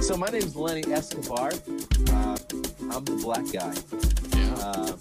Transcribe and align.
So 0.00 0.16
my 0.16 0.26
name 0.28 0.42
is 0.42 0.54
Lenny 0.56 0.82
Escobar. 0.92 1.48
Uh, 1.48 2.36
I'm 2.90 3.04
the 3.04 3.18
black 3.22 3.44
guy. 3.52 3.74
Yeah. 4.38 4.54
Uh, 4.58 4.96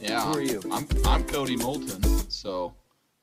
yeah. 0.00 0.20
who 0.24 0.38
are 0.38 0.42
you? 0.42 0.60
I'm 0.70 0.86
I'm 1.06 1.24
Cody 1.24 1.56
Moulton. 1.56 2.02
So 2.30 2.74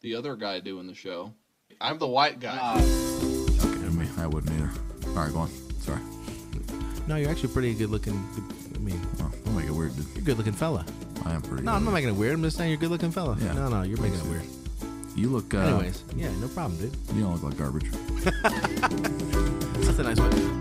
the 0.02 0.16
other 0.16 0.36
guy 0.36 0.60
doing 0.60 0.88
the 0.88 0.94
show. 0.96 1.34
I'm 1.82 1.98
the 2.00 2.08
white 2.08 2.40
guy. 2.40 2.58
uh, 2.62 2.76
Okay, 2.78 3.86
I, 3.86 3.90
mean, 3.90 4.10
I 4.18 4.28
wouldn't 4.28 4.52
either. 4.54 4.70
All 5.10 5.24
right, 5.24 5.32
go 5.32 5.40
on. 5.40 5.50
Sorry. 5.80 6.00
No, 7.08 7.16
you're 7.16 7.30
actually 7.30 7.54
pretty 7.54 7.74
good 7.74 7.90
looking. 7.90 8.14
I 8.76 8.78
mean, 8.80 9.00
Well, 9.18 9.32
don't 9.46 9.56
make 9.56 9.66
it 9.68 9.72
weird, 9.72 9.96
dude. 9.96 10.06
you're 10.14 10.18
a 10.20 10.22
good 10.22 10.38
looking 10.38 10.54
fella. 10.54 10.86
I 11.26 11.34
am 11.34 11.42
pretty. 11.42 11.64
No, 11.64 11.72
good. 11.72 11.78
I'm 11.78 11.86
not 11.86 11.94
making 11.94 12.10
it 12.10 12.16
weird. 12.16 12.34
I'm 12.34 12.44
just 12.44 12.58
saying 12.58 12.70
you're 12.72 12.78
a 12.78 12.82
good 12.82 12.92
looking 12.92 13.12
fella. 13.12 13.38
Yeah. 13.40 13.54
No, 13.54 13.70
no, 13.70 13.82
you're 13.84 14.02
making 14.02 14.20
it 14.20 14.26
weird. 14.26 14.44
You 15.16 15.30
look. 15.30 15.54
Uh, 15.54 15.60
Anyways, 15.60 16.04
yeah, 16.16 16.32
no 16.40 16.48
problem, 16.50 16.78
dude. 16.80 16.96
you 17.16 17.24
don't 17.24 17.34
look 17.34 17.44
like 17.44 17.58
garbage. 17.58 17.90
That's 19.86 20.00
a 20.00 20.04
nice 20.04 20.20
one. 20.20 20.59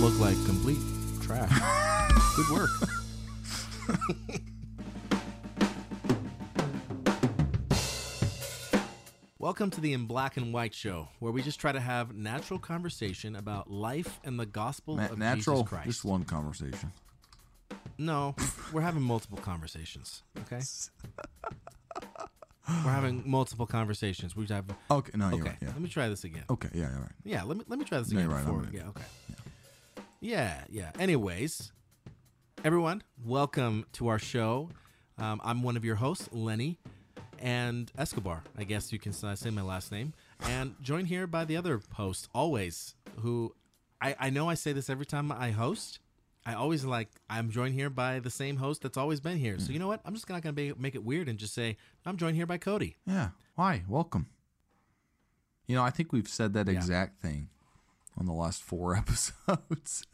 Look 0.00 0.18
like 0.18 0.36
complete 0.46 0.78
trash. 1.20 1.50
good 2.36 2.48
work. 2.50 2.70
Welcome 9.38 9.70
to 9.70 9.80
the 9.80 9.94
In 9.94 10.04
Black 10.06 10.36
and 10.36 10.52
White 10.52 10.74
show, 10.74 11.08
where 11.18 11.32
we 11.32 11.42
just 11.42 11.58
try 11.58 11.72
to 11.72 11.80
have 11.80 12.14
natural 12.14 12.58
conversation 12.58 13.34
about 13.36 13.70
life 13.70 14.20
and 14.22 14.38
the 14.38 14.44
gospel 14.46 14.96
Na- 14.96 15.06
of 15.06 15.18
natural. 15.18 15.56
Jesus 15.62 15.68
Christ. 15.68 15.72
Natural, 15.72 15.92
just 15.92 16.04
one 16.04 16.24
conversation. 16.24 16.92
No, 17.96 18.34
we're 18.72 18.82
having 18.82 19.02
multiple 19.02 19.38
conversations. 19.38 20.22
Okay, 20.42 20.60
we're 22.84 22.90
having 22.90 23.22
multiple 23.26 23.66
conversations. 23.66 24.36
We 24.36 24.46
have. 24.48 24.66
Okay. 24.90 25.10
No, 25.16 25.30
you're 25.30 25.40
Okay, 25.40 25.48
right. 25.50 25.58
Yeah. 25.62 25.68
let 25.68 25.80
me 25.80 25.88
try 25.88 26.08
this 26.08 26.24
again. 26.24 26.44
Okay. 26.50 26.68
Yeah. 26.74 26.86
All 26.94 27.00
right. 27.00 27.12
Yeah, 27.24 27.42
let 27.44 27.56
me 27.56 27.64
let 27.68 27.78
me 27.78 27.84
try 27.86 27.98
this 27.98 28.10
No, 28.10 28.18
again 28.20 28.28
you're 28.30 28.36
right, 28.38 28.44
before. 28.46 28.60
I'm 28.68 28.72
yeah, 28.74 28.88
okay. 28.88 29.02
Yeah, 29.28 29.34
yeah. 30.20 30.64
Yeah. 30.70 30.90
Anyways, 30.98 31.72
everyone, 32.64 33.02
welcome 33.24 33.86
to 33.94 34.08
our 34.08 34.18
show. 34.18 34.68
Um, 35.18 35.40
I'm 35.44 35.62
one 35.62 35.76
of 35.76 35.84
your 35.84 35.96
hosts, 35.96 36.28
Lenny 36.32 36.78
and 37.38 37.90
Escobar. 37.98 38.42
I 38.58 38.64
guess 38.64 38.92
you 38.92 38.98
can 38.98 39.12
say 39.12 39.50
my 39.50 39.62
last 39.62 39.92
name. 39.92 40.12
And 40.40 40.74
joined 40.82 41.08
here 41.08 41.26
by 41.26 41.44
the 41.44 41.56
other 41.56 41.80
host, 41.94 42.28
always, 42.34 42.94
who 43.20 43.54
I, 44.00 44.14
I 44.18 44.30
know 44.30 44.48
I 44.48 44.54
say 44.54 44.72
this 44.72 44.88
every 44.88 45.06
time 45.06 45.30
I 45.32 45.50
host. 45.50 45.98
I 46.46 46.54
always 46.54 46.84
like 46.86 47.08
I'm 47.28 47.50
joined 47.50 47.74
here 47.74 47.90
by 47.90 48.18
the 48.18 48.30
same 48.30 48.56
host 48.56 48.80
that's 48.82 48.96
always 48.96 49.20
been 49.20 49.36
here. 49.36 49.58
So 49.58 49.72
you 49.72 49.78
know 49.78 49.88
what? 49.88 50.00
I'm 50.06 50.14
just 50.14 50.28
not 50.28 50.40
gonna 50.42 50.54
be, 50.54 50.72
make 50.78 50.94
it 50.94 51.04
weird 51.04 51.28
and 51.28 51.38
just 51.38 51.52
say 51.52 51.76
I'm 52.06 52.16
joined 52.16 52.36
here 52.36 52.46
by 52.46 52.56
Cody. 52.56 52.96
Yeah. 53.06 53.30
Why? 53.56 53.82
Welcome. 53.86 54.26
You 55.66 55.76
know, 55.76 55.82
I 55.82 55.90
think 55.90 56.12
we've 56.12 56.26
said 56.28 56.54
that 56.54 56.66
Yeah. 56.66 56.72
exact 56.72 57.20
thing 57.20 57.48
on 58.16 58.24
the 58.24 58.32
last 58.32 58.62
four 58.62 58.96
episodes. 58.96 60.06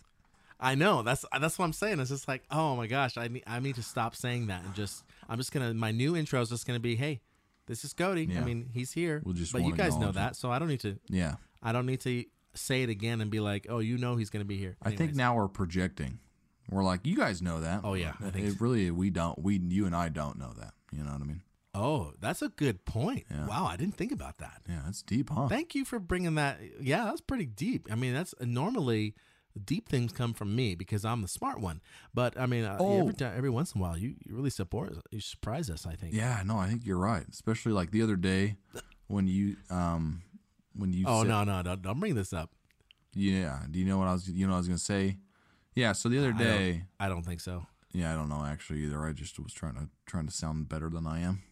I 0.58 0.74
know 0.74 1.02
that's 1.02 1.24
that's 1.38 1.58
what 1.58 1.64
I'm 1.64 1.72
saying. 1.72 2.00
It's 2.00 2.10
just 2.10 2.28
like, 2.28 2.44
oh 2.50 2.76
my 2.76 2.86
gosh, 2.86 3.16
I 3.16 3.28
need 3.28 3.44
I 3.46 3.60
need 3.60 3.74
to 3.76 3.82
stop 3.82 4.16
saying 4.16 4.46
that 4.46 4.64
and 4.64 4.74
just 4.74 5.04
I'm 5.28 5.38
just 5.38 5.52
gonna 5.52 5.74
my 5.74 5.90
new 5.90 6.16
intro 6.16 6.40
is 6.40 6.48
just 6.48 6.66
gonna 6.66 6.80
be, 6.80 6.96
hey, 6.96 7.20
this 7.66 7.84
is 7.84 7.92
Cody. 7.92 8.26
Yeah. 8.30 8.40
I 8.40 8.44
mean, 8.44 8.70
he's 8.72 8.92
here. 8.92 9.22
We'll 9.24 9.34
just 9.34 9.52
but 9.52 9.62
you 9.62 9.74
guys 9.74 9.96
know 9.96 10.12
that, 10.12 10.36
so 10.36 10.50
I 10.50 10.58
don't 10.58 10.68
need 10.68 10.80
to 10.80 10.98
yeah. 11.08 11.34
I 11.62 11.72
don't 11.72 11.86
need 11.86 12.00
to 12.00 12.24
say 12.54 12.82
it 12.82 12.88
again 12.88 13.20
and 13.20 13.30
be 13.30 13.40
like, 13.40 13.66
oh, 13.68 13.80
you 13.80 13.98
know 13.98 14.16
he's 14.16 14.30
gonna 14.30 14.44
be 14.44 14.56
here. 14.56 14.76
I 14.82 14.92
think 14.92 15.14
now 15.14 15.36
we're 15.36 15.48
projecting. 15.48 16.20
We're 16.70 16.84
like, 16.84 17.06
you 17.06 17.16
guys 17.16 17.40
know 17.40 17.60
that. 17.60 17.82
Oh, 17.84 17.94
yeah, 17.94 18.14
I 18.20 18.30
think 18.30 18.46
it 18.46 18.52
so. 18.52 18.56
really 18.60 18.90
we 18.90 19.10
don't. 19.10 19.40
We 19.40 19.60
you 19.68 19.86
and 19.86 19.94
I 19.94 20.08
don't 20.08 20.38
know 20.38 20.52
that. 20.58 20.72
You 20.90 21.04
know 21.04 21.12
what 21.12 21.20
I 21.20 21.24
mean? 21.24 21.42
Oh, 21.74 22.12
that's 22.20 22.40
a 22.40 22.48
good 22.48 22.84
point. 22.86 23.26
Yeah. 23.30 23.46
Wow, 23.46 23.66
I 23.66 23.76
didn't 23.76 23.96
think 23.96 24.10
about 24.10 24.38
that. 24.38 24.62
Yeah, 24.68 24.80
that's 24.84 25.02
deep, 25.02 25.30
huh? 25.30 25.46
Thank 25.48 25.74
you 25.74 25.84
for 25.84 25.98
bringing 25.98 26.36
that. 26.36 26.58
Yeah, 26.80 27.04
that's 27.04 27.20
pretty 27.20 27.44
deep. 27.44 27.88
I 27.90 27.94
mean, 27.94 28.14
that's 28.14 28.34
normally 28.40 29.14
deep 29.64 29.88
things 29.88 30.12
come 30.12 30.34
from 30.34 30.54
me 30.54 30.74
because 30.74 31.04
I'm 31.04 31.22
the 31.22 31.28
smart 31.28 31.60
one. 31.60 31.80
But 32.14 32.38
I 32.38 32.46
mean, 32.46 32.64
uh, 32.64 32.76
Oh. 32.80 33.00
every 33.00 33.14
time, 33.14 33.34
every 33.36 33.50
once 33.50 33.72
in 33.72 33.80
a 33.80 33.82
while, 33.82 33.96
you, 33.96 34.14
you 34.24 34.34
really 34.34 34.50
support, 34.50 34.94
you 35.10 35.20
surprise 35.20 35.70
us. 35.70 35.86
I 35.86 35.94
think. 35.94 36.14
yeah, 36.14 36.42
no, 36.44 36.58
I 36.58 36.68
think 36.68 36.84
you're 36.84 36.98
right. 36.98 37.24
Especially 37.32 37.72
like 37.72 37.90
the 37.90 38.02
other 38.02 38.16
day 38.16 38.56
when 39.06 39.26
you 39.26 39.56
um 39.70 40.22
when 40.74 40.92
you 40.92 41.04
Oh 41.08 41.22
said, 41.22 41.28
no, 41.28 41.44
no, 41.44 41.62
don't, 41.62 41.82
don't 41.82 42.00
bring 42.00 42.14
this 42.14 42.32
up. 42.32 42.50
yeah. 43.14 43.60
Do 43.70 43.78
you 43.78 43.84
know 43.86 43.98
what 43.98 44.08
I 44.08 44.12
was 44.12 44.28
you 44.28 44.46
know 44.46 44.52
what 44.52 44.56
I 44.56 44.60
was 44.60 44.68
gonna 44.68 44.78
say? 44.78 45.18
Yeah. 45.74 45.92
So 45.92 46.08
the 46.08 46.18
other 46.18 46.28
I 46.28 46.38
don't- 46.38 46.38
day, 46.38 46.84
I 47.00 47.08
don't 47.08 47.22
think 47.24 47.40
so. 47.40 47.66
yeah, 47.92 48.12
I 48.12 48.16
don't 48.16 48.28
know 48.28 48.44
actually 48.44 48.80
either. 48.84 49.04
I 49.06 49.12
just 49.12 49.38
was 49.38 49.52
trying 49.52 49.74
to 49.74 49.88
trying 50.06 50.26
to 50.26 50.32
sound 50.32 50.68
better 50.68 50.90
than 50.90 51.06
I 51.06 51.20
am, 51.20 51.42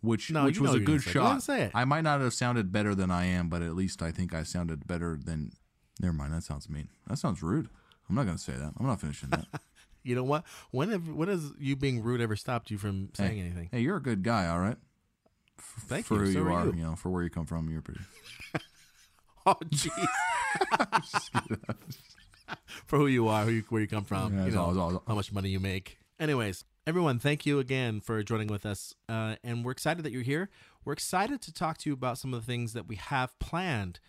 which 0.00 0.30
No, 0.30 0.44
which 0.44 0.60
was 0.60 0.74
a 0.74 0.80
good 0.80 1.02
say 1.02 1.10
it. 1.10 1.14
Go 1.14 1.20
ahead 1.26 1.42
shot. 1.42 1.70
I 1.74 1.84
might 1.84 2.02
not 2.02 2.20
have 2.20 2.34
sounded 2.34 2.70
better 2.72 2.94
than 2.94 3.10
I 3.10 3.24
am, 3.26 3.48
but 3.48 3.62
at 3.62 3.74
least 3.74 4.02
I 4.02 4.10
think 4.10 4.34
I 4.34 4.42
sounded 4.42 4.86
better 4.86 5.18
than. 5.22 5.52
Never 6.00 6.12
mind. 6.14 6.32
That 6.32 6.42
sounds 6.42 6.68
mean. 6.68 6.88
That 7.06 7.18
sounds 7.18 7.42
rude. 7.42 7.68
I'm 8.08 8.14
not 8.16 8.26
gonna 8.26 8.38
say 8.38 8.54
that. 8.54 8.72
I'm 8.78 8.86
not 8.86 9.00
finishing 9.00 9.30
that. 9.30 9.46
You 10.02 10.14
know 10.14 10.24
what? 10.24 10.44
When 10.70 10.88
have 10.92 11.06
when 11.10 11.28
has 11.28 11.52
you 11.58 11.76
being 11.76 12.02
rude 12.02 12.22
ever 12.22 12.34
stopped 12.34 12.70
you 12.70 12.78
from 12.78 13.10
saying 13.12 13.34
hey, 13.34 13.40
anything? 13.40 13.68
Hey, 13.70 13.80
you're 13.80 13.98
a 13.98 14.02
good 14.02 14.22
guy, 14.22 14.48
all 14.48 14.58
right. 14.58 14.78
F- 15.58 15.74
Thank 15.88 16.06
for 16.06 16.14
you. 16.14 16.20
who 16.20 16.32
So 16.32 16.38
you 16.38 16.48
are 16.54 16.64
you. 16.68 16.72
you 16.72 16.82
know, 16.84 16.96
for 16.96 17.10
where 17.10 17.22
you 17.22 17.28
come 17.28 17.44
from, 17.44 17.68
you're 17.68 17.82
pretty. 17.82 18.00
Oh, 19.46 19.56
jeez. 19.66 19.90
For 22.86 22.98
who 22.98 23.06
you 23.06 23.28
are, 23.28 23.44
who 23.44 23.50
you, 23.52 23.64
where 23.68 23.80
you 23.80 23.86
come 23.88 24.04
from, 24.04 24.36
Yeah, 24.36 24.46
you 24.46 24.50
know, 24.52 24.62
all- 24.62 24.70
it's 24.70 24.78
all- 24.78 25.02
how 25.06 25.14
much 25.14 25.32
money 25.32 25.48
you 25.50 25.60
make. 25.60 25.98
Anyways, 26.18 26.64
everyone, 26.86 27.18
thank 27.18 27.46
you 27.46 27.58
again 27.58 28.00
for 28.00 28.22
joining 28.22 28.48
with 28.48 28.66
us, 28.66 28.94
uh, 29.08 29.36
and 29.44 29.64
we're 29.64 29.70
excited 29.72 30.04
that 30.04 30.12
you're 30.12 30.22
here. 30.22 30.50
We're 30.84 30.92
excited 30.94 31.40
to 31.42 31.52
talk 31.52 31.78
to 31.78 31.90
you 31.90 31.94
about 31.94 32.18
some 32.18 32.34
of 32.34 32.40
the 32.40 32.46
things 32.46 32.72
that 32.72 32.86
we 32.88 32.96
have 32.96 33.38
planned. 33.38 34.00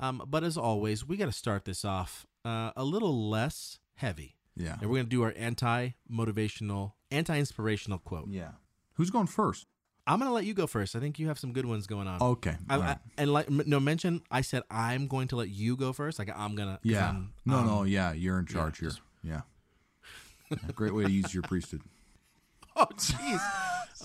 Um, 0.00 0.22
but 0.26 0.44
as 0.44 0.56
always, 0.56 1.06
we 1.06 1.16
got 1.16 1.26
to 1.26 1.32
start 1.32 1.64
this 1.64 1.84
off 1.84 2.26
uh, 2.44 2.70
a 2.76 2.84
little 2.84 3.28
less 3.28 3.78
heavy, 3.94 4.36
Yeah. 4.56 4.76
and 4.80 4.88
we're 4.90 4.96
going 4.96 5.06
to 5.06 5.10
do 5.10 5.22
our 5.22 5.34
anti-motivational, 5.36 6.92
anti-inspirational 7.10 7.98
quote. 7.98 8.28
Yeah. 8.28 8.52
Who's 8.94 9.10
going 9.10 9.26
first? 9.26 9.66
I'm 10.06 10.18
going 10.18 10.28
to 10.30 10.34
let 10.34 10.44
you 10.44 10.54
go 10.54 10.66
first. 10.66 10.96
I 10.96 11.00
think 11.00 11.18
you 11.18 11.28
have 11.28 11.38
some 11.38 11.52
good 11.52 11.66
ones 11.66 11.86
going 11.86 12.08
on. 12.08 12.20
Okay. 12.20 12.56
I, 12.68 12.74
all 12.76 12.82
I, 12.82 12.96
and 13.18 13.32
like 13.32 13.48
no 13.50 13.78
mention, 13.78 14.22
I 14.30 14.40
said 14.40 14.62
I'm 14.70 15.06
going 15.06 15.28
to 15.28 15.36
let 15.36 15.50
you 15.50 15.76
go 15.76 15.92
first. 15.92 16.18
Like 16.18 16.30
I'm 16.34 16.56
going 16.56 16.68
to. 16.68 16.78
yeah. 16.82 17.06
I'm- 17.06 17.32
no, 17.44 17.58
um, 17.58 17.66
no. 17.66 17.82
Yeah, 17.84 18.12
you're 18.12 18.38
in 18.38 18.46
charge 18.46 18.82
yeah, 18.82 18.88
here. 18.90 18.98
Yeah. 19.22 19.40
Yeah, 20.50 20.72
Great 20.74 20.94
way 20.94 21.04
to 21.04 21.10
use 21.12 21.32
your 21.32 21.42
priesthood. 21.44 21.82
Oh 22.76 22.86
jeez. 22.96 23.40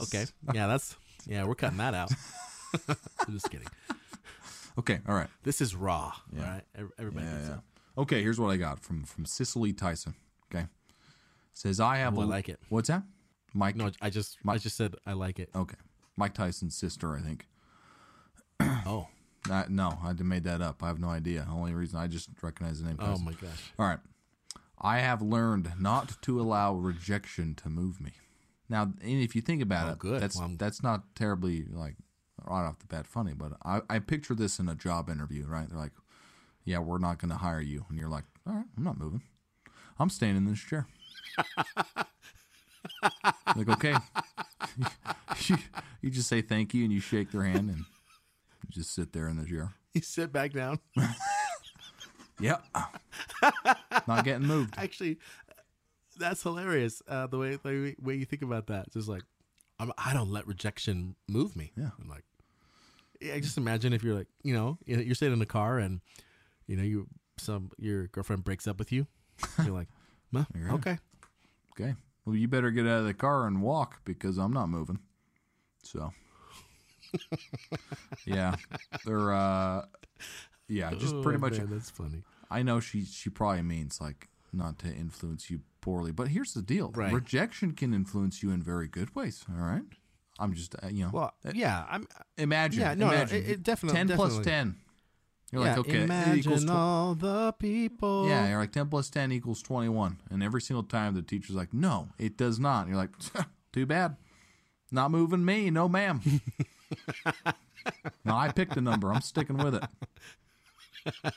okay. 0.04 0.26
Yeah, 0.54 0.66
that's 0.68 0.96
yeah. 1.28 1.46
We're 1.46 1.56
cutting 1.56 1.78
that 1.78 1.94
out. 1.94 2.12
I'm 2.90 3.34
just 3.34 3.50
kidding. 3.50 3.68
Okay. 4.78 5.00
All 5.08 5.16
right. 5.16 5.28
This 5.44 5.62
is 5.62 5.76
raw. 5.76 6.14
Yeah. 6.32 6.42
All 6.44 6.50
right. 6.52 6.64
Everybody 7.00 7.26
Yeah, 7.26 7.48
yeah. 7.48 7.56
Okay. 7.98 8.22
Here's 8.22 8.40
what 8.40 8.50
I 8.50 8.58
got 8.58 8.80
from 8.82 9.04
from 9.04 9.26
Cicely 9.26 9.74
Tyson. 9.74 10.16
Okay. 10.54 10.66
Says 11.54 11.80
I 11.80 11.98
have. 11.98 12.18
Oh, 12.18 12.22
I 12.22 12.24
a- 12.26 12.28
like 12.28 12.50
it. 12.50 12.60
What's 12.70 12.90
that? 12.90 13.04
Mike. 13.54 13.76
No, 13.76 13.90
I 14.02 14.10
just 14.10 14.38
I 14.48 14.58
just 14.58 14.76
said 14.76 14.96
I 15.06 15.14
like 15.14 15.40
it. 15.40 15.50
Okay. 15.56 15.78
Mike 16.18 16.34
Tyson's 16.34 16.76
sister, 16.78 17.16
I 17.16 17.22
think. 17.22 17.48
Oh. 18.86 19.08
Uh, 19.50 19.64
no, 19.70 19.98
I 20.04 20.14
made 20.14 20.44
that 20.46 20.62
up. 20.62 20.82
I 20.82 20.88
have 20.88 21.00
no 21.00 21.10
idea. 21.10 21.46
The 21.48 21.52
Only 21.54 21.74
reason 21.74 22.00
I 22.00 22.08
just 22.08 22.30
recognize 22.42 22.82
the 22.82 22.88
name. 22.88 22.98
Oh 23.00 23.18
my 23.20 23.34
gosh. 23.34 23.72
All 23.78 23.86
right. 23.86 24.00
I 24.82 25.00
have 25.00 25.22
learned 25.22 25.72
not 25.80 26.20
to 26.24 26.40
allow 26.42 26.74
rejection 26.74 27.54
to 27.56 27.70
move 27.70 28.02
me. 28.02 28.12
Now, 28.70 28.84
and 28.84 29.22
if 29.22 29.36
you 29.36 29.42
think 29.42 29.62
about 29.62 29.88
Oh, 29.90 29.92
it, 29.94 30.00
good. 30.00 30.22
that's 30.22 30.38
Well, 30.38 30.52
that's 30.58 30.82
not 30.82 31.16
terribly 31.16 31.66
like 31.72 31.96
right 32.44 32.66
off 32.68 32.80
the 32.80 32.86
bat 32.88 33.08
funny, 33.08 33.34
but 33.34 33.54
I, 33.64 33.82
I 33.90 34.00
picture 34.00 34.36
this 34.36 34.60
in 34.60 34.68
a 34.70 34.76
job 34.76 35.10
interview, 35.10 35.46
right? 35.46 35.68
They're 35.70 35.78
like, 35.80 35.94
"Yeah, 36.64 36.80
we're 36.80 36.98
not 37.00 37.20
going 37.20 37.32
to 37.32 37.38
hire 37.38 37.62
you," 37.62 37.86
and 37.90 37.98
you're 37.98 38.10
like, 38.10 38.26
"All 38.48 38.54
right, 38.54 38.66
I'm 38.78 38.84
not 38.84 38.98
moving. 38.98 39.22
I'm 40.00 40.10
staying 40.10 40.36
in 40.38 40.46
this 40.46 40.60
chair." 40.60 40.88
like, 43.56 43.70
okay, 43.70 43.96
you, 45.48 45.58
you 46.02 46.10
just 46.10 46.28
say 46.30 46.42
thank 46.42 46.74
you 46.74 46.84
and 46.84 46.94
you 46.94 47.00
shake 47.00 47.32
their 47.32 47.44
hand 47.44 47.70
and 47.70 47.80
you 47.80 48.70
just 48.72 48.94
sit 48.94 49.14
there 49.14 49.28
in 49.28 49.38
the 49.38 49.46
chair. 49.46 49.74
You 49.94 50.02
sit 50.02 50.32
back 50.32 50.54
down. 50.54 50.80
Yep, 52.38 52.66
not 54.10 54.26
getting 54.26 54.46
moved. 54.46 54.74
Actually, 54.78 55.20
that's 56.18 56.44
hilarious. 56.44 57.02
Uh, 57.08 57.28
the 57.28 57.38
way 57.38 57.56
the 57.56 57.70
way- 57.70 57.96
way 58.02 58.16
you 58.16 58.26
think 58.26 58.42
about 58.42 58.68
that. 58.68 58.92
Just 58.92 59.08
like 59.08 59.24
I'm, 59.80 59.92
I 59.98 60.14
don't 60.14 60.32
let 60.32 60.48
rejection 60.48 61.16
move 61.28 61.56
me. 61.56 61.72
Yeah. 61.78 61.90
I'm 62.02 62.08
like, 62.10 62.24
yeah. 63.22 63.38
Just 63.40 63.58
imagine 63.58 63.94
if 63.94 64.04
you're 64.04 64.16
like, 64.16 64.28
you 64.44 64.54
know, 64.54 64.78
you're 64.86 65.16
sitting 65.16 65.34
in 65.34 65.40
the 65.40 65.46
car 65.46 65.78
and 65.80 66.02
you 66.68 66.76
know 66.76 66.84
you 66.84 67.08
some 67.38 67.70
your 67.78 68.08
girlfriend 68.08 68.44
breaks 68.44 68.68
up 68.68 68.80
with 68.80 68.92
you. 68.92 69.08
You're 69.66 69.74
like, 69.76 69.90
well, 70.32 70.48
okay. 70.72 70.98
Okay. 71.74 71.94
Well, 72.26 72.36
you 72.36 72.48
better 72.48 72.72
get 72.72 72.86
out 72.88 73.00
of 73.00 73.06
the 73.06 73.14
car 73.14 73.46
and 73.48 73.62
walk 73.62 74.00
because 74.06 74.38
I'm 74.38 74.54
not 74.54 74.70
moving. 74.70 75.00
So, 75.84 76.12
yeah, 78.26 78.56
they're 79.06 79.34
uh, 79.34 79.86
yeah, 80.68 80.92
just 80.94 81.22
pretty 81.22 81.38
Oh, 81.38 81.42
much. 81.42 81.58
man, 81.58 81.70
that's 81.70 81.90
funny. 81.90 82.24
I 82.50 82.64
know 82.64 82.80
she 82.80 83.04
she 83.06 83.30
probably 83.30 83.62
means 83.62 84.00
like 84.00 84.30
not 84.56 84.80
to 84.80 84.88
influence 84.88 85.50
you 85.50 85.62
poorly, 85.82 86.12
but 86.12 86.30
here's 86.30 86.54
the 86.54 86.62
deal: 86.62 86.92
Right. 86.96 87.14
rejection 87.14 87.74
can 87.74 87.94
influence 87.94 88.42
you 88.42 88.52
in 88.52 88.62
very 88.64 88.88
good 88.88 89.14
ways. 89.16 89.46
All 89.50 89.64
right. 89.64 89.84
I'm 90.40 90.54
just 90.54 90.76
uh, 90.84 90.88
you 90.90 91.06
know. 91.06 91.12
Well, 91.14 91.34
uh, 91.46 91.52
yeah, 91.54 91.86
I'm. 91.90 92.08
imagine. 92.38 92.82
yeah, 92.82 92.94
no, 92.96 93.08
imagine 93.10 93.38
it- 93.38 93.50
it 93.50 93.64
definitely- 93.64 93.98
ten 93.98 94.08
plus 94.10 94.32
definitely. 94.38 94.52
ten. 94.52 94.76
You're 95.52 95.64
yeah, 95.64 95.70
like, 95.70 95.80
okay, 95.88 96.04
imagine 96.04 96.70
all 96.70 97.16
the 97.16 97.54
people. 97.54 98.28
Yeah, 98.28 98.50
you're 98.50 98.58
like 98.58 98.72
10 98.74 98.90
plus 98.90 99.10
10 99.12 99.32
equals 99.32 99.62
21. 99.62 100.18
And 100.32 100.44
every 100.44 100.60
single 100.60 100.84
time 100.84 101.14
the 101.14 101.22
teacher's 101.22 101.56
like, 101.56 101.72
no, 101.74 102.10
it 102.18 102.36
does 102.36 102.60
not. 102.60 102.82
And 102.82 102.90
you're 102.90 102.98
like, 102.98 103.12
too 103.72 103.86
bad. 103.86 104.18
Not 104.92 105.12
moving 105.12 105.46
me. 105.46 105.70
No, 105.70 105.88
ma'am. 105.88 106.20
no, 108.26 108.36
I 108.36 108.52
picked 108.52 108.76
a 108.76 108.82
number. 108.82 109.14
I'm 109.14 109.22
sticking 109.22 109.58
with 109.58 109.76
it. 109.76 109.84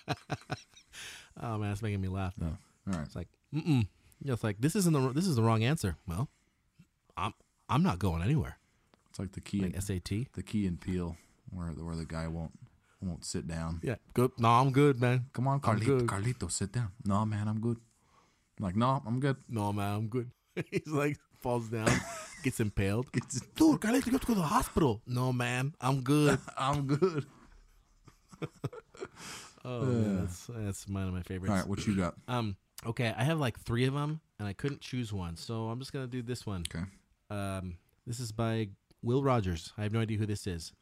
Oh 1.40 1.56
man, 1.56 1.70
it's 1.70 1.82
making 1.82 2.00
me 2.00 2.08
laugh. 2.08 2.34
No. 2.40 2.56
All 2.88 2.98
right. 2.98 3.06
It's 3.06 3.16
like, 3.16 3.28
mm-mm. 3.54 3.86
You 4.20 4.26
know, 4.26 4.32
it's 4.32 4.44
like 4.44 4.60
this 4.60 4.74
isn't 4.76 4.92
the 4.92 5.12
this 5.12 5.26
is 5.26 5.36
the 5.36 5.42
wrong 5.42 5.62
answer. 5.62 5.96
Well, 6.06 6.28
I'm 7.16 7.34
I'm 7.68 7.82
not 7.82 7.98
going 7.98 8.22
anywhere. 8.22 8.58
It's 9.10 9.18
like 9.18 9.32
the 9.32 9.40
key, 9.40 9.60
Like 9.60 9.74
and, 9.74 9.82
SAT. 9.82 10.10
the 10.34 10.42
Key 10.44 10.66
and 10.66 10.80
Peele 10.80 11.16
where, 11.50 11.72
the, 11.72 11.84
where 11.84 11.96
the 11.96 12.04
guy 12.04 12.26
won't 12.28 12.52
won't 13.00 13.24
sit 13.24 13.46
down. 13.46 13.80
Yeah, 13.82 13.96
good. 14.14 14.32
No, 14.38 14.48
I'm 14.48 14.72
good, 14.72 15.00
man. 15.00 15.26
Come 15.32 15.46
on, 15.46 15.60
Carlito. 15.60 16.02
Carlito, 16.02 16.50
sit 16.50 16.72
down. 16.72 16.90
No, 17.04 17.24
man, 17.24 17.46
I'm 17.48 17.60
good. 17.60 17.78
I'm 18.58 18.64
like, 18.64 18.76
no, 18.76 19.02
I'm 19.06 19.20
good. 19.20 19.36
No, 19.48 19.72
man, 19.72 19.94
I'm 19.94 20.08
good. 20.08 20.30
He's 20.70 20.88
like 20.88 21.16
falls 21.38 21.68
down, 21.68 21.88
gets 22.42 22.58
impaled. 22.58 23.06
It's, 23.14 23.40
Dude, 23.54 23.80
Carlito, 23.80 24.06
you 24.06 24.12
have 24.12 24.20
to 24.22 24.26
go 24.26 24.34
to 24.34 24.40
the 24.40 24.42
hospital. 24.42 25.00
No, 25.06 25.32
man, 25.32 25.74
I'm 25.80 26.00
good. 26.00 26.38
I'm 26.58 26.86
good. 26.86 27.24
Oh, 29.64 29.82
man, 29.82 30.20
that's 30.20 30.46
that's 30.48 30.88
one 30.88 31.08
of 31.08 31.14
my 31.14 31.22
favorites. 31.22 31.50
All 31.50 31.56
right, 31.56 31.66
what 31.66 31.86
you 31.86 31.96
got? 31.96 32.14
Um, 32.26 32.56
okay, 32.86 33.14
I 33.16 33.24
have 33.24 33.38
like 33.38 33.58
three 33.60 33.84
of 33.86 33.94
them, 33.94 34.20
and 34.38 34.46
I 34.48 34.52
couldn't 34.52 34.80
choose 34.80 35.12
one, 35.12 35.36
so 35.36 35.68
I'm 35.68 35.78
just 35.78 35.92
gonna 35.92 36.06
do 36.06 36.22
this 36.22 36.46
one. 36.46 36.64
Okay. 36.74 36.84
Um, 37.30 37.76
this 38.06 38.20
is 38.20 38.32
by 38.32 38.68
Will 39.02 39.22
Rogers. 39.22 39.72
I 39.76 39.82
have 39.82 39.92
no 39.92 40.00
idea 40.00 40.18
who 40.18 40.26
this 40.26 40.46
is. 40.46 40.72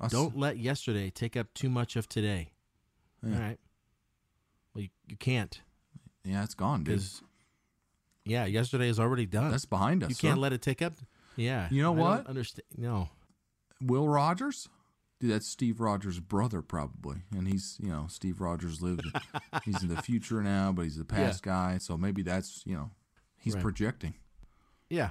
Us- 0.00 0.10
Don't 0.12 0.36
let 0.36 0.58
yesterday 0.58 1.10
take 1.10 1.36
up 1.36 1.52
too 1.54 1.68
much 1.70 1.96
of 1.96 2.08
today. 2.08 2.50
Yeah. 3.22 3.34
All 3.34 3.40
right. 3.40 3.58
Well, 4.74 4.82
you, 4.82 4.88
you 5.06 5.16
can't 5.16 5.60
Yeah, 6.24 6.42
it's 6.42 6.54
gone, 6.54 6.82
dude. 6.82 7.02
yeah, 8.24 8.46
yesterday 8.46 8.88
is 8.88 8.98
already 8.98 9.26
done. 9.26 9.50
That's 9.50 9.64
behind 9.66 10.02
us. 10.02 10.10
you 10.10 10.16
can't 10.16 10.40
let 10.40 10.52
it 10.52 10.62
take 10.62 10.82
up. 10.82 10.94
Yeah. 11.36 11.68
You 11.70 11.82
know 11.82 11.94
I 11.94 11.98
what? 11.98 12.26
Understand? 12.26 12.64
No. 12.76 13.10
Will 13.80 14.08
Rogers? 14.08 14.68
Dude, 15.22 15.30
that's 15.30 15.46
Steve 15.46 15.80
Rogers' 15.80 16.18
brother, 16.18 16.62
probably. 16.62 17.18
And 17.30 17.46
he's, 17.46 17.78
you 17.80 17.90
know, 17.90 18.06
Steve 18.08 18.40
Rogers 18.40 18.82
lived. 18.82 19.06
he's 19.64 19.80
in 19.80 19.88
the 19.88 20.02
future 20.02 20.42
now, 20.42 20.72
but 20.72 20.82
he's 20.82 20.96
the 20.96 21.04
past 21.04 21.44
guy. 21.44 21.78
So 21.78 21.96
maybe 21.96 22.22
that's, 22.22 22.64
you 22.66 22.74
know, 22.74 22.90
he's 23.38 23.54
Right. 23.54 23.62
projecting. 23.62 24.14
Yeah. 24.90 25.10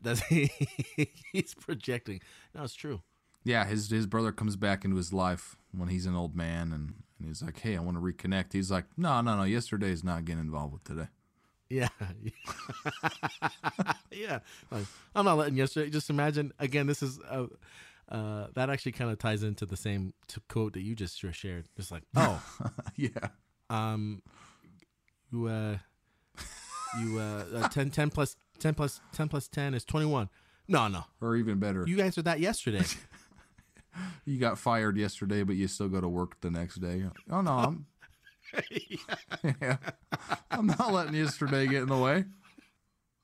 That's 0.00 0.20
he's 1.32 1.54
projecting. 1.58 2.20
No, 2.54 2.62
it's 2.62 2.74
true. 2.74 3.02
Yeah, 3.42 3.64
his 3.64 3.90
his 3.90 4.06
brother 4.06 4.30
comes 4.30 4.54
back 4.54 4.84
into 4.84 4.96
his 4.96 5.12
life 5.12 5.56
when 5.76 5.88
he's 5.88 6.06
an 6.06 6.14
old 6.14 6.36
man, 6.36 6.72
and, 6.72 6.94
and 7.18 7.26
he's 7.26 7.42
like, 7.42 7.58
"Hey, 7.58 7.76
I 7.76 7.80
want 7.80 7.96
to 7.96 8.00
reconnect." 8.00 8.52
He's 8.52 8.70
like, 8.70 8.84
"No, 8.96 9.20
no, 9.22 9.36
no. 9.36 9.42
Yesterday's 9.42 10.04
not 10.04 10.24
getting 10.24 10.40
involved 10.40 10.72
with 10.72 10.84
today." 10.84 11.08
Yeah. 11.68 11.88
yeah. 14.12 14.38
Like, 14.70 14.84
I'm 15.16 15.24
not 15.24 15.36
letting 15.38 15.56
yesterday. 15.56 15.90
Just 15.90 16.10
imagine 16.10 16.52
again. 16.60 16.86
This 16.86 17.02
is 17.02 17.18
uh, 17.28 17.46
uh, 18.08 18.46
that 18.54 18.70
actually 18.70 18.92
kind 18.92 19.10
of 19.10 19.18
ties 19.18 19.42
into 19.42 19.66
the 19.66 19.76
same 19.76 20.14
t- 20.28 20.40
quote 20.48 20.74
that 20.74 20.82
you 20.82 20.94
just 20.94 21.18
shared. 21.34 21.66
Just 21.76 21.90
like, 21.90 22.02
oh, 22.16 22.42
yeah, 22.96 23.08
um, 23.70 24.22
you 25.30 25.46
uh, 25.46 25.78
you 27.00 27.18
uh, 27.18 27.44
uh 27.54 27.68
10, 27.68 27.90
10 27.90 28.10
plus 28.10 28.36
ten 28.62 28.74
plus 28.74 29.00
ten 29.12 29.28
plus 29.28 29.48
ten 29.48 29.74
is 29.74 29.84
twenty 29.84 30.06
one. 30.06 30.28
No, 30.68 30.88
no, 30.88 31.04
or 31.20 31.36
even 31.36 31.58
better, 31.58 31.84
you, 31.86 32.00
answered 32.00 32.24
that 32.24 32.40
yesterday. 32.40 32.84
You 34.24 34.38
got 34.38 34.56
fired 34.56 34.96
yesterday, 34.96 35.42
but 35.42 35.54
you 35.54 35.68
still 35.68 35.90
go 35.90 36.00
to 36.00 36.08
work 36.08 36.40
the 36.40 36.50
next 36.50 36.76
day. 36.76 37.04
Oh 37.30 37.42
no, 37.42 37.50
I'm 37.50 37.86
yeah, 39.60 39.76
I'm 40.50 40.66
not 40.66 40.94
letting 40.94 41.14
yesterday 41.14 41.66
get 41.66 41.82
in 41.82 41.88
the 41.90 41.98
way 41.98 42.24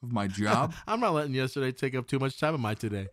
of 0.03 0.13
my 0.13 0.27
job. 0.27 0.75
I'm 0.87 1.01
not 1.01 1.15
letting 1.15 1.33
yesterday 1.33 1.73
take 1.73 1.95
up 1.95 2.07
too 2.07 2.19
much 2.19 2.39
time 2.39 2.53
of 2.53 2.61
my 2.61 2.75
today. 2.75 3.09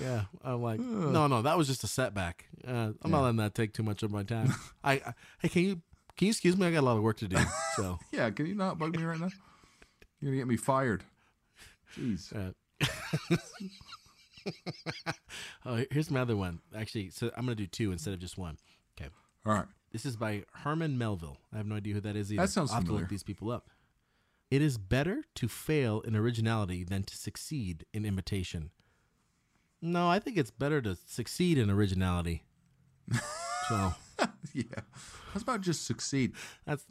Yeah, 0.00 0.24
I'm 0.42 0.62
like, 0.62 0.80
no, 0.80 1.26
no, 1.26 1.42
that 1.42 1.56
was 1.56 1.66
just 1.66 1.84
a 1.84 1.86
setback. 1.86 2.46
Uh, 2.66 2.90
I'm 3.02 3.10
not 3.10 3.22
letting 3.22 3.36
that 3.36 3.54
take 3.54 3.72
too 3.72 3.82
much 3.82 4.02
of 4.02 4.10
my 4.10 4.22
time. 4.22 4.52
I, 4.84 4.92
I, 4.94 5.14
hey, 5.40 5.48
can 5.48 5.62
you 5.62 5.82
can 6.16 6.26
you 6.26 6.30
excuse 6.30 6.56
me? 6.56 6.66
I 6.66 6.70
got 6.72 6.80
a 6.80 6.86
lot 6.86 6.96
of 6.96 7.02
work 7.02 7.16
to 7.18 7.28
do. 7.28 7.36
So, 7.76 7.98
Yeah, 8.12 8.30
can 8.30 8.46
you 8.46 8.54
not 8.54 8.78
bug 8.78 8.96
me 8.96 9.02
right 9.04 9.18
now? 9.18 9.28
You're 10.20 10.30
gonna 10.30 10.36
get 10.36 10.46
me 10.48 10.56
fired. 10.56 11.04
Jeez. 11.96 12.32
uh, 12.34 12.52
oh, 15.66 15.84
here's 15.90 16.10
my 16.10 16.20
other 16.20 16.36
one. 16.36 16.60
Actually, 16.76 17.10
so 17.10 17.30
I'm 17.36 17.44
gonna 17.44 17.54
do 17.54 17.66
two 17.66 17.92
instead 17.92 18.14
of 18.14 18.20
just 18.20 18.36
one. 18.38 18.58
Okay, 18.98 19.10
All 19.46 19.52
right. 19.54 19.66
this 19.92 20.04
is 20.06 20.16
by 20.16 20.44
Herman 20.54 20.98
Melville. 20.98 21.38
I 21.52 21.56
have 21.58 21.66
no 21.66 21.76
idea 21.76 21.94
who 21.94 22.00
that 22.00 22.16
is 22.16 22.32
either. 22.32 22.42
That 22.42 22.50
sounds 22.50 22.70
I'll 22.70 22.76
have 22.76 22.84
to 22.84 22.88
familiar. 22.88 23.02
look 23.04 23.10
these 23.10 23.22
people 23.22 23.50
up. 23.50 23.70
It 24.50 24.62
is 24.62 24.78
better 24.78 25.24
to 25.36 25.48
fail 25.48 26.00
in 26.02 26.14
originality 26.14 26.84
than 26.84 27.02
to 27.04 27.16
succeed 27.16 27.86
in 27.92 28.04
imitation. 28.04 28.70
No, 29.84 30.08
I 30.08 30.18
think 30.18 30.36
it's 30.38 30.50
better 30.50 30.80
to 30.82 30.96
succeed 31.06 31.58
in 31.58 31.70
originality. 31.70 32.42
so 33.68 33.94
Yeah. 34.52 34.64
How's 35.32 35.42
about 35.42 35.60
just 35.60 35.84
succeed? 35.86 36.32
that's 36.64 36.84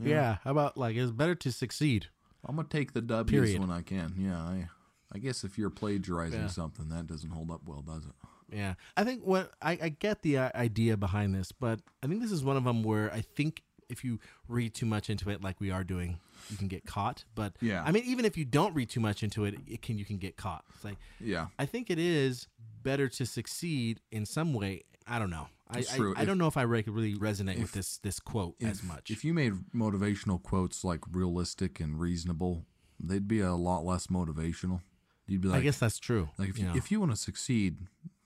yeah. 0.00 0.36
How 0.44 0.50
about 0.50 0.76
like 0.76 0.96
it's 0.96 1.10
better 1.12 1.34
to 1.36 1.50
succeed? 1.52 2.06
I'm 2.46 2.56
gonna 2.56 2.68
take 2.68 2.92
the 2.92 3.00
W's 3.00 3.30
Period. 3.50 3.60
when 3.60 3.70
I 3.70 3.82
can. 3.82 4.14
Yeah, 4.18 4.38
I, 4.38 4.68
I 5.12 5.18
guess 5.18 5.42
if 5.42 5.58
you're 5.58 5.70
plagiarizing 5.70 6.40
Yeah. 6.42 6.46
something, 6.48 6.88
that 6.90 7.06
doesn't 7.06 7.30
hold 7.30 7.50
up 7.50 7.62
well, 7.66 7.82
does 7.82 8.04
it? 8.06 8.12
Yeah, 8.56 8.74
I 8.96 9.02
think 9.04 9.22
what 9.24 9.52
I, 9.60 9.78
I 9.82 9.88
get 9.88 10.22
the 10.22 10.38
idea 10.38 10.96
behind 10.96 11.34
this, 11.34 11.50
but 11.50 11.80
I 12.02 12.06
think 12.06 12.20
this 12.22 12.30
is 12.30 12.44
one 12.44 12.56
of 12.56 12.62
them 12.64 12.82
where 12.84 13.12
I 13.12 13.20
think 13.22 13.62
if 13.88 14.04
you 14.04 14.18
read 14.48 14.74
too 14.74 14.86
much 14.86 15.08
into 15.10 15.30
it, 15.30 15.42
like 15.42 15.60
we 15.60 15.70
are 15.70 15.84
doing, 15.84 16.18
you 16.50 16.56
can 16.56 16.68
get 16.68 16.84
caught. 16.86 17.24
But 17.34 17.54
Yeah. 17.60 17.82
I 17.84 17.92
mean, 17.92 18.04
even 18.04 18.24
if 18.24 18.36
you 18.36 18.44
don't 18.44 18.74
read 18.74 18.90
too 18.90 19.00
much 19.00 19.22
into 19.22 19.44
it, 19.44 19.54
it 19.66 19.82
can 19.82 19.98
you 19.98 20.04
can 20.04 20.18
get 20.18 20.36
caught. 20.36 20.64
It's 20.74 20.84
like 20.84 20.96
Yeah. 21.20 21.48
I 21.58 21.66
think 21.66 21.90
it 21.90 21.98
is 21.98 22.48
better 22.82 23.08
to 23.08 23.26
succeed 23.26 24.00
in 24.10 24.26
some 24.26 24.52
way. 24.54 24.82
I 25.06 25.18
don't 25.18 25.30
know. 25.30 25.48
I 25.68 25.78
I. 25.78 25.78
I 26.16 26.20
If- 26.22 26.26
don't 26.26 26.38
know 26.38 26.46
if 26.46 26.56
I 26.56 26.62
really 26.62 27.14
resonate 27.16 27.60
with 27.60 27.72
this 27.72 27.98
this 27.98 28.20
quote 28.20 28.56
as 28.62 28.82
much. 28.82 29.10
If 29.10 29.24
you 29.24 29.34
made 29.34 29.52
motivational 29.74 30.42
quotes 30.42 30.84
like 30.84 31.00
realistic 31.10 31.80
and 31.80 31.98
reasonable, 32.00 32.64
they'd 33.00 33.26
be 33.28 33.40
a 33.40 33.54
lot 33.54 33.84
less 33.84 34.06
motivational. 34.08 34.82
You'd 35.26 35.40
be 35.40 35.48
like, 35.48 35.60
I 35.60 35.62
guess 35.62 35.78
that's 35.80 35.98
true. 35.98 36.28
like 36.38 36.48
if 36.50 36.58
you 36.58 36.64
you, 36.66 36.70
know. 36.70 36.76
if 36.76 36.90
you 36.92 37.00
want 37.00 37.10
to 37.12 37.16
succeed, 37.16 37.78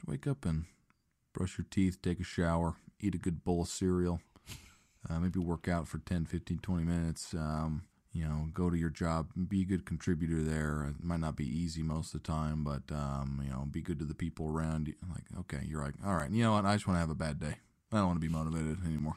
wake 0.06 0.26
up 0.26 0.44
and 0.44 0.66
brush 1.32 1.56
your 1.56 1.66
teeth, 1.70 2.00
take 2.02 2.20
a 2.20 2.24
shower, 2.24 2.76
eat 3.00 3.14
a 3.14 3.18
good 3.18 3.42
bowl 3.42 3.62
of 3.62 3.68
cereal, 3.68 4.20
uh, 5.08 5.18
maybe 5.18 5.38
work 5.38 5.68
out 5.68 5.88
for 5.88 5.98
10, 5.98 6.26
15, 6.26 6.58
20 6.58 6.84
minutes. 6.84 7.34
Um, 7.34 7.82
you 8.12 8.24
know, 8.24 8.48
go 8.52 8.70
to 8.70 8.76
your 8.76 8.90
job, 8.90 9.28
be 9.48 9.62
a 9.62 9.64
good 9.64 9.86
contributor 9.86 10.42
there. 10.42 10.88
It 10.90 11.04
might 11.04 11.20
not 11.20 11.36
be 11.36 11.46
easy 11.46 11.82
most 11.82 12.12
of 12.12 12.22
the 12.22 12.26
time, 12.26 12.64
but 12.64 12.82
um, 12.92 13.40
you 13.44 13.50
know, 13.50 13.66
be 13.70 13.82
good 13.82 14.00
to 14.00 14.04
the 14.04 14.14
people 14.14 14.48
around 14.48 14.88
you. 14.88 14.94
Like, 15.08 15.24
okay, 15.40 15.64
you're 15.64 15.82
like, 15.82 15.94
all 16.04 16.14
right, 16.14 16.30
you 16.30 16.42
know 16.42 16.52
what? 16.52 16.64
I 16.64 16.74
just 16.74 16.88
want 16.88 16.96
to 16.96 17.00
have 17.00 17.10
a 17.10 17.14
bad 17.14 17.38
day. 17.38 17.54
I 17.92 17.96
don't 17.96 18.06
want 18.06 18.20
to 18.20 18.26
be 18.26 18.32
motivated 18.32 18.84
anymore. 18.84 19.16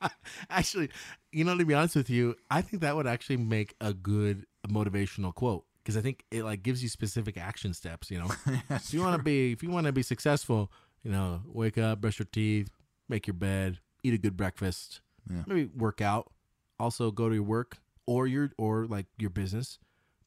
actually, 0.50 0.90
you 1.30 1.44
know, 1.44 1.56
to 1.56 1.64
be 1.64 1.74
honest 1.74 1.96
with 1.96 2.10
you, 2.10 2.36
I 2.50 2.60
think 2.60 2.82
that 2.82 2.96
would 2.96 3.06
actually 3.06 3.38
make 3.38 3.74
a 3.80 3.94
good 3.94 4.44
motivational 4.68 5.34
quote 5.34 5.64
because 5.82 5.96
I 5.96 6.00
think 6.00 6.24
it 6.30 6.44
like 6.44 6.62
gives 6.62 6.82
you 6.82 6.88
specific 6.88 7.36
action 7.36 7.74
steps. 7.74 8.10
You 8.10 8.20
know, 8.20 8.30
if 8.70 8.92
you 8.94 9.00
want 9.00 9.16
to 9.16 9.22
be 9.22 9.52
if 9.52 9.62
you 9.62 9.70
want 9.70 9.86
to 9.86 9.92
be 9.92 10.02
successful, 10.02 10.70
you 11.02 11.10
know, 11.10 11.42
wake 11.46 11.78
up, 11.78 12.00
brush 12.00 12.18
your 12.18 12.28
teeth, 12.32 12.70
make 13.08 13.26
your 13.26 13.34
bed, 13.34 13.78
eat 14.02 14.14
a 14.14 14.18
good 14.18 14.36
breakfast, 14.36 15.00
Yeah. 15.30 15.42
maybe 15.46 15.70
work 15.76 16.00
out, 16.00 16.32
also 16.78 17.10
go 17.10 17.28
to 17.28 17.34
your 17.34 17.44
work 17.44 17.78
or 18.06 18.26
your 18.26 18.50
or 18.58 18.86
like 18.86 19.06
your 19.18 19.30
business, 19.30 19.78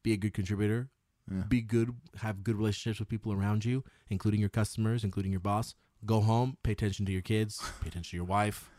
be 0.03 0.13
a 0.13 0.17
good 0.17 0.33
contributor, 0.33 0.89
Yeah. 1.29 1.41
be 1.47 1.61
good, 1.61 1.93
have 2.17 2.43
good 2.43 2.55
relationships 2.55 2.99
with 2.99 3.09
people 3.09 3.33
around 3.33 3.65
you, 3.65 3.83
including 4.09 4.39
your 4.39 4.49
customers, 4.49 5.03
including 5.03 5.31
your 5.31 5.41
boss. 5.41 5.75
Go 6.05 6.21
home, 6.21 6.57
pay 6.63 6.71
attention 6.73 7.05
to 7.07 7.11
your 7.11 7.21
kids, 7.23 7.59
pay 7.81 7.87
attention 7.89 8.11
to 8.11 8.15
your 8.17 8.25
wife, 8.25 8.69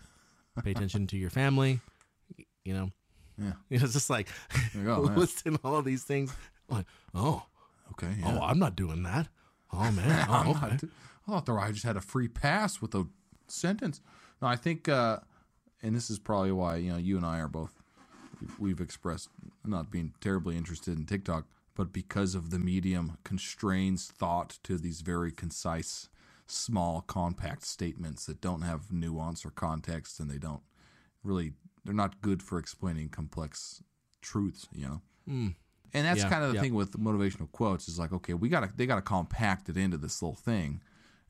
pay 0.62 0.70
attention 0.70 1.06
to 1.08 1.16
your 1.16 1.30
family. 1.30 1.80
You 2.64 2.74
know, 2.74 2.90
Yeah. 3.38 3.52
it's 3.70 3.92
just 3.92 4.08
like 4.10 4.28
go, 4.84 5.00
listing 5.16 5.58
all 5.64 5.76
of 5.76 5.84
these 5.84 6.04
things. 6.04 6.32
Like, 6.68 6.86
oh, 7.14 7.44
Okay. 7.92 8.16
Yeah. 8.18 8.38
oh, 8.40 8.42
I'm 8.44 8.58
not 8.58 8.74
doing 8.76 9.02
that. 9.04 9.28
Oh 9.72 9.90
man, 9.92 10.26
oh, 10.30 10.50
okay. 10.62 10.78
I 11.28 11.40
thought 11.40 11.58
I 11.58 11.70
just 11.72 11.84
had 11.84 11.96
a 11.96 12.00
free 12.00 12.28
pass 12.28 12.80
with 12.80 12.94
a 12.94 13.06
sentence. 13.48 14.00
No, 14.40 14.48
I 14.48 14.56
think, 14.56 14.88
uh, 14.88 15.18
and 15.82 15.94
this 15.94 16.10
is 16.10 16.18
probably 16.18 16.52
why 16.52 16.76
you 16.76 16.92
know 16.92 16.98
you 16.98 17.16
and 17.16 17.26
I 17.26 17.38
are 17.38 17.48
both 17.48 17.82
we've, 18.58 18.80
expressed 18.80 19.30
not 19.64 19.90
being 19.90 20.12
terribly 20.20 20.56
interested 20.56 20.98
in 20.98 21.06
TikTok, 21.06 21.46
but 21.74 21.92
because 21.92 22.34
of 22.34 22.50
the 22.50 22.58
medium 22.58 23.16
constrains 23.24 24.06
thought 24.08 24.58
to 24.64 24.76
these 24.76 25.00
very 25.00 25.32
concise, 25.32 26.08
small, 26.46 27.00
compact 27.00 27.64
statements 27.64 28.26
that 28.26 28.40
don't 28.42 28.62
have 28.62 28.92
nuance 28.92 29.44
or 29.44 29.50
context, 29.50 30.20
and 30.20 30.30
they 30.30 30.38
don't 30.38 30.62
really 31.24 31.52
they're 31.84 31.94
not 31.94 32.20
good 32.20 32.42
for 32.42 32.58
explaining 32.58 33.08
complex 33.08 33.82
truths. 34.22 34.68
You 34.72 34.86
know. 34.86 35.00
Hmm. 35.26 35.48
And 35.94 36.04
that's 36.04 36.22
Yeah, 36.22 36.28
kind 36.28 36.42
of 36.44 36.50
the 36.50 36.56
yeah. 36.56 36.60
thing 36.62 36.74
with 36.74 36.92
motivational 36.92 37.50
quotes 37.52 37.88
is 37.88 37.98
like, 37.98 38.12
okay, 38.12 38.34
we 38.34 38.48
gotta 38.48 38.70
they 38.76 38.86
gotta 38.86 39.02
compact 39.02 39.68
it 39.68 39.76
into 39.76 39.96
this 39.96 40.20
little 40.20 40.34
thing, 40.34 40.82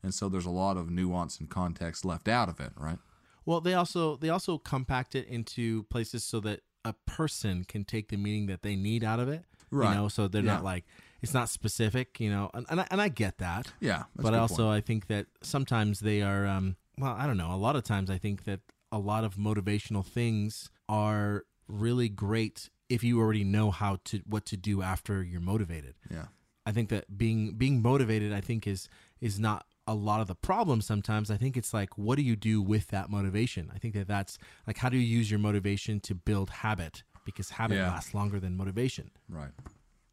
and 0.03 0.13
so 0.13 0.27
there's 0.29 0.45
a 0.45 0.51
lot 0.51 0.77
of 0.77 0.89
nuance 0.89 1.39
and 1.39 1.49
context 1.49 2.03
left 2.05 2.27
out 2.27 2.49
of 2.49 2.59
it, 2.59 2.71
right? 2.75 2.99
Well, 3.47 3.61
they 3.61 3.73
also 3.73 4.17
they 4.17 4.29
also 4.29 4.57
compact 4.59 5.15
it 5.15 5.27
into 5.27 5.83
places 5.83 6.23
so 6.23 6.39
that 6.41 6.59
a 6.85 6.93
person 7.07 7.63
can 7.63 7.83
take 7.83 8.09
the 8.09 8.17
meaning 8.17 8.45
that 8.47 8.61
they 8.61 8.75
need 8.75 9.03
out 9.03 9.19
of 9.19 9.27
it. 9.29 9.43
Right. 9.71 9.89
You 9.89 9.95
know, 9.95 10.07
so 10.09 10.27
they're 10.27 10.43
Yeah. 10.43 10.53
not 10.55 10.63
like 10.63 10.85
it's 11.21 11.33
not 11.33 11.49
specific. 11.49 12.19
You 12.19 12.29
know, 12.29 12.51
and 12.53 12.65
and 12.69 12.81
I, 12.81 12.87
and 12.91 13.01
I 13.01 13.07
get 13.09 13.39
that. 13.39 13.73
Yeah, 13.79 14.03
but 14.15 14.33
also 14.33 14.65
point. 14.65 14.77
I 14.77 14.81
think 14.81 15.07
that 15.07 15.25
sometimes 15.41 16.01
they 16.01 16.21
are. 16.21 16.45
Um, 16.45 16.75
well, 16.97 17.13
I 17.17 17.25
don't 17.25 17.37
know. 17.37 17.51
A 17.53 17.57
lot 17.57 17.75
of 17.75 17.83
times 17.83 18.09
I 18.09 18.17
think 18.19 18.43
that 18.43 18.59
a 18.91 18.99
lot 18.99 19.23
of 19.23 19.35
motivational 19.35 20.05
things 20.05 20.69
are 20.89 21.43
really 21.67 22.07
great 22.09 22.69
if 22.89 23.03
you 23.03 23.19
already 23.19 23.43
know 23.43 23.71
how 23.71 23.97
to 24.05 24.21
what 24.25 24.45
to 24.45 24.57
do 24.57 24.81
after 24.81 25.21
you're 25.23 25.41
motivated. 25.41 25.95
yeah, 26.09 26.27
I 26.65 26.71
think 26.71 26.89
that 26.89 27.17
being 27.17 27.55
being 27.57 27.81
motivated, 27.81 28.31
I 28.33 28.41
think 28.41 28.67
is 28.67 28.87
is 29.19 29.39
not 29.39 29.65
a 29.87 29.93
lot 29.93 30.21
of 30.21 30.27
the 30.27 30.35
problem. 30.35 30.81
Sometimes 30.81 31.31
I 31.31 31.37
think 31.37 31.55
it's 31.57 31.73
like, 31.73 31.97
what 31.97 32.17
do 32.17 32.21
you 32.21 32.35
do 32.35 32.61
with 32.61 32.87
that 32.89 33.09
motivation? 33.09 33.71
I 33.73 33.77
think 33.79 33.93
that 33.93 34.07
that's 34.07 34.37
like, 34.67 34.77
how 34.77 34.89
do 34.89 34.97
you 34.97 35.03
use 35.17 35.31
your 35.31 35.39
motivation 35.39 35.99
to 36.01 36.15
build 36.15 36.49
habit? 36.49 37.03
Because 37.25 37.49
habit 37.51 37.75
Yeah. 37.75 37.87
lasts 37.89 38.13
longer 38.13 38.39
than 38.39 38.55
motivation. 38.57 39.11
right, 39.29 39.51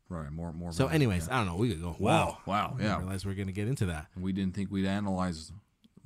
right. 0.08 0.30
More, 0.30 0.52
more. 0.52 0.72
So, 0.72 0.84
value, 0.86 0.94
anyways, 0.96 1.28
yeah. 1.28 1.34
I 1.34 1.38
don't 1.38 1.46
know. 1.46 1.56
We 1.56 1.70
could 1.70 1.82
go. 1.82 1.96
Wow, 1.98 1.98
Wow, 1.98 2.38
wow, 2.46 2.76
I 2.78 2.82
yeah. 2.82 2.98
realize 2.98 3.24
we 3.26 3.34
going 3.34 3.46
to 3.48 3.52
get 3.52 3.68
into 3.68 3.86
that. 3.86 4.06
we 4.16 4.32
didn't 4.32 4.54
think 4.54 4.70
we'd 4.70 4.86
analyze 4.86 5.52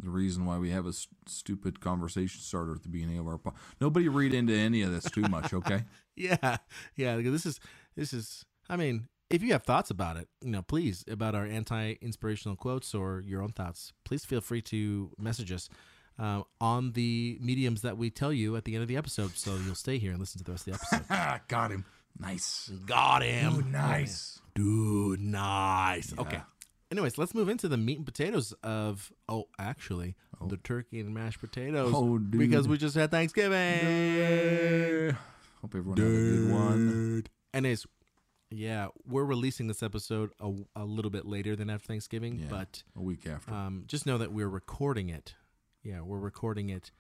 the 0.01 0.11
reason 0.11 0.47
why 0.47 0.59
we 0.59 0.71
have 0.71 0.87
a 0.87 0.91
s- 0.91 1.09
stupid 1.27 1.81
conversation 1.81 2.41
starter 2.41 2.73
at 2.73 2.83
the 2.85 2.89
beginning 2.89 3.19
of 3.19 3.27
our. 3.27 3.37
Po- 3.39 3.55
Nobody 3.81 4.09
read 4.09 4.33
into 4.33 4.53
any 4.55 4.83
of 4.83 4.93
this 4.93 5.11
too 5.11 5.23
much, 5.23 5.53
okay? 5.53 5.85
Yeah, 6.17 6.57
yeah. 6.97 7.17
This 7.21 7.47
is 7.47 7.61
this 7.97 8.13
is. 8.13 8.45
I 8.69 8.77
mean, 8.77 9.07
if 9.31 9.43
you 9.43 9.53
have 9.53 9.63
thoughts 9.63 9.91
about 9.91 10.17
it, 10.17 10.29
you 10.43 10.51
know, 10.51 10.63
please 10.63 11.05
about 11.09 11.35
our 11.35 11.45
anti-inspirational 11.45 12.57
quotes 12.57 12.95
or 12.95 13.23
your 13.27 13.43
own 13.43 13.53
thoughts, 13.53 13.93
please 14.05 14.25
feel 14.25 14.41
free 14.41 14.63
to 14.63 15.11
message 15.19 15.53
us 15.53 15.69
uh, 16.19 16.43
on 16.61 16.93
the 16.93 17.39
mediums 17.41 17.83
that 17.83 17.97
we 17.97 18.11
tell 18.11 18.33
you 18.33 18.57
at 18.57 18.65
the 18.65 18.75
end 18.75 18.83
of 18.83 18.89
the 18.89 18.97
episode. 18.97 19.37
So 19.37 19.57
you'll 19.65 19.75
stay 19.75 19.99
here 19.99 20.11
and 20.11 20.21
listen 20.21 20.39
to 20.39 20.45
the 20.45 20.53
rest 20.53 20.69
of 20.69 20.79
the 20.79 20.99
episode. 20.99 21.41
Got 21.49 21.71
him. 21.71 21.85
Nice. 22.19 22.71
Got 22.87 23.23
him, 23.23 23.71
nice. 23.71 24.41
dude. 24.55 25.21
Nice. 25.21 26.13
Okay. 26.19 26.41
Anyways, 26.91 27.19
let's 27.19 27.35
move 27.35 27.49
into 27.49 27.69
the 27.69 27.77
meat 27.77 27.99
and 27.99 28.07
potatoes 28.07 28.55
of. 28.63 29.13
Oh, 29.29 29.45
actually, 29.59 30.17
the 30.45 30.57
turkey 30.57 31.01
and 31.01 31.13
mashed 31.13 31.39
potatoes. 31.39 31.93
Oh, 31.95 32.19
dude. 32.19 32.39
because 32.39 32.67
we 32.67 32.79
just 32.79 32.97
had 32.97 33.11
Thanksgiving. 33.11 35.15
Hope 35.61 35.75
everyone 35.75 35.99
had 35.99 36.07
a 36.07 36.11
good 36.11 36.51
one. 36.51 37.25
And 37.53 37.67
it's 37.67 37.87
yeah, 38.51 38.89
we're 39.07 39.25
releasing 39.25 39.67
this 39.67 39.83
episode 39.83 40.31
a, 40.41 40.53
a 40.77 40.85
little 40.85 41.11
bit 41.11 41.27
later 41.27 41.55
than 41.57 41.69
after 41.71 41.87
Thanksgiving, 41.87 42.39
Yeah. 42.41 42.47
but 42.51 42.83
A 42.97 43.03
week 43.03 43.27
after. 43.27 43.53
um, 43.53 43.85
just 43.87 44.07
know 44.07 44.19
that 44.19 44.33
we're 44.33 44.49
recording 44.49 45.09
it. 45.11 45.35
Yeah, 45.83 46.01
we're 46.01 46.19
recording 46.19 46.71
it 46.71 46.91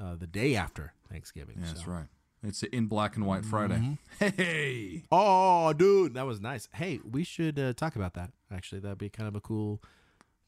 uh, 0.00 0.16
the 0.16 0.26
day 0.26 0.54
after 0.56 0.92
Thanksgiving. 1.10 1.56
yeah, 1.60 1.66
so. 1.68 1.72
that's 1.74 1.86
right. 1.86 2.06
It's 2.42 2.62
in 2.62 2.86
black 2.86 3.16
and 3.16 3.26
white 3.26 3.44
Friday. 3.44 3.76
Mm-hmm. 4.20 4.26
Hey. 4.36 5.02
Oh, 5.10 5.72
dude, 5.72 6.14
that 6.14 6.24
was 6.26 6.40
nice. 6.40 6.68
Hey, 6.74 7.00
we 7.08 7.24
should 7.24 7.58
uh, 7.58 7.72
talk 7.72 7.96
about 7.96 8.14
that. 8.14 8.30
Actually, 8.52 8.80
that'd 8.80 8.98
be 8.98 9.08
kind 9.08 9.26
of 9.28 9.34
a 9.34 9.40
cool 9.40 9.82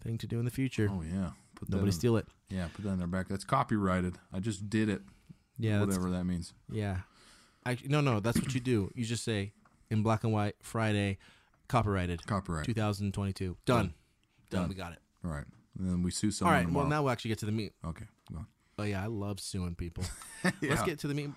thing 0.03 0.17
to 0.19 0.27
do 0.29 0.39
in 0.39 0.45
the 0.45 0.51
future. 0.53 0.89
Oh 0.91 1.03
yeah. 1.03 1.31
Put 1.57 1.69
Nobody 1.69 1.89
in- 1.89 1.93
steal 1.93 2.17
it. 2.17 2.27
Yeah, 2.49 2.69
put 2.73 2.85
that 2.85 2.93
in 2.93 2.99
their 2.99 3.09
back. 3.09 3.29
That's 3.29 3.45
copyrighted. 3.45 4.19
I 4.33 4.39
just 4.41 4.71
did 4.71 4.89
it. 4.89 5.03
Yeah, 5.59 5.81
Whatever 5.81 6.11
that 6.11 6.25
means. 6.25 6.53
Yeah. 6.73 6.99
I, 7.67 7.77
no, 7.87 8.01
no, 8.01 8.21
that's 8.21 8.41
what 8.41 8.55
you 8.55 8.61
do. 8.61 8.91
You 8.95 9.05
just 9.05 9.23
say 9.25 9.53
in 9.91 10.03
black 10.03 10.25
and 10.25 10.33
white 10.33 10.57
Friday, 10.63 11.19
copyrighted, 11.69 12.27
Copyright. 12.27 12.65
2022. 12.65 13.57
Done. 13.65 13.77
Done. 13.77 13.95
Done. 14.51 14.69
We 14.69 14.75
got 14.75 14.93
it. 14.93 14.99
All 15.25 15.31
right. 15.31 15.45
And 15.79 15.89
then 15.89 16.03
we 16.03 16.11
sue 16.11 16.31
someone 16.31 16.55
right. 16.55 16.63
tomorrow. 16.65 16.85
Well, 16.85 16.91
now 16.91 17.03
we'll 17.03 17.13
actually 17.13 17.31
get 17.31 17.39
to 17.41 17.47
the 17.47 17.53
meat. 17.53 17.73
Okay. 17.85 18.07
Go 18.31 18.39
on. 18.39 18.47
Oh 18.79 18.85
yeah, 18.85 19.05
I 19.05 19.09
love 19.09 19.41
suing 19.41 19.75
people. 19.75 20.05
Let's 20.63 20.83
get 20.83 20.99
to 21.01 21.09
the 21.09 21.13
meat. 21.13 21.31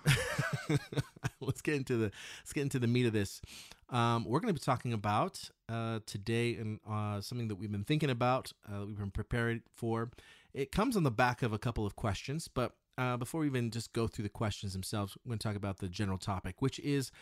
let's 1.40 1.60
get 1.60 1.74
into 1.74 1.98
the 1.98 2.10
let's 2.40 2.54
get 2.54 2.62
into 2.62 2.78
the 2.78 2.86
meat 2.86 3.04
of 3.04 3.12
this. 3.12 3.42
Um, 3.90 4.24
we're 4.24 4.40
going 4.40 4.54
to 4.54 4.58
be 4.58 4.64
talking 4.64 4.94
about 4.94 5.50
uh, 5.68 6.00
today 6.06 6.54
and 6.54 6.80
uh, 6.90 7.20
something 7.20 7.48
that 7.48 7.56
we've 7.56 7.70
been 7.70 7.84
thinking 7.84 8.08
about, 8.08 8.52
uh, 8.66 8.86
we've 8.86 8.98
been 8.98 9.10
prepared 9.10 9.60
for. 9.74 10.10
It 10.54 10.72
comes 10.72 10.96
on 10.96 11.02
the 11.02 11.10
back 11.10 11.42
of 11.42 11.52
a 11.52 11.58
couple 11.58 11.84
of 11.84 11.96
questions, 11.96 12.48
but 12.48 12.72
uh, 12.96 13.18
before 13.18 13.42
we 13.42 13.46
even 13.46 13.70
just 13.70 13.92
go 13.92 14.06
through 14.06 14.22
the 14.22 14.30
questions 14.30 14.72
themselves, 14.72 15.16
we're 15.24 15.30
going 15.30 15.38
to 15.38 15.48
talk 15.48 15.56
about 15.56 15.78
the 15.78 15.88
general 15.88 16.16
topic, 16.16 16.62
which 16.62 16.78
is 16.80 17.12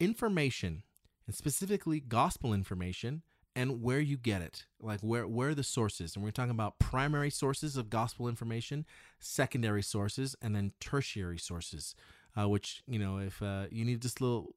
information, 0.00 0.82
and 1.26 1.34
specifically 1.34 2.00
gospel 2.00 2.52
information, 2.52 3.22
and 3.56 3.80
where 3.82 4.00
you 4.00 4.16
get 4.16 4.42
it, 4.42 4.64
like 4.80 5.00
where 5.00 5.26
where 5.28 5.50
are 5.50 5.54
the 5.54 5.62
sources. 5.62 6.16
And 6.16 6.24
we're 6.24 6.30
talking 6.32 6.50
about 6.50 6.78
primary 6.78 7.30
sources 7.30 7.76
of 7.76 7.88
gospel 7.90 8.28
information, 8.28 8.84
secondary 9.20 9.82
sources, 9.82 10.34
and 10.42 10.54
then 10.54 10.72
tertiary 10.80 11.38
sources. 11.38 11.94
Uh, 12.36 12.48
which 12.48 12.82
you 12.88 12.98
know, 12.98 13.18
if 13.18 13.40
uh, 13.42 13.66
you 13.70 13.84
need 13.84 14.02
just 14.02 14.20
a 14.20 14.24
little 14.24 14.54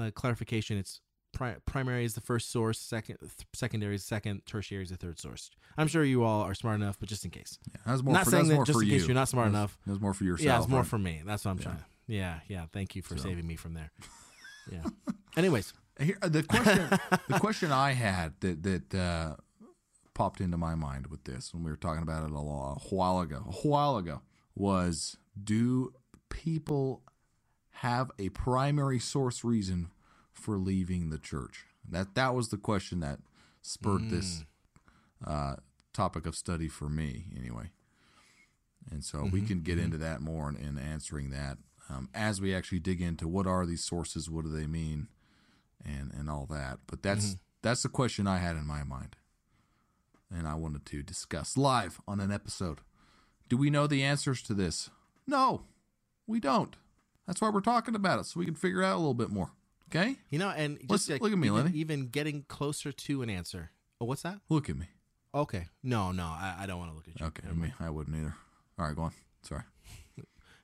uh, 0.00 0.10
clarification, 0.14 0.78
it's 0.78 1.00
pri- 1.34 1.56
primary 1.66 2.06
is 2.06 2.14
the 2.14 2.22
first 2.22 2.50
source, 2.50 2.78
second 2.80 3.18
th- 3.20 3.32
secondary 3.54 3.94
is 3.96 4.02
second, 4.02 4.46
tertiary 4.46 4.82
is 4.82 4.88
the 4.88 4.96
third 4.96 5.18
source. 5.20 5.50
I'm 5.76 5.88
sure 5.88 6.02
you 6.04 6.24
all 6.24 6.40
are 6.40 6.54
smart 6.54 6.80
enough, 6.80 6.98
but 6.98 7.06
just 7.10 7.26
in 7.26 7.30
case. 7.30 7.58
Yeah, 7.70 7.80
that's 7.84 8.02
more 8.02 8.14
Not 8.14 8.24
for, 8.24 8.30
saying 8.30 8.44
that's 8.44 8.48
that 8.48 8.54
more 8.54 8.64
just 8.64 8.80
in 8.80 8.86
you. 8.86 8.92
case 8.98 9.06
you're 9.06 9.14
not 9.14 9.28
smart 9.28 9.48
That's- 9.52 9.58
enough. 9.60 9.78
That's 9.86 10.00
more 10.00 10.14
for 10.14 10.24
yourself. 10.24 10.46
yeah, 10.46 10.58
it's 10.58 10.68
more 10.68 10.80
right? 10.80 10.88
for 10.88 10.98
me. 10.98 11.20
That's 11.26 11.44
what 11.44 11.50
I'm 11.50 11.58
Yeah. 11.58 11.64
trying. 11.64 11.84
Yeah, 12.06 12.40
yeah. 12.48 12.66
Thank 12.72 12.96
you 12.96 13.02
for 13.02 13.18
So. 13.18 13.24
saving 13.24 13.46
me 13.46 13.56
from 13.56 13.74
there. 13.74 13.90
Yeah. 14.70 14.82
Anyways, 15.36 15.72
Here, 16.00 16.18
the 16.20 16.42
question, 16.42 16.88
the 17.28 17.38
question 17.40 17.72
I 17.72 17.92
had 17.92 18.34
that 18.40 18.62
that 18.62 18.94
uh, 18.94 19.34
popped 20.14 20.40
into 20.40 20.56
my 20.56 20.74
mind 20.74 21.08
with 21.08 21.24
this 21.24 21.52
when 21.52 21.64
we 21.64 21.70
were 21.70 21.76
talking 21.76 22.02
about 22.02 22.24
it 22.24 22.30
a, 22.32 22.34
while 22.34 23.20
ago, 23.20 23.44
a 23.46 23.68
while 23.68 23.96
ago, 23.96 24.22
was: 24.54 25.16
Do 25.42 25.92
people 26.28 27.02
have 27.70 28.10
a 28.18 28.28
primary 28.30 28.98
source 28.98 29.44
reason 29.44 29.90
for 30.32 30.56
leaving 30.56 31.10
the 31.10 31.18
church? 31.18 31.66
That 31.88 32.14
that 32.14 32.34
was 32.34 32.48
the 32.48 32.58
question 32.58 33.00
that 33.00 33.18
spurred 33.62 34.10
this 34.10 34.44
uh, 35.26 35.56
topic 35.92 36.26
of 36.26 36.36
study 36.36 36.68
for 36.68 36.88
me, 36.88 37.26
anyway. 37.36 37.70
And 38.90 39.04
so 39.04 39.28
we 39.32 39.42
can 39.42 39.60
get 39.60 39.78
into 39.78 39.98
that 39.98 40.20
more 40.20 40.48
in, 40.48 40.56
in 40.56 40.78
answering 40.78 41.30
that 41.30 41.58
um, 41.90 42.08
as 42.14 42.40
we 42.40 42.54
actually 42.54 42.80
dig 42.80 43.00
into 43.00 43.26
what 43.28 43.46
are 43.46 43.64
these 43.66 43.84
sources, 43.84 44.28
what 44.30 44.44
do 44.44 44.50
they 44.50 44.66
mean, 44.66 45.08
and 45.84 46.12
and 46.12 46.28
all 46.30 46.46
that. 46.50 46.78
But 46.86 47.02
that's 47.02 47.36
that's 47.62 47.82
the 47.82 47.88
question 47.88 48.26
I 48.26 48.38
had 48.38 48.56
in 48.56 48.66
my 48.66 48.82
mind, 48.84 49.16
and 50.34 50.46
I 50.46 50.54
wanted 50.54 50.84
to 50.86 51.02
discuss 51.02 51.56
live 51.56 52.00
on 52.06 52.20
an 52.20 52.30
episode. 52.30 52.80
Do 53.48 53.56
we 53.56 53.70
know 53.70 53.86
the 53.86 54.02
answers 54.02 54.42
to 54.42 54.54
this? 54.54 54.90
No, 55.26 55.62
we 56.26 56.40
don't. 56.40 56.76
That's 57.26 57.40
why 57.40 57.50
we're 57.50 57.60
talking 57.60 57.94
about 57.94 58.18
it, 58.20 58.26
so 58.26 58.40
we 58.40 58.46
can 58.46 58.54
figure 58.54 58.82
out 58.82 58.96
a 58.96 58.98
little 58.98 59.14
bit 59.14 59.30
more. 59.30 59.50
Okay, 59.90 60.16
you 60.30 60.38
know, 60.38 60.50
and 60.50 60.78
Let's- 60.88 61.06
just 61.06 61.10
like, 61.10 61.22
look 61.22 61.32
at 61.32 61.38
me, 61.38 61.46
even, 61.48 61.64
Lenny. 61.64 61.78
even 61.78 62.08
getting 62.08 62.42
closer 62.48 62.92
to 62.92 63.22
an 63.22 63.30
answer. 63.30 63.70
Oh, 64.00 64.04
what's 64.04 64.22
that? 64.22 64.38
look 64.50 64.68
at 64.68 64.76
me. 64.76 64.86
Okay. 65.34 65.66
No, 65.82 66.10
no, 66.12 66.24
I, 66.24 66.56
I 66.60 66.66
don't 66.66 66.78
want 66.78 66.90
to 66.90 66.94
look 66.96 67.06
at 67.08 67.20
you. 67.20 67.26
Okay, 67.26 67.42
I 67.48 67.52
mean 67.52 67.72
I 67.80 67.90
wouldn't 67.90 68.16
either. 68.16 68.34
All 68.78 68.86
right, 68.86 68.94
go 68.96 69.02
on. 69.02 69.12
Sorry. 69.42 69.62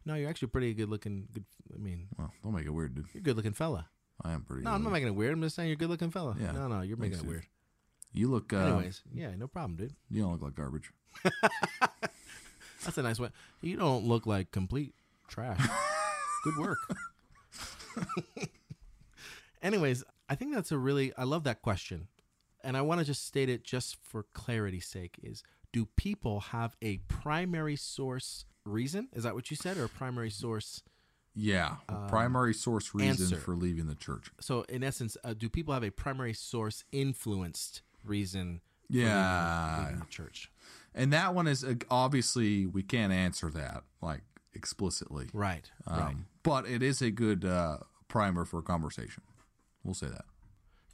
No, 0.06 0.14
you're 0.14 0.28
actually 0.28 0.49
pretty 0.49 0.75
good 0.75 0.88
looking. 0.90 1.26
Good. 1.32 1.44
I 1.75 1.78
mean, 1.78 2.08
Well, 2.18 2.32
don't 2.42 2.54
make 2.54 2.66
it 2.66 2.70
weird, 2.70 2.94
dude. 2.94 3.06
you're 3.14 3.20
a 3.20 3.25
good 3.25 3.37
looking 3.37 3.52
fella. 3.54 3.88
I 4.23 4.32
am 4.32 4.42
pretty. 4.42 4.62
No, 4.62 4.70
I'm 4.73 4.82
not 4.84 4.92
making 4.92 5.08
it 5.08 5.14
weird. 5.14 5.32
I'm 5.32 5.42
just 5.42 5.56
saying 5.56 5.68
you're 5.68 5.75
a 5.75 5.78
good 5.78 5.88
looking 5.90 6.11
fella. 6.11 6.37
Yeah. 6.40 6.52
No, 6.52 6.68
no, 6.68 6.82
you're 6.82 6.96
making 6.96 7.18
it 7.20 7.25
weird. 7.25 7.46
You 8.12 8.30
look. 8.30 8.52
Uh, 8.52 8.58
Anyways, 8.58 9.02
yeah, 9.12 9.34
no 9.37 9.49
problem, 9.49 9.76
dude. 9.76 9.94
you 10.11 10.23
don't 10.23 10.32
look 10.32 10.42
like 10.42 10.54
garbage. 10.54 10.92
That's 12.84 12.99
a 12.99 13.02
nice 13.02 13.18
one. 13.18 13.32
You 13.62 13.76
don't 13.76 14.04
look 14.04 14.26
like 14.26 14.50
complete 14.50 14.94
trash. 15.26 15.58
Good 16.44 16.56
work. 16.58 16.78
Anyways, 19.62 20.04
I 20.28 20.34
think 20.34 20.52
that's 20.54 20.70
a 20.73 20.76
really 20.78 21.12
I 21.16 21.25
love 21.25 21.44
that 21.44 21.62
question. 21.62 22.08
And 22.62 22.76
I 22.76 22.82
want 22.82 23.00
to 23.00 23.04
just 23.06 23.26
state 23.26 23.49
it 23.49 23.64
just 23.64 23.96
for 24.02 24.25
clarity's 24.34 24.87
sake 24.87 25.18
is 25.23 25.42
do 25.73 25.87
people 25.96 26.40
have 26.40 26.76
a 26.82 26.99
primary 27.08 27.76
source 27.76 28.44
reason? 28.64 29.09
Is 29.12 29.25
that 29.25 29.35
what 29.35 29.50
you 29.50 29.56
said 29.56 29.76
or 29.76 29.85
a 29.85 29.88
primary 29.88 30.30
source? 30.30 30.83
Yeah, 31.37 31.76
a 31.88 32.09
primary 32.09 32.54
source 32.54 32.94
reason 32.94 33.25
answer. 33.26 33.37
for 33.37 33.56
leaving 33.56 33.87
the 33.87 33.97
church. 33.97 34.30
So 34.40 34.62
in 34.68 34.85
essence, 34.85 35.16
uh, 35.25 35.35
do 35.35 35.49
people 35.49 35.75
have 35.75 35.83
a 35.83 35.90
primary 35.90 36.33
source 36.33 36.85
influenced 36.92 37.83
reason 38.04 38.61
Yeah. 38.88 39.71
leaving, 39.78 39.85
leaving 39.87 40.00
the 40.00 40.06
church? 40.06 40.50
And 40.94 41.12
that 41.12 41.35
one 41.35 41.49
is 41.49 41.64
uh, 41.64 41.75
obviously 41.90 42.66
we 42.66 42.85
can't 42.85 43.12
answer 43.12 43.50
that 43.50 43.83
like 44.00 44.23
explicitly. 44.54 45.28
Right. 45.33 45.68
Um, 45.88 45.99
right. 45.99 46.16
But 46.44 46.68
it 46.68 46.83
is 46.83 47.02
a 47.02 47.11
good 47.11 47.44
uh, 47.44 47.78
primer 48.06 48.44
for 48.44 48.62
conversation. 48.62 49.25
We'll 49.83 49.94
say 49.94 50.06
that. 50.06 50.25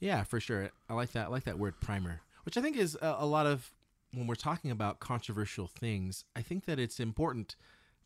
Yeah, 0.00 0.22
for 0.24 0.40
sure. 0.40 0.70
I 0.88 0.94
like 0.94 1.12
that. 1.12 1.26
I 1.26 1.28
like 1.28 1.44
that 1.44 1.58
word 1.58 1.74
primer, 1.82 2.22
which 2.44 2.56
I 2.56 2.62
think 2.62 2.76
is 2.78 2.96
a, 3.02 3.16
a 3.18 3.26
lot 3.26 3.46
of 3.46 3.70
when 4.12 4.26
we're 4.26 4.34
talking 4.34 4.70
about 4.70 5.00
controversial 5.00 5.66
things. 5.66 6.24
I 6.34 6.42
think 6.42 6.66
that 6.66 6.78
it's 6.78 7.00
important 7.00 7.56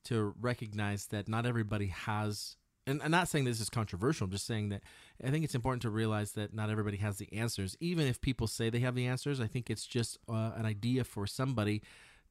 to 0.05 0.35
recognize 0.41 1.07
that 1.07 1.29
not 1.29 1.47
everybody 1.47 1.87
has 1.87 2.57
and 2.87 3.03
I'm 3.03 3.11
not 3.11 3.29
saying 3.29 3.47
this 3.47 3.61
is 3.61 3.71
controversial. 3.71 4.27
I'm 4.27 4.31
just 4.31 4.47
saying 4.47 4.69
that 4.69 4.83
I 5.25 5.31
think 5.31 5.45
it's 5.45 5.55
important 5.55 5.83
to 5.83 5.91
realize 5.91 6.33
that 6.33 6.53
not 6.53 6.69
everybody 6.69 6.99
has 6.99 7.17
the 7.17 7.33
answers. 7.33 7.77
Even 7.81 8.07
if 8.07 8.21
people 8.21 8.47
say 8.47 8.69
they 8.69 8.81
have 8.81 8.95
the 8.95 9.07
answers, 9.07 9.41
I 9.41 9.47
think 9.47 9.71
it's 9.71 9.87
just 9.87 10.19
uh, 10.29 10.53
an 10.55 10.67
idea 10.67 11.05
for 11.05 11.27
somebody 11.27 11.83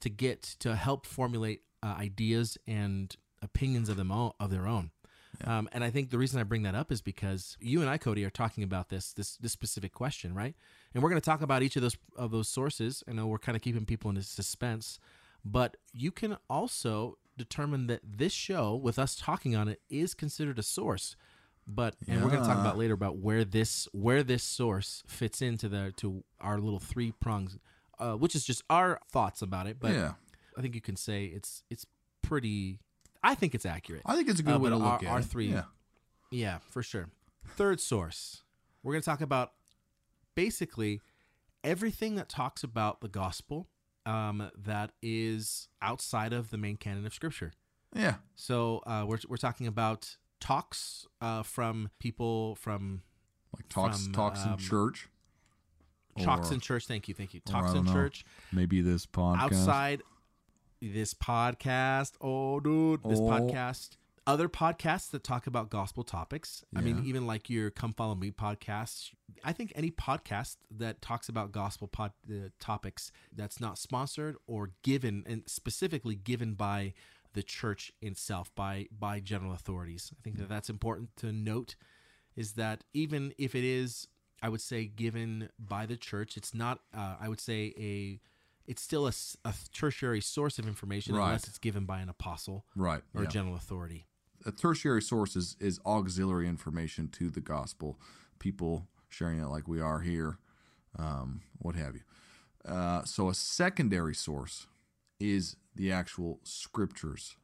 to 0.02 0.10
get 0.10 0.44
to 0.60 0.76
help 0.76 1.06
formulate 1.06 1.62
uh, 1.82 1.96
ideas 1.98 2.58
and 2.68 3.16
opinions 3.42 3.90
of 3.90 3.98
them 3.98 4.12
all, 4.12 4.36
of 4.40 4.52
their 4.52 4.68
own. 4.68 4.92
Um, 5.46 5.68
and 5.74 5.84
I 5.84 5.90
think 5.90 6.10
the 6.10 6.18
reason 6.18 6.40
I 6.40 6.44
bring 6.44 6.64
that 6.64 6.76
up 6.76 6.92
is 6.92 7.02
because 7.02 7.58
you 7.60 7.82
and 7.82 7.90
I, 7.90 7.98
Cody, 7.98 8.24
are 8.26 8.30
talking 8.30 8.64
about 8.64 8.90
this 8.90 9.14
this 9.14 9.38
this 9.38 9.52
specific 9.52 9.94
question, 9.94 10.34
right? 10.34 10.56
And 10.94 11.04
we're 11.04 11.10
going 11.10 11.22
to 11.22 11.26
talk 11.26 11.42
about 11.42 11.64
each 11.64 11.76
of 11.76 11.82
those 11.82 11.98
of 12.16 12.32
those 12.32 12.48
sources. 12.48 13.04
I 13.08 13.14
know 13.14 13.28
we're 13.28 13.40
kind 13.40 13.56
of 13.56 13.62
keeping 13.62 13.86
people 13.86 14.10
in 14.10 14.22
suspense, 14.22 15.00
but 15.44 15.78
you 15.92 16.12
can 16.12 16.38
also 16.50 17.18
determine 17.38 17.88
that 17.88 18.02
this 18.04 18.32
show, 18.32 18.76
with 18.76 19.00
us 19.00 19.16
talking 19.16 19.56
on 19.56 19.68
it, 19.68 19.82
is 19.90 20.14
considered 20.14 20.60
a 20.60 20.64
source. 20.64 21.16
But 21.66 21.96
and 22.08 22.22
we're 22.22 22.30
going 22.30 22.42
to 22.42 22.48
talk 22.48 22.60
about 22.60 22.78
later 22.78 22.94
about 22.94 23.18
where 23.18 23.46
this 23.46 23.88
where 23.94 24.22
this 24.24 24.44
source 24.44 25.04
fits 25.08 25.42
into 25.42 25.70
the 25.70 25.94
to 25.98 26.24
our 26.42 26.60
little 26.60 26.80
three 26.80 27.12
prongs, 27.14 27.58
uh, 28.00 28.14
which 28.14 28.36
is 28.36 28.44
just 28.44 28.64
our 28.70 29.00
thoughts 29.10 29.42
about 29.42 29.68
it. 29.68 29.78
But 29.80 29.94
yeah, 29.94 30.14
I 30.58 30.62
think 30.62 30.76
you 30.76 30.82
can 30.82 30.96
say 30.96 31.26
it's 31.26 31.64
it's 31.70 31.86
pretty. 32.22 32.80
I 33.24 33.36
think 33.36 33.56
it's 33.56 33.66
accurate. 33.66 34.02
I 34.06 34.16
think 34.16 34.28
it's 34.30 34.40
a 34.40 34.44
good 34.44 34.56
Uh, 34.56 34.60
way 34.60 34.70
to 34.70 34.76
look 34.78 35.04
our- 35.04 35.18
at 35.18 35.22
it. 35.22 35.26
three- 35.26 35.52
Yeah, 35.52 35.66
Yeah, 36.32 36.60
for 36.70 36.84
sure. 36.84 37.10
Third 37.46 37.80
source. 37.80 38.44
We're 38.82 38.94
going 38.94 39.02
to 39.02 39.06
talk 39.06 39.22
about 39.22 39.54
basically 40.36 41.02
everything 41.64 42.16
that 42.16 42.28
talks 42.30 42.64
about 42.64 43.02
the 43.02 43.08
gospel 43.08 43.70
um, 44.06 44.52
that 44.58 44.92
is 45.02 45.70
outside 45.82 46.34
of 46.34 46.50
the 46.50 46.58
main 46.58 46.76
canon 46.76 47.06
of 47.06 47.14
Scripture. 47.14 47.54
yeah, 47.96 48.16
So 48.36 48.80
uh, 48.86 49.06
we're, 49.08 49.20
we're 49.30 49.38
talking 49.38 49.66
about 49.68 50.18
talks 50.42 51.08
uh, 51.22 51.44
from 51.44 51.90
people 52.00 52.56
from 52.56 53.04
like 53.56 53.70
talks 53.70 54.04
From, 54.04 54.14
talks 54.14 54.44
in 54.44 54.50
um, 54.54 54.58
church. 54.58 55.08
talks 56.22 56.52
Or- 56.52 56.56
in 56.56 56.60
church. 56.60 56.86
Thank 56.88 57.08
you, 57.08 57.14
thank 57.14 57.34
you. 57.34 57.40
Talks 57.42 57.72
in 57.74 57.86
know, 57.86 57.94
church 57.94 58.26
Maybe 58.52 58.82
this 58.82 59.06
podcast. 59.06 59.38
outside 59.40 60.02
this 60.92 61.14
podcast. 61.14 62.14
Oh, 62.20 62.60
dude, 62.60 63.04
this 63.04 63.20
Oh. 63.20 63.24
podcast. 63.24 63.98
Other 64.26 64.48
podcasts 64.48 65.10
that 65.12 65.22
talk 65.24 65.48
about 65.48 65.70
gospel 65.70 66.04
topics. 66.06 66.64
I 66.74 66.80
mean, 66.80 67.04
even 67.06 67.28
like 67.28 67.50
your 67.50 67.70
"Come 67.70 67.92
Follow 67.92 68.16
Me" 68.16 68.32
podcast. 68.32 69.12
I 69.44 69.52
think 69.52 69.74
any 69.76 69.92
podcast 69.92 70.56
that 70.72 71.02
talks 71.02 71.28
about 71.28 71.52
gospel 71.52 71.90
pod, 71.90 72.14
uh, 72.32 72.48
topics 72.58 73.12
that's 73.36 73.60
not 73.60 73.78
sponsored 73.78 74.38
or 74.48 74.72
given, 74.82 75.26
and 75.28 75.44
specifically 75.46 76.16
given 76.16 76.54
by 76.54 76.94
the 77.34 77.44
church 77.44 77.92
itself, 78.02 78.54
by 78.56 78.88
by 78.98 79.20
general 79.20 79.52
authorities. 79.52 80.14
I 80.18 80.22
think 80.24 80.38
that 80.38 80.48
that's 80.48 80.70
important 80.70 81.18
to 81.18 81.34
note. 81.34 81.76
Is 82.38 82.54
that 82.54 82.86
even 82.94 83.34
if 83.38 83.54
it 83.56 83.66
is, 83.66 84.08
I 84.42 84.48
would 84.48 84.62
say, 84.62 84.86
given 84.86 85.50
by 85.60 85.86
the 85.86 85.98
church, 85.98 86.38
it's 86.38 86.54
not. 86.54 86.80
Uh, 86.94 87.18
I 87.20 87.28
would 87.28 87.42
say 87.42 87.74
a 87.78 88.22
it's 88.66 88.82
still 88.82 89.08
a 89.08 89.14
tertiary 89.74 90.22
source 90.22 90.58
of 90.60 90.68
information 90.68 91.16
Right. 91.16 91.26
unless 91.28 91.48
it's 91.48 91.58
given 91.60 91.86
by 91.86 92.00
an 92.00 92.10
apostle 92.10 92.66
Right. 92.76 93.04
or 93.14 93.24
yeah. 93.24 93.28
a 93.28 93.32
general 93.32 93.56
authority. 93.56 94.08
a 94.46 94.52
tertiary 94.52 95.02
source 95.02 95.36
is, 95.38 95.56
is 95.62 95.80
auxiliary 95.86 96.48
information 96.50 97.08
to 97.08 97.30
the 97.30 97.40
gospel. 97.40 97.98
People 98.40 98.88
sharing 99.08 99.40
it 99.40 99.48
like 99.48 99.68
we 99.70 99.80
are 99.80 100.02
here, 100.02 100.38
um, 101.00 101.42
what 101.60 101.76
have 101.76 101.96
you. 101.96 102.02
Uh, 102.66 103.04
so 103.06 103.30
a 103.30 103.34
secondary 103.34 104.14
source 104.16 104.68
is 105.20 105.56
the 105.76 105.92
actual 105.92 106.40
scriptures 106.44 107.38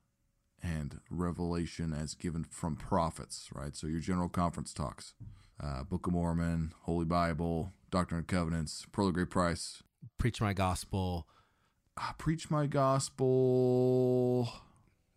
and 0.62 1.00
revelation 1.10 1.94
as 1.94 2.16
given 2.16 2.44
from 2.44 2.76
prophets, 2.76 3.48
right? 3.54 3.76
So 3.78 3.88
your 3.88 4.02
general 4.02 4.28
conference 4.28 4.74
talks, 4.74 5.14
uh, 5.62 5.84
Book 5.84 6.06
of 6.08 6.12
Mormon, 6.14 6.74
Holy 6.82 7.06
Bible, 7.06 7.72
Doctrine 7.92 8.20
and 8.20 8.28
Covenants, 8.28 8.86
Pearl 8.92 9.08
of 9.08 9.14
Great 9.14 9.30
Price, 9.30 9.84
Preach 10.18 10.42
my 10.42 10.54
gospel. 10.54 11.28
ah, 11.98 12.14
Preach 12.18 12.50
My 12.52 12.66
Gospel. 12.68 14.50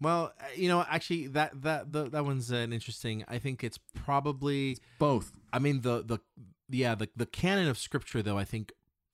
Well, 0.00 0.32
uh, 0.40 0.44
you 0.56 0.68
know, 0.68 0.84
actually, 0.88 1.28
that 1.28 1.62
that 1.62 1.92
the, 1.92 2.08
that 2.10 2.24
one's 2.24 2.50
an 2.50 2.72
interesting. 2.72 3.24
I 3.28 3.38
think 3.38 3.62
it's 3.62 3.78
probably. 3.94 4.78
Both. 4.98 5.32
I 5.52 5.58
mean, 5.58 5.82
the 5.82 6.02
the 6.04 6.18
yeah, 6.68 6.94
the 6.94 7.08
the 7.16 7.26
canon 7.26 7.68
of 7.68 7.78
scripture 7.78 8.22
though. 8.22 8.38
I 8.38 8.44
think 8.44 8.72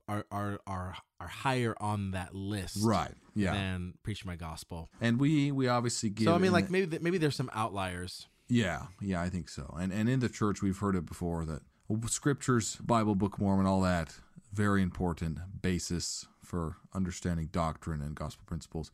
are 0.09 0.25
are 0.31 0.61
are 0.67 0.97
are 1.21 1.27
higher 1.29 1.75
on 1.81 2.13
that 2.13 2.35
list, 2.35 2.79
Right. 2.83 3.13
Yeah. 3.35 3.53
Than 3.53 3.95
preach 4.03 4.25
my 4.25 4.37
gospel. 4.37 4.89
And 5.01 5.21
we 5.21 5.53
we 5.53 5.69
obviously 5.69 6.09
give 6.11 6.25
so 6.25 6.35
I 6.35 6.39
mean, 6.39 6.53
like 6.53 6.67
the- 6.67 6.73
maybe 6.73 6.87
th- 6.87 7.03
maybe 7.03 7.19
there's 7.19 7.37
some 7.37 7.51
outliers. 7.55 8.27
Yeah, 8.49 8.87
yeah, 9.03 9.21
I 9.21 9.29
think 9.29 9.51
so. 9.51 9.77
And 9.79 9.93
and 9.93 10.09
in 10.09 10.21
the 10.21 10.29
church, 10.31 10.63
we've 10.63 10.79
heard 10.79 10.97
it 10.97 11.05
before 11.05 11.45
that 11.45 11.61
scriptures, 12.09 12.77
Bible, 12.77 13.15
Book 13.15 13.39
Mormon, 13.39 13.67
all 13.67 13.83
that, 13.83 14.15
very 14.53 14.83
important 14.83 15.39
basis 15.63 16.27
for 16.43 16.77
understanding 16.95 17.49
doctrine 17.53 18.01
and 18.01 18.15
gospel 18.15 18.45
principles. 18.47 18.91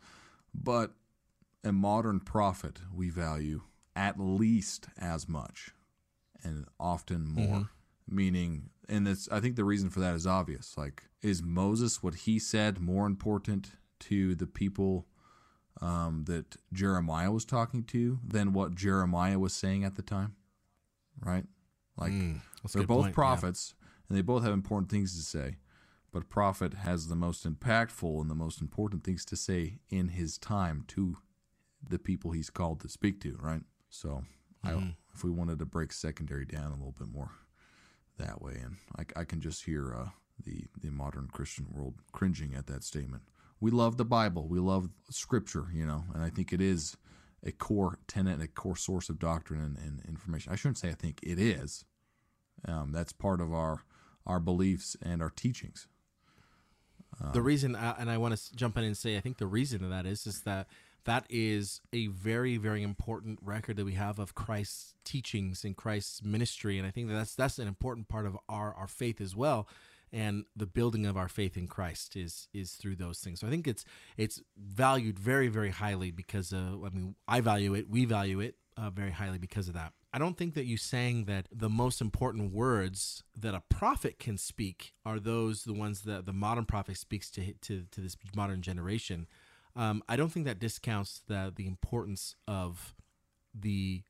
But 0.54 0.92
a 1.62 1.72
modern 1.72 2.20
prophet 2.20 2.80
we 2.94 3.10
value 3.10 3.62
at 3.96 4.18
least 4.18 4.88
as 4.98 5.28
much, 5.28 5.70
and 6.42 6.66
often 6.78 7.26
more. 7.26 7.70
Meaning, 8.08 8.70
and 8.88 9.08
it's 9.08 9.28
I 9.32 9.40
think 9.40 9.56
the 9.56 9.64
reason 9.64 9.88
for 9.88 10.00
that 10.00 10.14
is 10.14 10.26
obvious. 10.26 10.76
Like, 10.76 11.04
is 11.22 11.42
Moses 11.42 12.02
what 12.02 12.14
he 12.14 12.38
said 12.38 12.80
more 12.80 13.06
important 13.06 13.72
to 14.00 14.34
the 14.34 14.46
people 14.46 15.06
um, 15.80 16.24
that 16.26 16.56
Jeremiah 16.72 17.30
was 17.32 17.44
talking 17.44 17.82
to 17.84 18.18
than 18.26 18.52
what 18.52 18.74
Jeremiah 18.74 19.38
was 19.38 19.54
saying 19.54 19.84
at 19.84 19.94
the 19.94 20.02
time, 20.02 20.36
right? 21.20 21.44
Like 21.96 22.12
Mm, 22.12 22.40
they're 22.80 22.86
both 22.86 23.04
point, 23.04 23.14
yeah. 23.44 23.48
And 24.08 24.16
they 24.16 24.22
both 24.22 24.42
have 24.44 24.52
important 24.52 24.90
things 24.90 25.16
to 25.16 25.22
say. 25.22 25.56
But 26.12 26.22
a 26.22 26.26
prophet 26.26 26.74
has 26.74 27.08
the 27.08 27.16
most 27.16 27.44
impactful 27.44 28.20
and 28.20 28.30
the 28.30 28.36
most 28.36 28.60
important 28.60 29.02
things 29.02 29.24
to 29.26 29.36
say 29.36 29.78
in 29.90 30.08
his 30.08 30.38
time 30.38 30.84
to 30.88 31.16
the 31.86 31.98
people 31.98 32.30
he's 32.30 32.50
called 32.50 32.80
to 32.80 32.88
speak 32.88 33.20
to, 33.22 33.36
right? 33.40 33.62
So, 33.90 34.22
Mm-hmm. 34.64 34.88
I, 34.88 34.94
if 35.14 35.22
we 35.24 35.30
wanted 35.30 35.58
to 35.58 35.66
break 35.66 35.92
secondary 35.92 36.44
down 36.44 36.68
a 36.72 36.76
little 36.76 36.94
bit 36.98 37.08
more 37.08 37.32
that 38.18 38.40
way, 38.40 38.54
and 38.62 38.76
I, 38.96 39.20
I 39.20 39.24
can 39.24 39.40
just 39.40 39.64
hear 39.64 39.94
uh, 39.94 40.08
the 40.44 40.64
the 40.80 40.90
modern 40.90 41.28
Christian 41.32 41.66
world 41.70 41.94
cringing 42.12 42.54
at 42.54 42.66
that 42.66 42.84
statement. 42.84 43.22
We 43.60 43.70
love 43.70 43.96
the 43.96 44.04
Bible, 44.04 44.48
we 44.48 44.58
love 44.60 44.88
Scripture, 45.10 45.66
you 45.72 45.86
know, 45.86 46.04
and 46.14 46.22
I 46.22 46.30
think 46.30 46.52
it 46.52 46.60
is 46.60 46.96
a 47.44 47.52
core 47.52 47.98
tenet, 48.08 48.40
a 48.40 48.48
core 48.48 48.76
source 48.76 49.08
of 49.08 49.18
doctrine 49.18 49.60
and, 49.60 49.76
and 49.78 50.02
information. 50.08 50.52
I 50.52 50.56
shouldn't 50.56 50.78
say 50.78 50.88
I 50.88 50.94
think 50.94 51.20
it 51.22 51.38
is. 51.38 51.84
Um, 52.66 52.92
that's 52.92 53.12
part 53.12 53.40
of 53.40 53.52
our 53.52 53.82
our 54.26 54.40
beliefs 54.40 54.96
and 55.02 55.22
our 55.22 55.30
teachings. 55.30 55.87
the 57.32 57.42
reason 57.42 57.76
uh, 57.76 57.94
and 57.98 58.10
i 58.10 58.18
want 58.18 58.37
to 58.37 58.56
jump 58.56 58.76
in 58.76 58.84
and 58.84 58.96
say 58.96 59.16
i 59.16 59.20
think 59.20 59.38
the 59.38 59.46
reason 59.46 59.84
of 59.84 59.90
that 59.90 60.04
is 60.06 60.26
is 60.26 60.40
that 60.42 60.66
that 61.04 61.24
is 61.30 61.80
a 61.92 62.08
very 62.08 62.56
very 62.56 62.82
important 62.82 63.38
record 63.42 63.76
that 63.76 63.84
we 63.84 63.92
have 63.94 64.18
of 64.18 64.34
christ's 64.34 64.94
teachings 65.04 65.64
and 65.64 65.76
christ's 65.76 66.22
ministry 66.24 66.76
and 66.78 66.87
i 66.87 66.90
think 66.90 67.08
that 67.08 67.14
that's 67.14 67.34
that's 67.34 67.58
an 67.58 67.68
important 67.68 68.08
part 68.08 68.26
of 68.26 68.37
our 68.48 68.74
our 68.74 68.88
faith 68.88 69.20
as 69.20 69.37
well 69.37 69.68
and 70.12 70.44
the 70.56 70.66
building 70.66 71.06
of 71.06 71.16
our 71.16 71.28
faith 71.28 71.56
in 71.56 71.66
christ 71.68 72.16
is 72.16 72.48
is 72.52 72.72
through 72.72 72.96
those 72.96 73.20
things 73.20 73.40
so 73.40 73.46
i 73.46 73.50
think 73.50 73.66
it's 73.68 73.84
it's 74.16 74.42
valued 74.56 75.18
very 75.18 75.48
very 75.48 75.70
highly 75.70 76.10
because 76.10 76.52
uh, 76.52 76.76
i 76.84 76.88
mean 76.90 77.14
i 77.28 77.40
value 77.40 77.74
it 77.74 77.88
we 77.88 78.04
value 78.04 78.40
it 78.40 78.56
uh, 78.76 78.90
very 78.90 79.12
highly 79.12 79.38
because 79.38 79.68
of 79.68 79.74
that 79.74 79.92
I 80.14 80.18
don't 80.18 80.37
think 80.37 80.55
that 80.55 80.64
you 80.64 80.77
saying 80.77 81.24
that 81.24 81.48
the 81.50 81.68
most 81.68 82.00
important 82.00 82.53
words 82.53 83.24
that 83.37 83.53
a 83.53 83.64
prophet 83.68 84.20
can 84.20 84.38
speak 84.38 84.94
are 85.05 85.18
those 85.18 85.64
the 85.64 85.72
ones 85.72 86.03
that 86.03 86.24
the 86.24 86.33
modern 86.33 86.66
prophet 86.66 86.96
speaks 86.96 87.33
to 87.33 87.53
to, 87.62 87.83
to 87.90 88.00
this 88.00 88.16
modern 88.37 88.62
generation. 88.62 89.27
Um, 89.74 90.05
I 90.09 90.14
don't 90.14 90.31
think 90.31 90.46
that 90.46 90.61
discounts 90.61 91.20
the 91.27 91.53
the 91.55 91.66
importance 91.66 92.37
of 92.46 92.94
the 93.53 94.05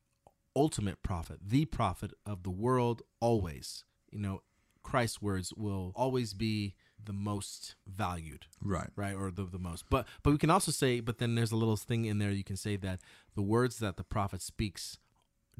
ultimate 0.55 1.03
prophet, 1.03 1.39
the 1.43 1.65
prophet 1.65 2.13
of 2.27 2.43
the 2.43 2.51
world. 2.51 3.01
Always, 3.21 3.85
you 4.11 4.19
know, 4.19 4.43
Christ's 4.83 5.23
words 5.23 5.55
will 5.55 5.93
always 5.97 6.35
be 6.35 6.75
the 7.03 7.15
most 7.15 7.77
valued 7.87 8.47
Right. 8.63 8.91
right 8.97 9.15
or 9.15 9.31
the, 9.31 9.45
the 9.45 9.59
most 9.59 9.85
but 9.91 10.07
but 10.23 10.31
we 10.31 10.39
can 10.39 10.49
also 10.51 10.73
say 10.73 11.01
but 11.01 11.19
then 11.19 11.35
there's 11.35 11.53
a 11.53 11.57
little 11.57 11.77
thing 11.77 12.07
in 12.07 12.19
there 12.19 12.31
you 12.31 12.45
can 12.45 12.57
say 12.57 12.77
that 12.77 13.01
the 13.35 13.43
words 13.43 13.79
that 13.79 13.97
the 13.97 14.05
prophet 14.05 14.41
speaks 14.41 14.99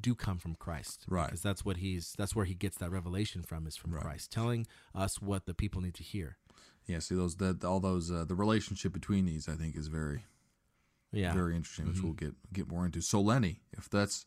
do 0.01 0.15
come 0.15 0.39
from 0.39 0.55
christ 0.55 1.05
Right. 1.09 1.27
because 1.27 1.43
that's 1.43 1.65
what 1.65 1.79
he's 1.79 2.15
that's 2.19 2.35
where 2.35 2.45
he 2.45 2.55
gets 2.55 2.77
that 2.79 2.91
revelation 2.91 3.43
from 3.43 3.67
is 3.67 3.77
from 3.77 3.93
Right. 3.95 4.03
christ 4.03 4.31
telling 4.33 4.67
us 4.95 5.21
what 5.23 5.47
the 5.47 5.55
people 5.55 5.81
need 5.81 5.95
to 5.95 6.03
hear 6.03 6.37
Yeah. 6.87 6.99
See 7.01 7.15
those 7.15 7.37
that 7.37 7.65
all 7.65 7.81
those 7.81 8.11
uh, 8.11 8.25
the 8.25 8.35
relationship 8.35 8.93
between 8.93 9.25
these 9.27 9.49
I 9.49 9.55
think 9.55 9.77
is 9.77 9.89
very 9.89 10.25
yeah 11.13 11.29
Mm-hmm. 11.29 11.39
very 11.39 11.57
interesting, 11.57 11.87
which 11.89 12.01
we'll 12.03 12.13
get 12.13 12.35
get 12.53 12.69
more 12.69 12.85
into. 12.85 13.01
So 13.01 13.21
Lenny, 13.21 13.61
if 13.73 13.89
that's 13.89 14.27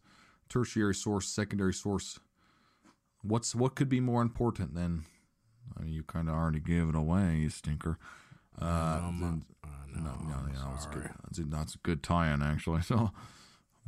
tertiary 0.50 0.96
source, 0.96 1.28
secondary 1.28 1.74
source, 1.74 2.20
what's 3.22 3.54
what 3.56 3.76
could 3.76 3.90
be 3.90 4.00
more 4.00 4.22
important 4.22 4.74
than? 4.74 5.06
I 5.78 5.84
mean, 5.84 5.94
you 5.94 6.04
kind 6.04 6.30
of 6.30 6.36
already 6.36 6.60
gave 6.62 6.88
it 6.90 6.96
away, 6.96 7.36
you 7.38 7.50
stinker. 7.50 8.00
Uh, 8.60 9.02
Um, 9.04 9.20
then- 9.22 9.46
uh, 9.64 9.68
no, 9.96 10.16
no, 10.16 10.46
no, 10.46 10.52
no, 10.52 10.74
it's 10.76 10.86
good. 10.88 11.04
sorry. 11.04 11.14
That's 11.24 11.40
a, 11.40 11.44
that's 11.44 11.76
a 11.76 11.80
good 11.80 12.02
tie-in 12.04 12.42
actually. 12.42 12.82
So, 12.92 13.12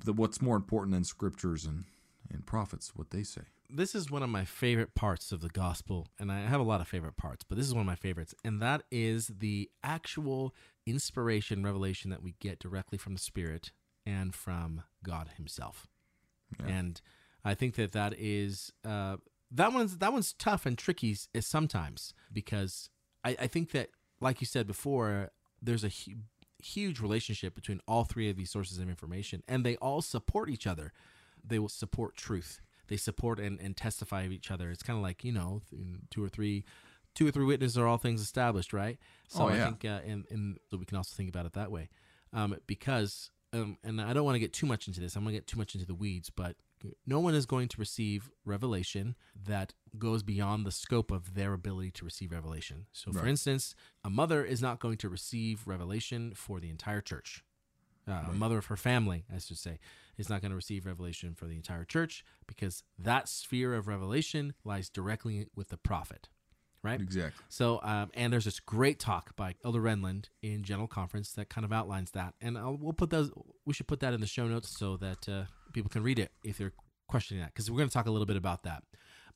the, 0.06 0.14
what's 0.14 0.42
more 0.42 0.56
important 0.56 0.94
than 0.94 1.04
scriptures 1.04 1.66
and 1.66 1.86
and 2.32 2.46
prophets, 2.46 2.92
what 2.96 3.10
they 3.10 3.24
say. 3.24 3.42
this 3.72 3.96
is 3.96 4.12
one 4.12 4.22
of 4.22 4.30
my 4.30 4.46
favorite 4.46 4.94
parts 4.94 5.32
of 5.32 5.42
the 5.42 5.50
gospel, 5.50 6.08
and 6.20 6.32
I 6.32 6.42
have 6.42 6.60
a 6.60 6.64
lot 6.64 6.80
of 6.82 6.88
favorite 6.88 7.18
parts, 7.18 7.44
but 7.44 7.58
this 7.58 7.66
is 7.66 7.74
one 7.74 7.82
of 7.82 7.88
my 7.88 7.96
favorites, 7.96 8.36
and 8.44 8.62
that 8.62 8.84
is 8.92 9.32
the 9.40 9.70
actual 9.84 10.54
inspiration, 10.86 11.64
revelation 11.64 12.10
that 12.12 12.22
we 12.24 12.36
get 12.40 12.60
directly 12.60 12.98
from 12.98 13.14
the 13.14 13.20
Spirit 13.20 13.72
and 14.06 14.34
from 14.36 14.84
God 15.04 15.30
Himself. 15.38 15.88
And 16.68 17.02
I 17.46 17.54
think 17.54 17.76
that 17.76 17.92
that 17.94 18.14
is 18.18 18.72
uh, 18.86 19.18
that 19.52 19.72
one's 19.74 19.98
that 19.98 20.14
one's 20.14 20.34
tough 20.34 20.66
and 20.66 20.78
tricky 20.78 21.16
sometimes 21.40 22.14
because 22.34 22.90
I, 23.24 23.36
I 23.42 23.48
think 23.48 23.72
that, 23.72 23.90
like 24.20 24.42
you 24.42 24.48
said 24.48 24.66
before, 24.68 25.32
there's 25.62 25.84
a 25.84 25.92
huge 26.62 27.00
relationship 27.00 27.56
between 27.56 27.80
all 27.88 28.04
three 28.04 28.30
of 28.30 28.38
these 28.38 28.52
sources 28.52 28.78
of 28.80 28.90
information, 28.90 29.44
and 29.48 29.66
they 29.66 29.76
all 29.78 30.02
support 30.02 30.50
each 30.50 30.68
other. 30.68 30.94
They 31.46 31.60
will 31.60 31.70
support 31.70 32.16
truth. 32.16 32.62
They 32.88 32.98
support 32.98 33.40
and, 33.40 33.60
and 33.62 33.78
testify 33.78 34.24
of 34.24 34.32
each 34.32 34.50
other. 34.52 34.70
It's 34.72 34.84
kind 34.84 34.98
of 34.98 35.04
like 35.04 35.24
you 35.24 35.32
know, 35.32 35.62
two 36.10 36.24
or 36.24 36.30
three, 36.30 36.66
two 37.16 37.28
or 37.28 37.32
three 37.32 37.46
witnesses 37.46 37.78
are 37.78 37.88
all 37.88 37.98
things 37.98 38.22
established, 38.22 38.74
right? 38.74 38.98
So 39.28 39.44
Oh, 39.44 39.48
I 39.48 39.56
yeah. 39.56 39.66
think, 39.66 39.86
uh, 39.86 40.00
and 40.06 40.26
and 40.32 40.58
so 40.70 40.78
we 40.78 40.86
can 40.86 40.98
also 40.98 41.16
think 41.16 41.30
about 41.30 41.46
it 41.46 41.54
that 41.54 41.72
way, 41.72 41.90
um, 42.34 42.56
because 42.68 43.30
um, 43.54 43.78
and 43.84 44.02
I 44.02 44.14
don't 44.14 44.26
want 44.26 44.36
to 44.36 44.40
get 44.40 44.54
too 44.54 44.66
much 44.66 44.88
into 44.88 45.00
this. 45.00 45.16
I'm 45.16 45.24
going 45.24 45.34
to 45.34 45.40
get 45.40 45.48
too 45.48 45.58
much 45.58 45.76
into 45.76 45.88
the 45.88 45.96
weeds, 45.96 46.30
but 46.30 46.56
no 47.06 47.20
one 47.20 47.36
is 47.36 47.46
going 47.46 47.68
to 47.70 47.78
receive 47.78 48.32
revelation 48.46 49.16
that 49.46 49.74
goes 49.98 50.24
beyond 50.24 50.66
the 50.66 50.72
scope 50.72 51.12
of 51.12 51.34
their 51.34 51.54
ability 51.54 51.92
to 51.92 52.06
receive 52.06 52.32
revelation. 52.32 52.86
So, 52.92 53.12
for 53.12 53.28
instance, 53.28 53.76
a 54.04 54.10
mother 54.10 54.44
is 54.44 54.62
not 54.62 54.80
going 54.80 54.98
to 54.98 55.10
receive 55.10 55.68
revelation 55.68 56.34
for 56.36 56.60
the 56.60 56.70
entire 56.70 57.02
church. 57.02 57.44
Uh, 58.08 58.24
A 58.30 58.34
mother 58.34 58.58
of 58.58 58.66
her 58.68 58.78
family, 58.78 59.26
I 59.34 59.38
should 59.38 59.58
say, 59.60 59.78
is 60.18 60.30
not 60.30 60.42
going 60.42 60.50
to 60.50 60.56
receive 60.56 60.86
revelation 60.86 61.36
for 61.36 61.46
the 61.46 61.56
entire 61.56 61.86
church 61.86 62.24
because 62.48 62.84
that 62.98 63.28
sphere 63.30 63.76
of 63.76 63.88
revelation 63.88 64.54
lies 64.64 64.90
directly 64.90 65.48
with 65.56 65.70
the 65.70 65.78
prophet, 65.78 66.28
right? 66.82 67.00
Exactly. 67.00 67.46
So, 67.50 67.80
um, 67.84 68.10
and 68.16 68.34
there's 68.34 68.46
this 68.46 68.60
great 68.60 69.00
talk 69.00 69.36
by 69.36 69.56
Elder 69.64 69.80
Renlund 69.82 70.30
in 70.42 70.64
General 70.64 70.88
Conference 70.88 71.34
that 71.34 71.50
kind 71.50 71.66
of 71.66 71.72
outlines 71.72 72.12
that, 72.12 72.34
and 72.42 72.58
I'll, 72.58 72.78
we'll 72.78 72.94
put 72.94 73.12
those. 73.12 73.32
We 73.66 73.74
should 73.74 73.88
put 73.88 74.00
that 74.00 74.14
in 74.14 74.22
the 74.22 74.28
show 74.28 74.48
notes 74.48 74.76
so 74.76 74.98
that 74.98 75.30
uh, 75.30 75.44
people 75.80 75.90
can 75.90 76.04
read 76.04 76.20
it 76.20 76.32
if 76.44 76.58
they're 76.58 76.74
questioning 77.08 77.42
that, 77.42 77.54
because 77.54 77.72
we're 77.72 77.78
going 77.78 77.88
to 77.90 77.94
talk 77.94 78.06
a 78.06 78.12
little 78.12 78.26
bit 78.26 78.36
about 78.36 78.64
that. 78.64 78.84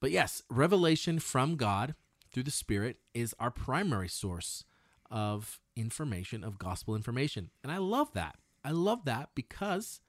But 0.01 0.11
yes, 0.11 0.43
revelation 0.49 1.19
from 1.19 1.55
God 1.55 1.95
through 2.33 2.43
the 2.43 2.51
Spirit 2.51 2.97
is 3.13 3.33
our 3.39 3.49
primary 3.49 4.09
source 4.09 4.65
of 5.09 5.61
information, 5.77 6.43
of 6.43 6.59
gospel 6.59 6.95
information, 6.95 7.49
and 7.63 7.71
I 7.71 7.77
love 7.77 8.11
that. 8.13 8.35
I 8.65 8.71
love 8.71 9.05
that 9.05 9.29
because 9.35 10.01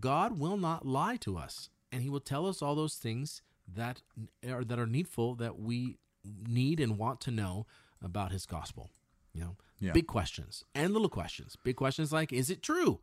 God 0.00 0.38
will 0.38 0.56
not 0.56 0.84
lie 0.84 1.16
to 1.18 1.36
us, 1.38 1.68
and 1.92 2.02
He 2.02 2.08
will 2.10 2.20
tell 2.20 2.46
us 2.46 2.60
all 2.62 2.74
those 2.74 2.96
things 2.96 3.42
that 3.72 4.02
are 4.48 4.64
that 4.64 4.78
are 4.78 4.86
needful 4.86 5.36
that 5.36 5.58
we 5.58 5.98
need 6.24 6.80
and 6.80 6.98
want 6.98 7.20
to 7.22 7.30
know 7.30 7.66
about 8.02 8.32
His 8.32 8.46
gospel. 8.46 8.90
You 9.32 9.40
know, 9.42 9.56
Yeah. 9.78 9.92
big 9.92 10.06
questions 10.06 10.64
and 10.74 10.92
little 10.92 11.08
questions. 11.10 11.56
Big 11.62 11.76
questions 11.76 12.10
like, 12.12 12.32
is 12.32 12.48
it 12.50 12.62
true? 12.62 13.00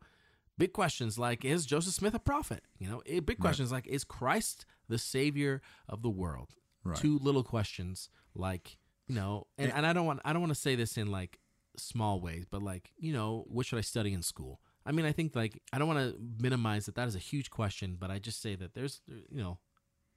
Big 0.56 0.72
questions 0.72 1.18
like, 1.18 1.44
is 1.44 1.66
Joseph 1.66 1.94
Smith 1.94 2.14
a 2.14 2.18
prophet? 2.18 2.62
You 2.78 2.88
know, 2.88 3.02
eh, 3.06 3.20
big 3.20 3.38
questions 3.38 3.72
like, 3.72 3.86
is 3.86 4.04
Christ 4.04 4.66
the 4.88 4.98
Savior 4.98 5.60
of 5.88 6.02
the 6.02 6.10
world? 6.10 6.50
Right. 6.84 6.96
Two 6.96 7.18
little 7.18 7.42
questions 7.42 8.08
like, 8.34 8.78
you 9.08 9.14
know, 9.14 9.46
and, 9.58 9.72
and 9.72 9.86
I 9.86 9.92
don't 9.92 10.06
want 10.06 10.20
I 10.24 10.32
don't 10.32 10.42
want 10.42 10.54
to 10.54 10.60
say 10.60 10.76
this 10.76 10.96
in 10.96 11.10
like 11.10 11.40
small 11.76 12.20
ways, 12.20 12.44
but 12.48 12.62
like, 12.62 12.92
you 12.96 13.12
know, 13.12 13.44
what 13.48 13.66
should 13.66 13.78
I 13.78 13.82
study 13.82 14.12
in 14.12 14.22
school? 14.22 14.60
I 14.86 14.92
mean, 14.92 15.06
I 15.06 15.12
think 15.12 15.34
like 15.34 15.60
I 15.72 15.78
don't 15.78 15.88
want 15.88 15.98
to 16.00 16.18
minimize 16.38 16.86
that 16.86 16.94
that 16.94 17.08
is 17.08 17.16
a 17.16 17.20
huge 17.20 17.50
question, 17.50 17.96
but 17.98 18.10
I 18.10 18.18
just 18.18 18.40
say 18.40 18.54
that 18.54 18.74
there's, 18.74 19.00
you 19.08 19.42
know, 19.42 19.58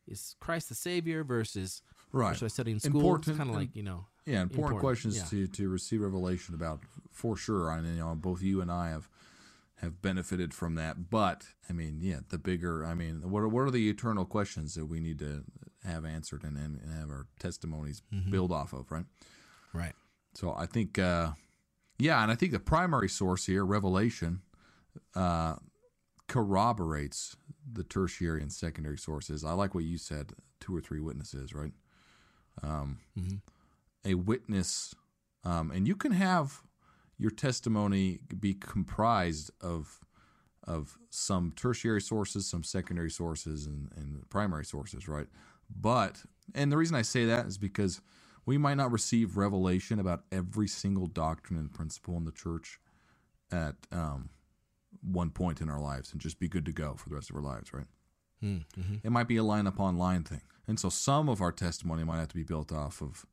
is 0.07 0.35
Christ 0.39 0.69
the 0.69 0.75
Savior 0.75 1.23
versus 1.23 1.81
Right. 2.13 2.35
should 2.37 2.45
I 2.45 2.49
study 2.49 2.71
in 2.71 2.79
school? 2.79 3.01
Important 3.01 3.27
it's 3.27 3.37
kind 3.37 3.49
of 3.49 3.55
like 3.55 3.75
you 3.75 3.83
know, 3.83 4.05
Yeah, 4.25 4.41
important, 4.41 4.51
Important, 4.51 4.81
questions 4.81 5.17
yeah. 5.17 5.23
to, 5.25 5.47
to 5.47 5.69
receive 5.69 6.01
revelation 6.01 6.53
about 6.55 6.81
for 7.11 7.35
sure. 7.35 7.69
I 7.71 7.81
mean, 7.81 7.95
you 7.95 7.99
know, 7.99 8.15
both 8.15 8.41
you 8.41 8.61
and 8.61 8.71
I 8.71 8.89
have 8.89 9.09
have 9.81 10.01
benefited 10.01 10.53
from 10.53 10.75
that. 10.75 11.09
But 11.09 11.45
I 11.69 11.73
mean, 11.73 11.99
yeah, 12.01 12.19
the 12.29 12.37
bigger. 12.37 12.85
I 12.85 12.93
mean, 12.93 13.29
what 13.29 13.41
are, 13.41 13.47
what 13.47 13.61
are 13.61 13.71
the 13.71 13.89
eternal 13.89 14.25
questions 14.25 14.73
that 14.75 14.85
we 14.85 14.99
need 14.99 15.19
to 15.19 15.43
have 15.85 16.05
answered 16.05 16.43
and, 16.43 16.57
and, 16.57 16.79
have 16.99 17.09
our 17.09 17.27
testimonies 17.39 18.01
Mm-hmm. 18.13 18.31
build 18.31 18.51
off 18.51 18.73
of, 18.73 18.91
right? 18.91 19.05
right? 19.73 19.93
So 20.33 20.53
I 20.57 20.65
think, 20.65 20.99
uh, 20.99 21.31
yeah, 21.99 22.21
and 22.21 22.31
I 22.31 22.35
think 22.35 22.51
the 22.51 22.59
primary 22.59 23.09
source 23.09 23.45
here, 23.45 23.65
Revelation, 23.65 24.41
uh, 25.15 25.55
corroborates 26.27 27.37
the 27.71 27.83
tertiary 27.83 28.41
and 28.41 28.51
secondary 28.51 28.97
sources. 28.97 29.43
I 29.45 29.53
like 29.53 29.73
what 29.73 29.83
you 29.83 29.97
said, 29.97 30.33
two 30.59 30.75
or 30.75 30.81
three 30.81 30.99
witnesses, 30.99 31.53
right? 31.53 31.71
Um, 32.63 32.99
A 34.05 34.15
witness, 34.15 34.93
um, 35.43 35.71
and 35.71 35.87
you 35.87 35.95
can 35.95 36.11
have 36.11 36.61
your 37.17 37.31
testimony 37.31 38.19
be 38.39 38.53
comprised 38.53 39.51
of 39.61 39.99
of 40.67 40.97
some 41.09 41.53
tertiary 41.55 42.01
sources, 42.01 42.45
some 42.45 42.63
secondary 42.63 43.09
sources, 43.09 43.65
and, 43.65 43.89
and 43.95 44.29
primary 44.29 44.65
sources, 44.65 45.07
right? 45.07 45.27
But, 45.73 46.23
and 46.53 46.71
the 46.71 46.77
reason 46.77 46.95
I 46.95 47.03
say 47.03 47.23
that 47.25 47.45
is 47.45 47.57
because 47.57 48.01
we 48.45 48.57
might 48.57 48.75
not 48.75 48.91
receive 48.91 49.37
revelation 49.37 49.97
about 49.97 50.23
every 50.29 50.67
single 50.67 51.07
doctrine 51.07 51.57
and 51.57 51.73
principle 51.73 52.17
in 52.17 52.25
the 52.25 52.33
church 52.33 52.79
at 53.51 53.75
um, 53.93 54.29
one 55.01 55.29
point 55.29 55.61
in 55.61 55.69
our 55.69 55.79
lives 55.79 56.11
and 56.11 56.19
just 56.19 56.37
be 56.37 56.49
good 56.49 56.65
to 56.65 56.73
go 56.73 56.95
for 56.95 57.07
the 57.09 57.15
rest 57.15 57.29
of 57.29 57.37
our 57.37 57.41
lives, 57.41 57.73
right? 57.73 57.87
Mm-hmm. 58.43 58.95
It 59.03 59.11
might 59.11 59.27
be 59.27 59.37
a 59.37 59.43
line 59.43 59.67
upon 59.67 59.97
line 59.97 60.23
thing. 60.23 60.41
And 60.67 60.79
so 60.79 60.89
some 60.89 61.29
of 61.29 61.41
our 61.41 61.51
testimony 61.51 62.03
might 62.03 62.19
have 62.19 62.27
to 62.29 62.35
be 62.35 62.43
built 62.43 62.71
off 62.71 63.01
of, 63.01 63.25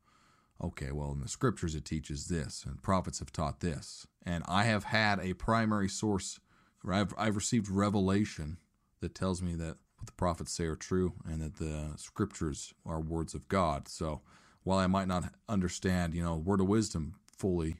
okay, 0.62 0.92
well, 0.92 1.12
in 1.12 1.20
the 1.20 1.28
scriptures 1.28 1.74
it 1.74 1.84
teaches 1.84 2.26
this, 2.26 2.64
and 2.66 2.82
prophets 2.82 3.18
have 3.18 3.32
taught 3.32 3.60
this. 3.60 4.06
And 4.24 4.44
I 4.48 4.64
have 4.64 4.84
had 4.84 5.20
a 5.20 5.34
primary 5.34 5.88
source, 5.88 6.40
I've, 6.88 7.14
I've 7.16 7.36
received 7.36 7.68
revelation 7.68 8.58
that 9.00 9.14
tells 9.14 9.42
me 9.42 9.54
that 9.56 9.76
what 9.96 10.06
the 10.06 10.12
prophets 10.12 10.52
say 10.52 10.64
are 10.64 10.76
true 10.76 11.14
and 11.26 11.40
that 11.40 11.56
the 11.56 11.92
scriptures 11.96 12.74
are 12.84 13.00
words 13.00 13.34
of 13.34 13.48
God. 13.48 13.88
So 13.88 14.20
while 14.62 14.78
I 14.78 14.86
might 14.86 15.08
not 15.08 15.32
understand, 15.48 16.14
you 16.14 16.22
know, 16.22 16.36
word 16.36 16.60
of 16.60 16.68
wisdom 16.68 17.14
fully, 17.36 17.76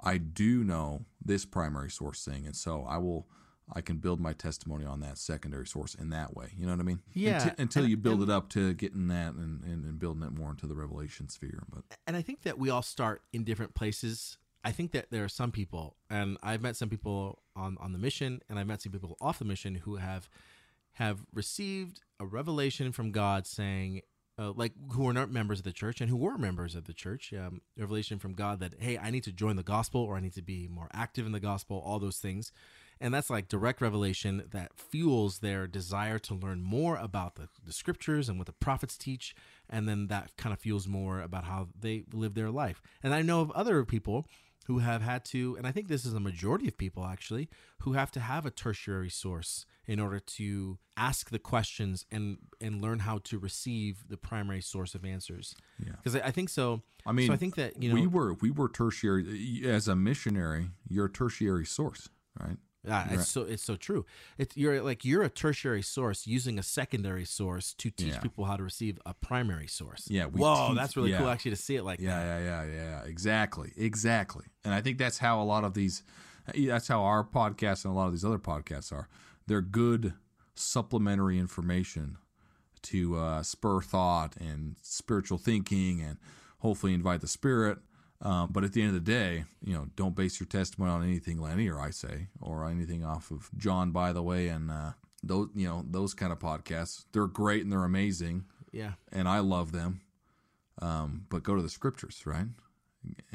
I 0.00 0.18
do 0.18 0.64
know 0.64 1.04
this 1.24 1.44
primary 1.44 1.90
source 1.90 2.24
thing. 2.24 2.46
And 2.46 2.56
so 2.56 2.84
I 2.88 2.98
will. 2.98 3.26
I 3.72 3.80
can 3.80 3.96
build 3.98 4.20
my 4.20 4.32
testimony 4.32 4.84
on 4.84 5.00
that 5.00 5.18
secondary 5.18 5.66
source 5.66 5.94
in 5.94 6.10
that 6.10 6.34
way. 6.34 6.52
You 6.56 6.66
know 6.66 6.72
what 6.72 6.80
I 6.80 6.84
mean? 6.84 7.00
Yeah, 7.12 7.40
Unti- 7.40 7.58
until 7.58 7.82
and- 7.82 7.90
you 7.90 7.96
build 7.96 8.22
it 8.22 8.30
up 8.30 8.48
to 8.50 8.72
getting 8.74 9.08
that 9.08 9.34
and, 9.34 9.62
and, 9.64 9.84
and 9.84 9.98
building 9.98 10.22
it 10.22 10.32
more 10.32 10.50
into 10.50 10.66
the 10.66 10.74
revelation 10.74 11.28
sphere. 11.28 11.62
But 11.72 11.84
and 12.06 12.16
I 12.16 12.22
think 12.22 12.42
that 12.42 12.58
we 12.58 12.70
all 12.70 12.82
start 12.82 13.22
in 13.32 13.44
different 13.44 13.74
places. 13.74 14.38
I 14.64 14.72
think 14.72 14.92
that 14.92 15.10
there 15.10 15.24
are 15.24 15.28
some 15.28 15.52
people, 15.52 15.96
and 16.10 16.36
I've 16.42 16.60
met 16.62 16.76
some 16.76 16.88
people 16.88 17.42
on 17.54 17.76
on 17.80 17.92
the 17.92 17.98
mission, 17.98 18.40
and 18.48 18.58
I've 18.58 18.66
met 18.66 18.82
some 18.82 18.92
people 18.92 19.16
off 19.20 19.38
the 19.38 19.44
mission 19.44 19.76
who 19.76 19.96
have 19.96 20.28
have 20.92 21.20
received 21.32 22.00
a 22.18 22.26
revelation 22.26 22.90
from 22.90 23.12
God 23.12 23.46
saying, 23.46 24.02
uh, 24.36 24.50
like 24.52 24.72
who 24.92 25.08
are 25.08 25.12
not 25.12 25.30
members 25.30 25.60
of 25.60 25.64
the 25.64 25.72
church 25.72 26.00
and 26.00 26.10
who 26.10 26.16
were 26.16 26.36
members 26.36 26.74
of 26.74 26.84
the 26.86 26.92
church, 26.92 27.32
um, 27.32 27.60
revelation 27.76 28.18
from 28.18 28.34
God 28.34 28.58
that 28.60 28.74
hey, 28.80 28.98
I 28.98 29.10
need 29.10 29.24
to 29.24 29.32
join 29.32 29.56
the 29.56 29.62
gospel 29.62 30.00
or 30.00 30.16
I 30.16 30.20
need 30.20 30.34
to 30.34 30.42
be 30.42 30.68
more 30.68 30.88
active 30.92 31.24
in 31.26 31.32
the 31.32 31.40
gospel, 31.40 31.82
all 31.84 31.98
those 31.98 32.18
things. 32.18 32.50
And 33.00 33.14
that's 33.14 33.30
like 33.30 33.48
direct 33.48 33.80
revelation 33.80 34.42
that 34.50 34.72
fuels 34.76 35.38
their 35.38 35.66
desire 35.66 36.18
to 36.20 36.34
learn 36.34 36.62
more 36.62 36.96
about 36.96 37.36
the, 37.36 37.48
the 37.64 37.72
scriptures 37.72 38.28
and 38.28 38.38
what 38.38 38.46
the 38.46 38.52
prophets 38.52 38.96
teach. 38.96 39.34
And 39.70 39.88
then 39.88 40.08
that 40.08 40.36
kind 40.36 40.52
of 40.52 40.58
fuels 40.58 40.88
more 40.88 41.20
about 41.20 41.44
how 41.44 41.68
they 41.78 42.04
live 42.12 42.34
their 42.34 42.50
life. 42.50 42.82
And 43.02 43.14
I 43.14 43.22
know 43.22 43.40
of 43.40 43.50
other 43.52 43.84
people 43.84 44.26
who 44.66 44.80
have 44.80 45.00
had 45.00 45.24
to, 45.24 45.56
and 45.56 45.66
I 45.66 45.72
think 45.72 45.88
this 45.88 46.04
is 46.04 46.12
a 46.12 46.20
majority 46.20 46.68
of 46.68 46.76
people 46.76 47.06
actually, 47.06 47.48
who 47.80 47.94
have 47.94 48.10
to 48.12 48.20
have 48.20 48.44
a 48.44 48.50
tertiary 48.50 49.08
source 49.08 49.64
in 49.86 49.98
order 49.98 50.20
to 50.20 50.78
ask 50.98 51.30
the 51.30 51.38
questions 51.38 52.04
and 52.10 52.36
and 52.60 52.82
learn 52.82 52.98
how 53.00 53.18
to 53.24 53.38
receive 53.38 54.04
the 54.08 54.18
primary 54.18 54.60
source 54.60 54.94
of 54.94 55.06
answers. 55.06 55.56
Yeah. 55.78 55.92
Because 55.92 56.16
I, 56.16 56.26
I 56.26 56.30
think 56.30 56.50
so. 56.50 56.82
I 57.06 57.12
mean, 57.12 57.28
so 57.28 57.32
I 57.32 57.36
think 57.36 57.54
that 57.54 57.82
you 57.82 57.88
know, 57.88 57.94
we 57.94 58.06
were 58.06 58.34
we 58.34 58.50
were 58.50 58.68
tertiary 58.68 59.62
as 59.64 59.88
a 59.88 59.96
missionary. 59.96 60.68
You're 60.86 61.06
a 61.06 61.12
tertiary 61.12 61.64
source, 61.64 62.10
right? 62.38 62.58
Yeah, 62.88 63.06
it's 63.12 63.28
so 63.28 63.42
it's 63.42 63.62
so 63.62 63.76
true. 63.76 64.04
It's 64.38 64.56
you're 64.56 64.82
like 64.82 65.04
you're 65.04 65.22
a 65.22 65.28
tertiary 65.28 65.82
source 65.82 66.26
using 66.26 66.58
a 66.58 66.62
secondary 66.62 67.24
source 67.24 67.74
to 67.74 67.90
teach 67.90 68.14
Yeah. 68.14 68.20
people 68.20 68.46
how 68.46 68.56
to 68.56 68.62
receive 68.62 68.98
a 69.06 69.14
primary 69.14 69.66
source. 69.68 70.06
Yeah, 70.10 70.24
Whoa, 70.24 70.68
teach- 70.68 70.76
that's 70.78 70.96
really 70.96 71.12
cool 71.12 71.28
actually 71.28 71.50
to 71.52 71.56
see 71.56 71.76
it 71.76 71.84
like 71.84 72.00
Yeah, 72.00 72.18
that. 72.24 72.42
yeah, 72.42 72.64
yeah, 72.64 72.74
yeah. 72.74 73.02
Exactly, 73.04 73.72
exactly. 73.76 74.46
And 74.64 74.72
I 74.74 74.80
think 74.80 74.98
that's 74.98 75.18
how 75.18 75.40
a 75.40 75.44
lot 75.44 75.64
of 75.64 75.74
these. 75.74 76.02
That's 76.56 76.88
how 76.88 77.02
our 77.02 77.22
podcast 77.24 77.84
and 77.84 77.92
a 77.92 77.96
lot 77.96 78.06
of 78.06 78.12
these 78.12 78.24
other 78.24 78.38
podcasts 78.38 78.90
are. 78.90 79.06
They're 79.46 79.60
good 79.60 80.14
supplementary 80.54 81.38
information 81.38 82.16
to 82.82 83.16
uh, 83.16 83.42
spur 83.42 83.80
thought 83.82 84.36
and 84.36 84.76
spiritual 84.82 85.36
thinking, 85.38 86.00
and 86.00 86.16
hopefully 86.60 86.94
invite 86.94 87.20
the 87.20 87.28
spirit 87.28 87.78
Um, 88.20 88.50
but 88.50 88.64
at 88.64 88.72
the 88.72 88.80
end 88.82 88.88
of 88.88 88.94
the 89.04 89.12
day, 89.12 89.44
you 89.64 89.72
know, 89.74 89.86
don't 89.94 90.16
base 90.16 90.40
your 90.40 90.46
testimony 90.48 90.90
on 90.90 91.02
anything 91.04 91.38
Lenny 91.40 91.68
or 91.68 91.78
I 91.80 91.90
say, 91.90 92.28
or 92.40 92.66
anything 92.66 93.04
off 93.04 93.30
of 93.30 93.48
John. 93.56 93.92
By 93.92 94.12
the 94.12 94.22
way, 94.22 94.48
and 94.48 94.70
uh, 94.70 94.92
those 95.22 95.48
you 95.54 95.68
know 95.68 95.84
those 95.88 96.14
kind 96.14 96.32
of 96.32 96.38
podcasts, 96.40 97.04
they're 97.12 97.26
great 97.28 97.62
and 97.62 97.70
they're 97.70 97.84
amazing, 97.84 98.44
Yeah. 98.72 98.92
and 99.12 99.28
I 99.28 99.38
love 99.38 99.70
them. 99.72 100.00
Um, 100.80 101.26
but 101.28 101.42
go 101.42 101.54
to 101.56 101.62
the 101.62 101.68
scriptures, 101.68 102.22
right? 102.26 102.46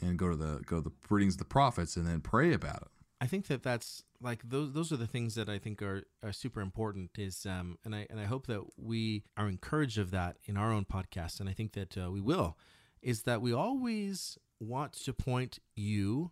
And 0.01 0.17
go 0.19 0.29
to 0.29 0.35
the 0.35 0.61
go 0.65 0.77
to 0.77 0.81
the 0.89 0.91
readings 1.09 1.35
of 1.35 1.39
the 1.39 1.45
prophets, 1.45 1.95
and 1.95 2.05
then 2.05 2.19
pray 2.21 2.53
about 2.53 2.81
it. 2.81 2.87
I 3.21 3.27
think 3.27 3.47
that 3.47 3.63
that's 3.63 4.03
like 4.21 4.41
those 4.49 4.73
those 4.73 4.91
are 4.91 4.97
the 4.97 5.07
things 5.07 5.35
that 5.35 5.47
I 5.47 5.59
think 5.59 5.81
are, 5.81 6.03
are 6.21 6.33
super 6.33 6.59
important 6.59 7.11
is 7.17 7.45
um 7.45 7.77
and 7.85 7.95
I 7.95 8.05
and 8.09 8.19
I 8.19 8.25
hope 8.25 8.47
that 8.47 8.61
we 8.77 9.23
are 9.37 9.47
encouraged 9.47 9.97
of 9.97 10.11
that 10.11 10.35
in 10.45 10.57
our 10.57 10.73
own 10.73 10.83
podcast 10.83 11.39
and 11.39 11.47
I 11.47 11.53
think 11.53 11.71
that 11.73 11.97
uh, 11.97 12.11
we 12.11 12.19
will 12.19 12.57
is 13.01 13.21
that 13.23 13.41
we 13.41 13.53
always 13.53 14.37
want 14.63 14.93
to 14.93 15.13
point 15.13 15.59
you 15.75 16.31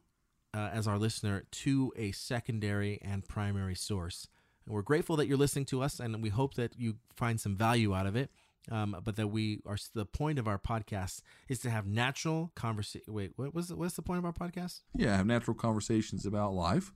uh, 0.54 0.70
as 0.74 0.88
our 0.88 0.98
listener 0.98 1.44
to 1.52 1.94
a 1.96 2.12
secondary 2.12 3.00
and 3.02 3.28
primary 3.28 3.76
source 3.76 4.28
and 4.66 4.74
we're 4.76 4.82
grateful 4.82 5.16
that 5.16 5.28
you're 5.28 5.38
listening 5.38 5.66
to 5.66 5.82
us 5.82 6.00
and 6.00 6.22
we 6.22 6.30
hope 6.30 6.54
that 6.56 6.78
you 6.78 6.96
find 7.16 7.40
some 7.40 7.56
value 7.56 7.94
out 7.96 8.06
of 8.06 8.16
it 8.16 8.30
um, 8.70 8.96
but 9.04 9.16
that 9.16 9.28
we 9.30 9.60
are 9.66 9.78
the 9.96 10.06
point 10.06 10.38
of 10.38 10.48
our 10.48 10.60
podcast 10.60 11.22
is 11.50 11.60
to 11.60 11.70
have 11.70 11.88
natural 11.88 12.52
conversation 12.56 13.14
wait 13.14 13.32
what 13.36 13.54
was 13.56 13.74
what's 13.74 13.96
the 13.96 14.02
point 14.02 14.20
of 14.20 14.26
our 14.26 14.34
podcast 14.34 14.82
Yeah, 14.96 15.18
have 15.18 15.26
natural 15.26 15.56
conversations 15.56 16.26
about 16.26 16.54
life 16.54 16.92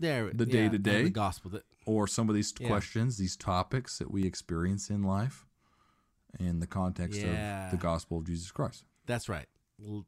there 0.00 0.30
The 0.32 0.46
day-to-day? 0.46 1.02
the 1.04 1.10
gospel 1.10 1.50
that 1.52 1.64
or 1.86 2.06
some 2.06 2.28
of 2.28 2.34
these 2.34 2.52
Yeah. 2.60 2.66
questions, 2.68 3.16
these 3.18 3.36
topics 3.36 3.98
that 3.98 4.10
we 4.10 4.24
experience 4.24 4.90
in 4.90 5.02
life 5.02 5.46
in 6.38 6.60
the 6.60 6.66
context 6.66 7.20
Yeah. 7.20 7.66
of 7.66 7.70
the 7.70 7.76
gospel 7.78 8.18
of 8.18 8.24
Jesus 8.26 8.50
Christ. 8.50 8.84
That's 9.06 9.28
right. 9.28 9.46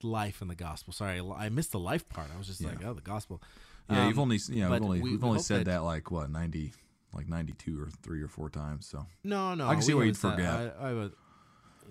Life 0.02 0.42
in 0.42 0.48
the 0.48 0.54
gospel. 0.56 0.92
Sorry, 0.92 1.20
I 1.36 1.48
missed 1.48 1.72
the 1.72 1.78
life 1.78 2.08
part. 2.08 2.28
I 2.34 2.38
was 2.38 2.46
just 2.48 2.62
like, 2.62 2.84
oh, 2.84 2.92
the 2.94 3.00
gospel. 3.00 3.40
Yeah, 3.88 4.02
Um, 4.02 4.08
you've 4.08 4.18
only 4.18 4.38
you 4.48 4.62
know, 4.62 4.70
we've 4.70 4.82
only 4.82 5.00
we- 5.00 5.10
we've 5.12 5.24
only 5.24 5.38
said 5.40 5.60
that- 5.60 5.64
that, 5.66 5.78
like 5.84 6.10
what, 6.10 6.30
90 6.30 6.72
like 7.12 7.28
92 7.28 7.80
or 7.80 7.88
3 8.02 8.22
or 8.22 8.28
4 8.28 8.48
times, 8.50 8.86
so. 8.86 9.04
No, 9.24 9.54
no. 9.54 9.66
I 9.68 9.74
can 9.74 9.82
see 9.82 9.94
why 9.94 10.04
you'd 10.04 10.16
forget. 10.16 10.46
I, 10.78 10.90
I 10.90 10.92
would, 10.92 11.12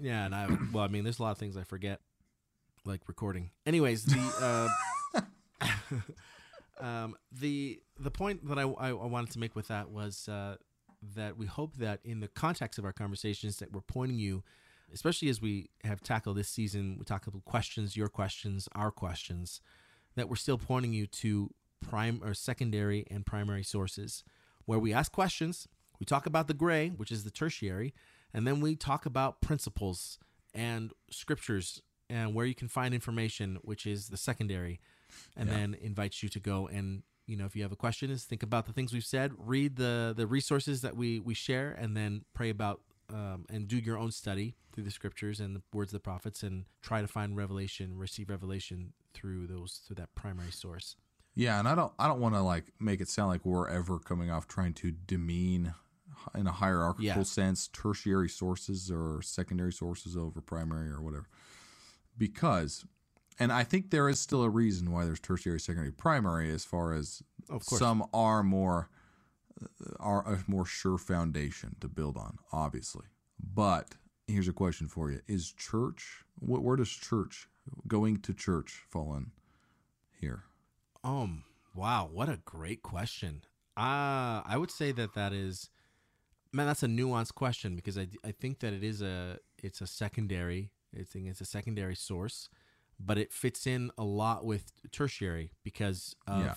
yeah, 0.02 0.26
and 0.26 0.34
I 0.36 0.48
would- 0.48 0.74
well, 0.74 0.84
I 0.84 0.88
mean, 0.88 1.04
there's 1.04 1.20
a 1.20 1.24
lot 1.24 1.32
of 1.32 1.38
things 1.38 1.58
I 1.58 1.64
forget, 1.64 2.00
like 2.86 3.02
recording. 3.08 3.52
Anyways, 3.66 4.06
the 4.06 4.70
uh, 5.16 5.22
um, 6.80 7.16
the 7.32 7.82
the 8.00 8.12
point 8.12 8.48
that 8.48 8.58
I, 8.58 8.64
I, 8.64 8.90
I 8.90 8.94
wanted 9.06 9.32
to 9.32 9.40
make 9.40 9.56
with 9.56 9.68
that 9.68 9.90
was 9.90 10.28
uh, 10.30 10.56
that 11.16 11.38
we 11.38 11.46
hope 11.46 11.76
that 11.78 12.00
in 12.06 12.20
the 12.22 12.28
context 12.30 12.80
of 12.80 12.86
our 12.86 12.94
conversations 12.94 13.58
that 13.58 13.72
we're 13.74 13.82
pointing 13.82 14.20
you, 14.20 14.44
especially 14.94 15.30
as 15.30 15.42
we 15.42 15.70
have 15.84 16.02
tackled 16.02 16.38
this 16.38 16.50
season, 16.50 16.96
we 16.98 17.06
talk 17.06 17.28
about 17.28 17.46
questions, 17.46 17.96
your 17.98 18.08
questions, 18.10 18.68
our 18.76 18.92
questions, 18.92 19.62
that 20.16 20.30
we're 20.30 20.36
still 20.36 20.58
pointing 20.58 20.94
you 20.94 21.08
to 21.08 21.52
prime 21.82 22.22
or 22.24 22.34
secondary 22.34 23.06
and 23.10 23.26
primary 23.26 23.64
sources 23.64 24.24
where 24.66 24.80
we 24.80 24.94
ask 24.94 25.12
questions, 25.12 25.68
we 26.00 26.06
talk 26.06 26.26
about 26.26 26.48
the 26.48 26.54
gray, 26.54 26.90
which 26.90 27.12
is 27.12 27.24
the 27.24 27.32
tertiary, 27.32 27.94
and 28.34 28.46
then 28.46 28.62
we 28.62 28.76
talk 28.76 29.06
about 29.06 29.42
principles 29.42 30.20
and 30.54 30.92
scriptures 31.10 31.82
and 32.10 32.34
where 32.34 32.46
you 32.46 32.56
can 32.56 32.68
find 32.68 32.94
information, 32.94 33.58
which 33.62 33.86
is 33.86 34.10
the 34.10 34.18
secondary, 34.18 34.80
and 35.36 35.50
Yeah. 35.50 35.56
then 35.56 35.74
invites 35.76 36.22
you 36.24 36.30
to 36.30 36.40
go 36.40 36.68
and 36.68 37.04
you 37.26 37.38
know 37.38 37.46
if 37.46 37.56
you 37.56 37.62
have 37.62 37.72
a 37.72 37.76
question, 37.76 38.10
is 38.10 38.24
think 38.26 38.42
about 38.44 38.66
the 38.66 38.74
things 38.74 38.92
we've 38.92 39.06
said, 39.06 39.32
read 39.38 39.76
the 39.76 40.14
the 40.18 40.26
resources 40.26 40.82
that 40.82 40.96
we 40.96 41.20
we 41.20 41.34
share, 41.36 41.72
and 41.72 41.96
then 41.96 42.26
pray 42.34 42.50
about 42.50 42.82
um, 43.14 43.46
and 43.50 43.68
do 43.68 43.78
your 43.78 43.98
own 43.98 44.12
study 44.12 44.56
through 44.74 44.84
the 44.84 44.92
scriptures 44.92 45.40
and 45.40 45.56
the 45.56 45.62
words 45.74 45.90
of 45.92 46.00
the 46.00 46.04
prophets, 46.04 46.44
and 46.44 46.66
try 46.82 47.02
to 47.02 47.08
find 47.08 47.36
revelation, 47.36 47.98
receive 47.98 48.30
revelation 48.30 48.94
through 49.14 49.48
those 49.48 49.82
through 49.86 49.96
that 49.96 50.14
primary 50.16 50.52
source. 50.52 50.96
Yeah, 51.36 51.60
and 51.60 51.68
I 51.68 51.76
don't 51.76 51.94
I 52.00 52.08
don't 52.08 52.20
want 52.20 52.36
to 52.36 52.42
like 52.42 52.66
make 52.80 53.02
it 53.02 53.10
sound 53.10 53.30
like 53.30 53.46
we're 53.46 53.68
ever 53.70 54.00
coming 54.00 54.30
off 54.32 54.48
trying 54.48 54.74
to 54.76 54.92
demean 54.92 55.74
in 56.36 56.48
a 56.48 56.52
hierarchical 56.52 57.06
Yeah. 57.06 57.24
sense 57.24 57.68
tertiary 57.70 58.28
sources 58.30 58.92
or 58.92 59.22
secondary 59.22 59.72
sources 59.72 60.18
over 60.18 60.42
primary 60.42 60.90
or 60.90 61.02
whatever. 61.02 61.28
Because 62.18 62.86
and 63.40 63.54
I 63.54 63.64
think 63.64 63.90
there 63.92 64.10
is 64.10 64.20
still 64.20 64.44
a 64.44 64.50
reason 64.50 64.92
why 64.92 65.06
there's 65.06 65.20
tertiary, 65.22 65.60
secondary, 65.62 65.92
primary 65.94 66.52
as 66.52 66.66
far 66.66 66.92
as 66.94 67.24
Of 67.50 67.66
course. 67.66 67.80
some 67.80 68.04
are 68.14 68.44
more 68.44 68.90
are 70.00 70.22
a 70.22 70.44
more 70.48 70.66
sure 70.66 70.98
foundation 70.98 71.76
to 71.82 71.88
build 71.88 72.18
on, 72.18 72.38
obviously. 72.52 73.06
But 73.42 73.96
here's 74.28 74.48
a 74.48 74.54
question 74.54 74.88
for 74.88 75.12
you: 75.12 75.22
Is 75.28 75.52
church? 75.52 76.24
wh- 76.40 76.64
Where 76.64 76.76
does 76.76 76.90
church 76.90 77.48
going 77.88 78.18
to 78.22 78.34
church 78.34 78.84
fall 78.90 79.16
in 79.16 79.32
here? 80.20 80.44
Um. 81.04 81.44
Wow. 81.76 82.10
What 82.12 82.30
a 82.30 82.38
great 82.44 82.82
question. 82.82 83.44
Uh, 83.78 84.42
I 84.44 84.56
would 84.58 84.72
say 84.72 84.92
that 84.92 85.14
that 85.14 85.32
is, 85.32 85.70
man, 86.52 86.68
that's 86.68 86.84
a 86.84 86.88
nuanced 86.88 87.36
question 87.36 87.76
because 87.76 87.98
I, 87.98 88.08
I 88.26 88.32
think 88.32 88.60
that 88.60 88.74
it 88.74 88.84
is 88.84 89.02
a 89.02 89.38
it's 89.58 89.80
a 89.82 89.88
secondary. 89.88 90.72
I 91.00 91.04
think 91.04 91.28
it's 91.28 91.40
a 91.42 91.46
secondary 91.46 91.96
source, 91.96 92.50
but 93.00 93.18
it 93.18 93.32
fits 93.32 93.68
in 93.68 93.92
a 93.98 94.04
lot 94.04 94.44
with 94.44 94.72
tertiary 94.92 95.52
because 95.64 96.16
of. 96.28 96.42
Yeah. 96.42 96.56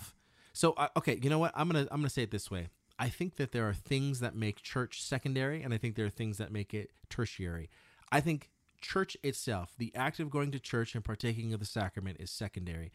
So 0.55 0.73
uh, 0.73 0.89
okay, 0.97 1.19
you 1.23 1.31
know 1.31 1.39
what? 1.39 1.53
I'm 1.55 1.69
gonna 1.69 1.87
I'm 1.91 2.01
gonna 2.01 2.11
say 2.11 2.23
it 2.23 2.31
this 2.31 2.51
way. 2.51 2.69
I 3.03 3.09
think 3.09 3.35
that 3.35 3.51
there 3.51 3.69
are 3.69 3.75
things 3.75 4.21
that 4.21 4.37
make 4.37 4.63
church 4.63 5.03
secondary, 5.03 5.61
and 5.61 5.75
I 5.75 5.77
think 5.77 5.97
there 5.97 6.07
are 6.07 6.11
things 6.11 6.39
that 6.39 6.53
make 6.53 6.73
it 6.73 6.93
tertiary. 7.11 7.69
I 8.13 8.21
think 8.21 8.53
church 8.81 9.17
itself, 9.25 9.73
the 9.77 9.93
act 9.97 10.21
of 10.21 10.31
going 10.31 10.53
to 10.53 10.61
church 10.61 10.95
and 10.95 11.05
partaking 11.05 11.53
of 11.53 11.59
the 11.59 11.67
sacrament, 11.67 12.19
is 12.21 12.31
secondary, 12.31 12.93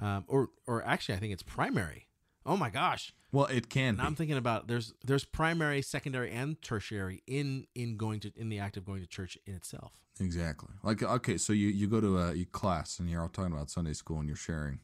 um, 0.00 0.22
or 0.28 0.50
or 0.68 0.86
actually, 0.86 1.16
I 1.16 1.18
think 1.18 1.32
it's 1.32 1.42
primary. 1.42 2.06
Oh 2.46 2.56
my 2.56 2.70
gosh! 2.70 3.12
Well, 3.32 3.46
it 3.46 3.68
can 3.68 3.96
Now 3.96 4.04
I'm 4.04 4.14
thinking 4.14 4.36
about 4.36 4.68
there's 4.68 4.94
there's 5.04 5.24
primary, 5.24 5.82
secondary, 5.82 6.30
and 6.30 6.62
tertiary 6.62 7.24
in 7.26 7.66
in 7.74 7.96
going 7.96 8.20
to 8.20 8.32
in 8.36 8.50
the 8.50 8.60
act 8.60 8.76
of 8.76 8.84
going 8.84 9.00
to 9.00 9.08
church 9.08 9.36
in 9.44 9.54
itself. 9.56 9.94
Exactly. 10.20 10.70
Like 10.84 11.02
okay, 11.02 11.36
so 11.36 11.52
you, 11.52 11.66
you 11.66 11.88
go 11.88 12.00
to 12.00 12.16
a 12.16 12.44
class 12.52 13.00
and 13.00 13.10
you're 13.10 13.22
all 13.22 13.28
talking 13.28 13.52
about 13.52 13.70
Sunday 13.70 13.92
school 13.94 14.20
and 14.20 14.28
you're 14.28 14.36
sharing, 14.36 14.78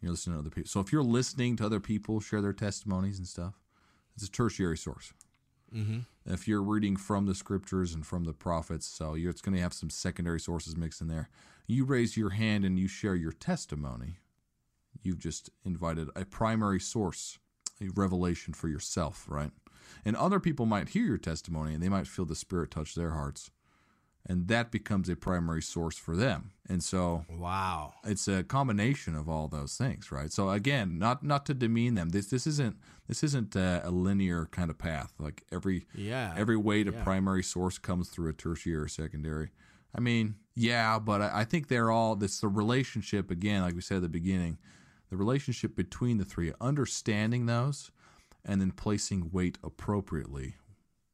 you're 0.00 0.12
listening 0.12 0.36
to 0.36 0.40
other 0.40 0.48
people. 0.48 0.68
So 0.70 0.80
if 0.80 0.92
you're 0.92 1.02
listening 1.02 1.56
to 1.56 1.66
other 1.66 1.80
people 1.80 2.20
share 2.20 2.40
their 2.40 2.54
testimonies 2.54 3.18
and 3.18 3.28
stuff, 3.28 3.60
it's 4.14 4.26
a 4.26 4.30
tertiary 4.30 4.76
source. 4.76 5.12
Mm-hmm. 5.74 6.00
If 6.26 6.46
you're 6.46 6.62
reading 6.62 6.96
from 6.96 7.26
the 7.26 7.34
scriptures 7.34 7.94
and 7.94 8.06
from 8.06 8.24
the 8.24 8.32
prophets, 8.32 8.86
so 8.86 9.14
you're, 9.14 9.30
it's 9.30 9.40
going 9.40 9.56
to 9.56 9.62
have 9.62 9.72
some 9.72 9.90
secondary 9.90 10.40
sources 10.40 10.76
mixed 10.76 11.00
in 11.00 11.08
there. 11.08 11.28
You 11.66 11.84
raise 11.84 12.16
your 12.16 12.30
hand 12.30 12.64
and 12.64 12.78
you 12.78 12.86
share 12.86 13.14
your 13.14 13.32
testimony. 13.32 14.18
You've 15.02 15.18
just 15.18 15.50
invited 15.64 16.08
a 16.14 16.24
primary 16.24 16.80
source, 16.80 17.38
a 17.80 17.88
revelation 17.94 18.54
for 18.54 18.68
yourself, 18.68 19.24
right? 19.28 19.50
And 20.04 20.16
other 20.16 20.40
people 20.40 20.66
might 20.66 20.90
hear 20.90 21.04
your 21.04 21.18
testimony 21.18 21.74
and 21.74 21.82
they 21.82 21.88
might 21.88 22.06
feel 22.06 22.24
the 22.24 22.34
Spirit 22.34 22.70
touch 22.70 22.94
their 22.94 23.10
hearts. 23.10 23.50
And 24.26 24.48
that 24.48 24.70
becomes 24.70 25.10
a 25.10 25.16
primary 25.16 25.60
source 25.60 25.98
for 25.98 26.16
them. 26.16 26.52
And 26.66 26.82
so 26.82 27.26
Wow. 27.30 27.92
it's 28.04 28.26
a 28.26 28.42
combination 28.42 29.14
of 29.14 29.28
all 29.28 29.48
those 29.48 29.76
things, 29.76 30.10
right? 30.10 30.32
So 30.32 30.48
again, 30.48 30.98
not 30.98 31.22
not 31.22 31.44
to 31.46 31.54
demean 31.54 31.94
them. 31.94 32.08
This 32.08 32.26
this 32.26 32.46
isn't 32.46 32.76
this 33.06 33.22
isn't 33.22 33.54
a, 33.54 33.82
a 33.84 33.90
linear 33.90 34.46
kind 34.46 34.70
of 34.70 34.78
path. 34.78 35.12
Like 35.18 35.42
every 35.52 35.86
Yeah. 35.94 36.32
every 36.38 36.56
way 36.56 36.84
to 36.84 36.90
yeah. 36.92 37.02
primary 37.04 37.42
source 37.42 37.76
comes 37.78 38.08
through 38.08 38.30
a 38.30 38.32
tertiary 38.32 38.76
or 38.76 38.88
secondary. 38.88 39.50
I 39.94 40.00
mean, 40.00 40.36
yeah, 40.54 40.98
but 40.98 41.20
I, 41.20 41.40
I 41.40 41.44
think 41.44 41.68
they're 41.68 41.90
all 41.90 42.16
this 42.16 42.40
the 42.40 42.48
relationship 42.48 43.30
again, 43.30 43.60
like 43.62 43.74
we 43.74 43.82
said 43.82 43.96
at 43.96 44.02
the 44.04 44.08
beginning, 44.08 44.56
the 45.10 45.18
relationship 45.18 45.76
between 45.76 46.16
the 46.16 46.24
three, 46.24 46.50
understanding 46.62 47.44
those, 47.44 47.90
and 48.42 48.58
then 48.62 48.70
placing 48.70 49.30
weight 49.32 49.58
appropriately 49.62 50.56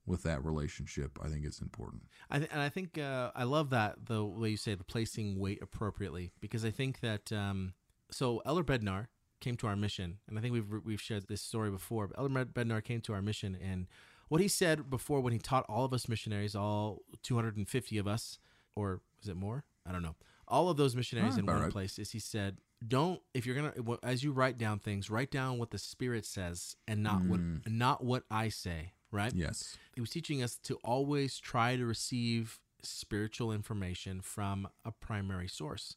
with 0.06 0.22
that 0.24 0.44
relationship. 0.44 1.18
I 1.22 1.28
think 1.28 1.44
it's 1.44 1.60
important. 1.60 2.02
I 2.30 2.38
th- 2.38 2.50
and 2.52 2.60
I 2.60 2.68
think 2.68 2.98
uh, 2.98 3.30
I 3.34 3.44
love 3.44 3.70
that 3.70 4.06
the 4.06 4.24
way 4.24 4.50
you 4.50 4.56
say 4.56 4.74
the 4.74 4.84
placing 4.84 5.38
weight 5.38 5.60
appropriately 5.62 6.32
because 6.40 6.64
I 6.64 6.70
think 6.70 7.00
that 7.00 7.30
um, 7.32 7.74
so 8.10 8.42
Elder 8.44 8.64
Bednar 8.64 9.06
came 9.40 9.56
to 9.56 9.66
our 9.66 9.76
mission 9.76 10.18
and 10.28 10.38
I 10.38 10.42
think 10.42 10.52
we've 10.52 10.66
we've 10.84 11.00
shared 11.00 11.28
this 11.28 11.42
story 11.42 11.70
before. 11.70 12.08
But 12.08 12.18
Elder 12.18 12.44
Bednar 12.46 12.82
came 12.82 13.00
to 13.02 13.12
our 13.12 13.22
mission 13.22 13.56
and 13.62 13.86
what 14.28 14.40
he 14.40 14.48
said 14.48 14.88
before 14.90 15.20
when 15.20 15.32
he 15.32 15.38
taught 15.38 15.64
all 15.68 15.84
of 15.84 15.92
us 15.92 16.08
missionaries, 16.08 16.54
all 16.54 17.02
250 17.22 17.98
of 17.98 18.06
us, 18.06 18.38
or 18.76 19.00
is 19.22 19.28
it 19.28 19.36
more? 19.36 19.64
I 19.86 19.92
don't 19.92 20.02
know. 20.02 20.14
All 20.46 20.68
of 20.68 20.76
those 20.76 20.94
missionaries 20.96 21.34
Ah, 21.36 21.40
in 21.40 21.46
one 21.46 21.62
right. 21.62 21.70
place 21.72 21.98
is 21.98 22.10
he 22.12 22.18
said, 22.20 22.58
don't 22.86 23.20
if 23.34 23.44
you're 23.46 23.54
gonna 23.56 23.74
as 24.02 24.22
you 24.24 24.32
write 24.32 24.56
down 24.58 24.78
things, 24.78 25.10
write 25.10 25.30
down 25.30 25.58
what 25.58 25.70
the 25.70 25.78
Spirit 25.78 26.24
says 26.26 26.74
and 26.88 27.02
not 27.02 27.22
what 27.24 27.40
not 27.66 28.02
what 28.02 28.24
I 28.30 28.48
say. 28.48 28.92
Right? 29.12 29.32
Yes. 29.34 29.76
he 29.94 30.00
was 30.00 30.10
teaching 30.10 30.42
us 30.42 30.56
to 30.64 30.76
always 30.84 31.38
try 31.38 31.76
to 31.76 31.84
receive 31.84 32.60
spiritual 32.82 33.52
information 33.52 34.20
from 34.20 34.68
a 34.84 34.92
primary 34.92 35.48
source. 35.48 35.96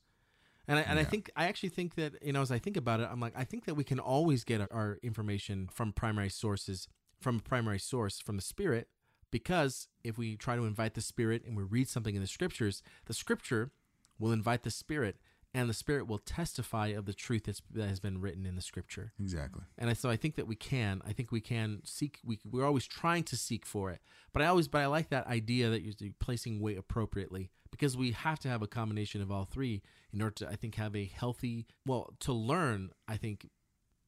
And 0.67 0.79
I, 0.79 0.81
and 0.83 0.97
I 0.97 1.03
think 1.03 1.29
I 1.35 1.45
actually 1.45 1.69
think 1.69 1.95
that 1.95 2.13
you 2.21 2.31
know 2.31 2.41
as 2.41 2.51
I 2.51 2.57
think 2.59 2.77
about 2.77 3.01
it, 3.01 3.09
I'm 3.11 3.19
like 3.19 3.33
I 3.35 3.43
think 3.43 3.65
that 3.65 3.75
we 3.75 3.83
can 3.83 3.99
always 3.99 4.43
get 4.43 4.61
our 4.71 4.97
information 5.03 5.67
from 5.71 5.91
primary 5.91 6.29
sources, 6.29 6.87
from 7.19 7.37
a 7.37 7.41
primary 7.41 7.79
source, 7.79 8.19
from 8.19 8.37
the 8.37 8.41
Spirit, 8.41 8.87
because 9.29 9.89
if 10.03 10.17
we 10.17 10.37
try 10.37 10.55
to 10.55 10.65
invite 10.65 10.93
the 10.93 11.01
Spirit 11.01 11.43
and 11.45 11.57
we 11.57 11.63
read 11.63 11.89
something 11.89 12.15
in 12.15 12.21
the 12.21 12.27
Scriptures, 12.27 12.81
the 13.05 13.13
Scripture 13.13 13.71
will 14.19 14.31
invite 14.31 14.63
the 14.63 14.71
Spirit 14.71 15.17
and 15.53 15.69
the 15.69 15.73
Spirit 15.73 16.07
will 16.07 16.19
testify 16.19 16.87
of 16.87 17.05
the 17.05 17.13
truth 17.13 17.43
that's, 17.45 17.61
that 17.71 17.87
has 17.87 17.99
been 17.99 18.19
written 18.19 18.45
in 18.45 18.55
the 18.55 18.61
Scripture. 18.61 19.13
Exactly. 19.19 19.63
And 19.77 19.89
I, 19.89 19.93
so 19.93 20.09
I 20.09 20.15
think 20.15 20.35
that 20.35 20.47
we 20.47 20.55
can. 20.55 21.01
I 21.05 21.13
think 21.13 21.31
we 21.31 21.41
can 21.41 21.81
seek. 21.85 22.19
We 22.25 22.39
we're 22.49 22.65
always 22.65 22.85
trying 22.85 23.23
to 23.25 23.37
seek 23.37 23.65
for 23.65 23.91
it. 23.91 24.01
But 24.33 24.41
I 24.41 24.47
always. 24.47 24.67
But 24.67 24.81
I 24.81 24.87
like 24.87 25.09
that 25.09 25.27
idea 25.27 25.69
that 25.69 25.81
you're 25.83 26.11
placing 26.19 26.59
weight 26.59 26.77
appropriately 26.77 27.51
because 27.71 27.95
we 27.95 28.11
have 28.11 28.39
to 28.39 28.49
have 28.49 28.61
a 28.61 28.67
combination 28.67 29.21
of 29.21 29.31
all 29.31 29.45
three 29.45 29.83
in 30.11 30.21
order 30.21 30.35
to. 30.35 30.49
I 30.49 30.55
think 30.55 30.75
have 30.75 30.95
a 30.95 31.05
healthy. 31.05 31.67
Well, 31.85 32.13
to 32.21 32.33
learn. 32.33 32.89
I 33.07 33.17
think 33.17 33.49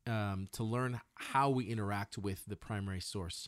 um, 0.07 0.47
to 0.53 0.63
learn 0.63 0.99
how 1.15 1.49
we 1.49 1.65
interact 1.65 2.17
with 2.17 2.43
the 2.47 2.55
primary 2.55 3.01
source. 3.01 3.47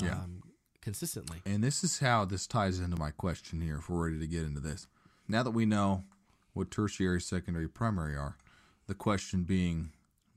Yeah. 0.00 0.12
Um, 0.12 0.42
consistently. 0.80 1.42
And 1.44 1.62
this 1.62 1.82
is 1.82 1.98
how 1.98 2.24
this 2.24 2.46
ties 2.46 2.78
into 2.78 2.96
my 2.96 3.10
question 3.10 3.60
here 3.60 3.78
if 3.78 3.90
we're 3.90 4.06
ready 4.06 4.18
to 4.20 4.26
get 4.26 4.44
into 4.44 4.60
this. 4.60 4.86
Now 5.26 5.42
that 5.42 5.50
we 5.50 5.66
know 5.66 6.04
what 6.52 6.70
tertiary, 6.70 7.20
secondary, 7.20 7.68
primary 7.68 8.16
are, 8.16 8.36
the 8.86 8.94
question 8.94 9.44
being 9.44 9.92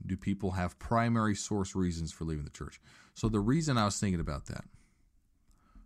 do 0.05 0.17
people 0.17 0.51
have 0.51 0.79
primary 0.79 1.35
source 1.35 1.75
reasons 1.75 2.11
for 2.11 2.25
leaving 2.25 2.43
the 2.43 2.49
church? 2.49 2.79
So 3.13 3.29
the 3.29 3.39
reason 3.39 3.77
I 3.77 3.85
was 3.85 3.99
thinking 3.99 4.19
about 4.19 4.47
that 4.47 4.65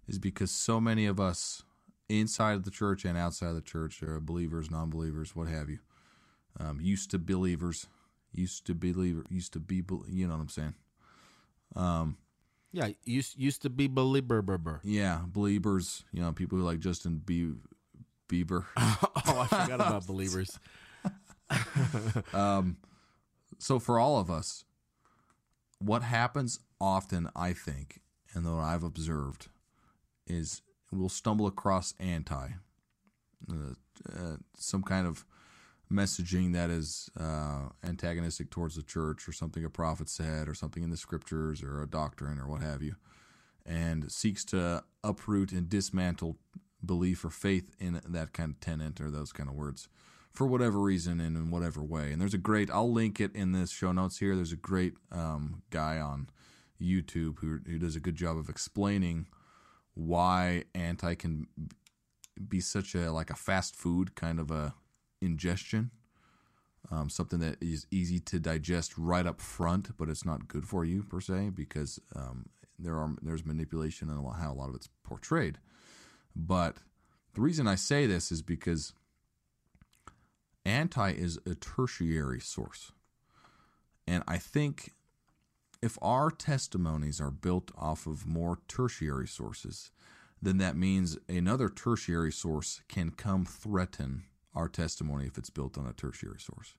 is 0.08 0.20
because 0.20 0.52
so 0.52 0.80
many 0.80 1.06
of 1.06 1.20
us 1.20 1.64
inside 2.10 2.54
of 2.54 2.64
the 2.64 2.72
church 2.72 3.06
and 3.06 3.18
outside 3.18 3.50
of 3.50 3.56
the 3.56 3.62
church 3.62 4.02
are 4.04 4.20
believers, 4.20 4.70
non 4.72 4.90
believers, 4.90 5.36
what 5.36 5.48
have 5.48 5.70
you, 5.70 5.80
um, 6.60 6.80
used 6.80 7.12
to 7.12 7.20
believers, 7.20 7.88
used 8.32 8.66
to 8.68 8.74
believer, 8.76 9.26
used 9.30 9.54
to 9.54 9.60
be, 9.60 9.84
you 10.08 10.28
know 10.28 10.36
what 10.36 10.42
I'm 10.42 10.50
saying? 10.50 10.76
Um, 11.76 12.18
Yeah, 12.72 12.90
used 13.04 13.38
used 13.38 13.62
to 13.64 13.70
be 13.70 13.88
believer. 13.88 14.82
yeah, 14.84 15.22
believers, 15.26 16.04
you 16.12 16.22
know, 16.22 16.32
people 16.32 16.58
who 16.58 16.64
like 16.64 16.80
Justin 16.80 17.22
Be- 17.26 17.54
Bieber. 18.28 18.66
oh, 18.78 19.08
I 19.40 19.48
forgot 19.48 19.76
about 19.76 20.08
believers. 20.08 20.60
Um, 22.34 22.78
so 23.60 23.78
for 23.78 24.00
all 24.00 24.20
of 24.20 24.32
us, 24.32 24.66
what 25.80 26.02
happens 26.02 26.60
often, 26.82 27.30
I 27.36 27.54
think, 27.54 28.02
and 28.34 28.46
what 28.46 28.64
I've 28.64 28.84
observed, 28.84 29.50
is 30.28 30.62
we'll 30.92 31.10
stumble 31.10 31.48
across 31.48 31.94
anti, 32.00 32.50
uh, 33.50 33.74
uh, 34.12 34.38
some 34.58 34.84
kind 34.84 35.06
of 35.08 35.26
messaging 35.92 36.54
that 36.54 36.70
is 36.70 37.10
uh, 37.20 37.70
antagonistic 37.84 38.50
towards 38.50 38.76
the 38.76 38.84
church, 38.84 39.28
or 39.28 39.32
something 39.32 39.64
a 39.64 39.70
prophet 39.70 40.10
said, 40.10 40.48
or 40.48 40.54
something 40.54 40.84
in 40.84 40.90
the 40.90 40.98
scriptures, 40.98 41.62
or 41.62 41.82
a 41.82 41.88
doctrine, 41.88 42.40
or 42.40 42.48
what 42.48 42.62
have 42.62 42.82
you, 42.82 42.96
and 43.66 44.12
seeks 44.12 44.44
to 44.46 44.84
uproot 45.04 45.52
and 45.52 45.70
dismantle 45.70 46.38
belief 46.86 47.24
or 47.26 47.30
faith 47.30 47.76
in 47.80 48.02
that 48.08 48.34
kind 48.34 48.52
of 48.52 48.60
tenant 48.60 49.02
or 49.02 49.10
those 49.10 49.32
kind 49.32 49.50
of 49.50 49.56
words 49.56 49.88
for 50.32 50.46
whatever 50.46 50.80
reason 50.80 51.20
and 51.20 51.38
in 51.38 51.50
whatever 51.50 51.82
way. 51.82 52.12
And 52.12 52.22
there's 52.22 52.34
a 52.34 52.40
great, 52.40 52.70
I'll 52.70 52.92
link 52.92 53.20
it 53.22 53.34
in 53.34 53.54
this 53.54 53.72
show 53.72 53.92
notes 53.92 54.18
here. 54.18 54.36
There's 54.36 54.52
a 54.52 54.58
great 54.58 54.94
um, 55.12 55.64
guy 55.70 55.98
on 55.98 56.30
YouTube 56.82 57.40
who, 57.40 57.60
who 57.66 57.80
does 57.80 57.96
a 57.96 58.02
good 58.02 58.16
job 58.16 58.38
of 58.38 58.50
explaining 58.50 59.28
why 59.94 60.64
anti 60.74 61.16
can 61.16 61.48
be 62.50 62.60
such 62.60 62.96
a 62.96 63.12
like 63.12 63.30
a 63.30 63.36
fast 63.36 63.76
food 63.76 64.16
kind 64.16 64.40
of 64.40 64.52
a 64.52 64.74
ingestion. 65.22 65.92
Um, 66.92 67.10
something 67.10 67.40
that 67.40 67.58
is 67.62 67.88
easy 67.90 68.20
to 68.20 68.40
digest 68.40 68.96
right 68.96 69.26
up 69.26 69.42
front, 69.42 69.98
but 69.98 70.08
it's 70.08 70.26
not 70.26 70.48
good 70.48 70.68
for 70.68 70.86
you 70.86 71.02
per 71.02 71.20
se 71.20 71.52
because 71.56 72.00
um, 72.16 72.46
there 72.78 72.96
are 72.96 73.16
there's 73.22 73.46
manipulation 73.46 74.10
and 74.10 74.24
how 74.36 74.52
a 74.52 74.54
lot 74.54 74.70
of 74.70 74.76
it's 74.76 74.90
portrayed. 75.04 75.58
But 76.36 76.78
the 77.34 77.42
reason 77.42 77.68
I 77.68 77.76
say 77.76 78.06
this 78.06 78.32
is 78.32 78.42
because 78.42 78.94
anti 80.66 81.12
is 81.12 81.40
a 81.46 81.56
tertiary 81.56 82.40
source. 82.40 82.92
And 84.08 84.24
I 84.28 84.38
think 84.38 84.94
if 85.82 85.98
our 86.02 86.32
testimonies 86.32 87.22
are 87.22 87.32
built 87.32 87.72
off 87.78 88.08
of 88.08 88.26
more 88.26 88.60
tertiary 88.68 89.28
sources, 89.28 89.92
then 90.42 90.58
that 90.58 90.76
means 90.76 91.18
another 91.30 91.70
tertiary 91.70 92.32
source 92.32 92.82
can 92.88 93.12
come 93.12 93.46
threaten 93.46 94.24
our 94.54 94.68
testimony 94.68 95.26
if 95.26 95.38
it's 95.38 95.50
built 95.50 95.78
on 95.78 95.86
a 95.86 95.94
tertiary 95.94 96.40
source. 96.40 96.76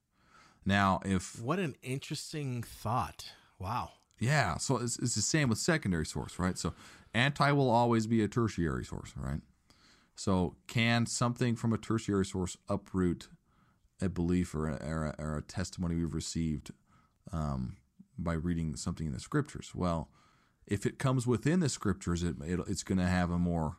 Now, 0.64 1.00
if 1.04 1.40
What 1.40 1.58
an 1.58 1.76
interesting 1.82 2.62
thought. 2.62 3.32
Wow. 3.58 3.90
Yeah, 4.18 4.56
so 4.56 4.78
it's, 4.78 4.98
it's 4.98 5.14
the 5.14 5.22
same 5.22 5.48
with 5.48 5.58
secondary 5.58 6.06
source, 6.06 6.38
right? 6.38 6.56
So 6.56 6.74
anti 7.12 7.50
will 7.52 7.70
always 7.70 8.06
be 8.06 8.22
a 8.22 8.28
tertiary 8.28 8.84
source, 8.84 9.12
right? 9.16 9.40
So 10.14 10.56
can 10.66 11.06
something 11.06 11.56
from 11.56 11.72
a 11.72 11.78
tertiary 11.78 12.24
source 12.24 12.56
uproot 12.68 13.28
a 14.00 14.08
belief 14.08 14.54
or 14.54 14.68
a, 14.68 14.76
or 14.84 15.04
a, 15.06 15.14
or 15.18 15.36
a 15.36 15.42
testimony 15.42 15.96
we've 15.96 16.14
received 16.14 16.70
um, 17.32 17.76
by 18.18 18.32
reading 18.32 18.76
something 18.76 19.06
in 19.06 19.12
the 19.12 19.20
scriptures? 19.20 19.72
Well, 19.74 20.08
if 20.66 20.86
it 20.86 20.98
comes 20.98 21.26
within 21.26 21.60
the 21.60 21.68
scriptures, 21.68 22.22
it, 22.22 22.36
it 22.42 22.60
it's 22.66 22.82
going 22.82 22.98
to 22.98 23.06
have 23.06 23.30
a 23.30 23.38
more, 23.38 23.76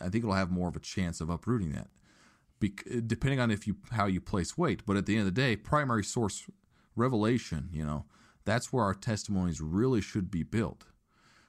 I 0.00 0.04
think 0.04 0.24
it'll 0.24 0.34
have 0.34 0.50
more 0.50 0.68
of 0.68 0.76
a 0.76 0.80
chance 0.80 1.20
of 1.20 1.28
uprooting 1.28 1.72
that, 1.72 1.88
Bec- 2.58 2.84
depending 3.06 3.40
on 3.40 3.50
if 3.50 3.66
you 3.66 3.76
how 3.92 4.06
you 4.06 4.20
place 4.20 4.56
weight. 4.56 4.84
But 4.86 4.96
at 4.96 5.06
the 5.06 5.16
end 5.16 5.26
of 5.26 5.34
the 5.34 5.40
day, 5.40 5.56
primary 5.56 6.04
source 6.04 6.46
revelation, 6.96 7.68
you 7.72 7.84
know, 7.84 8.06
that's 8.44 8.72
where 8.72 8.84
our 8.84 8.94
testimonies 8.94 9.60
really 9.60 10.00
should 10.00 10.30
be 10.30 10.42
built. 10.42 10.84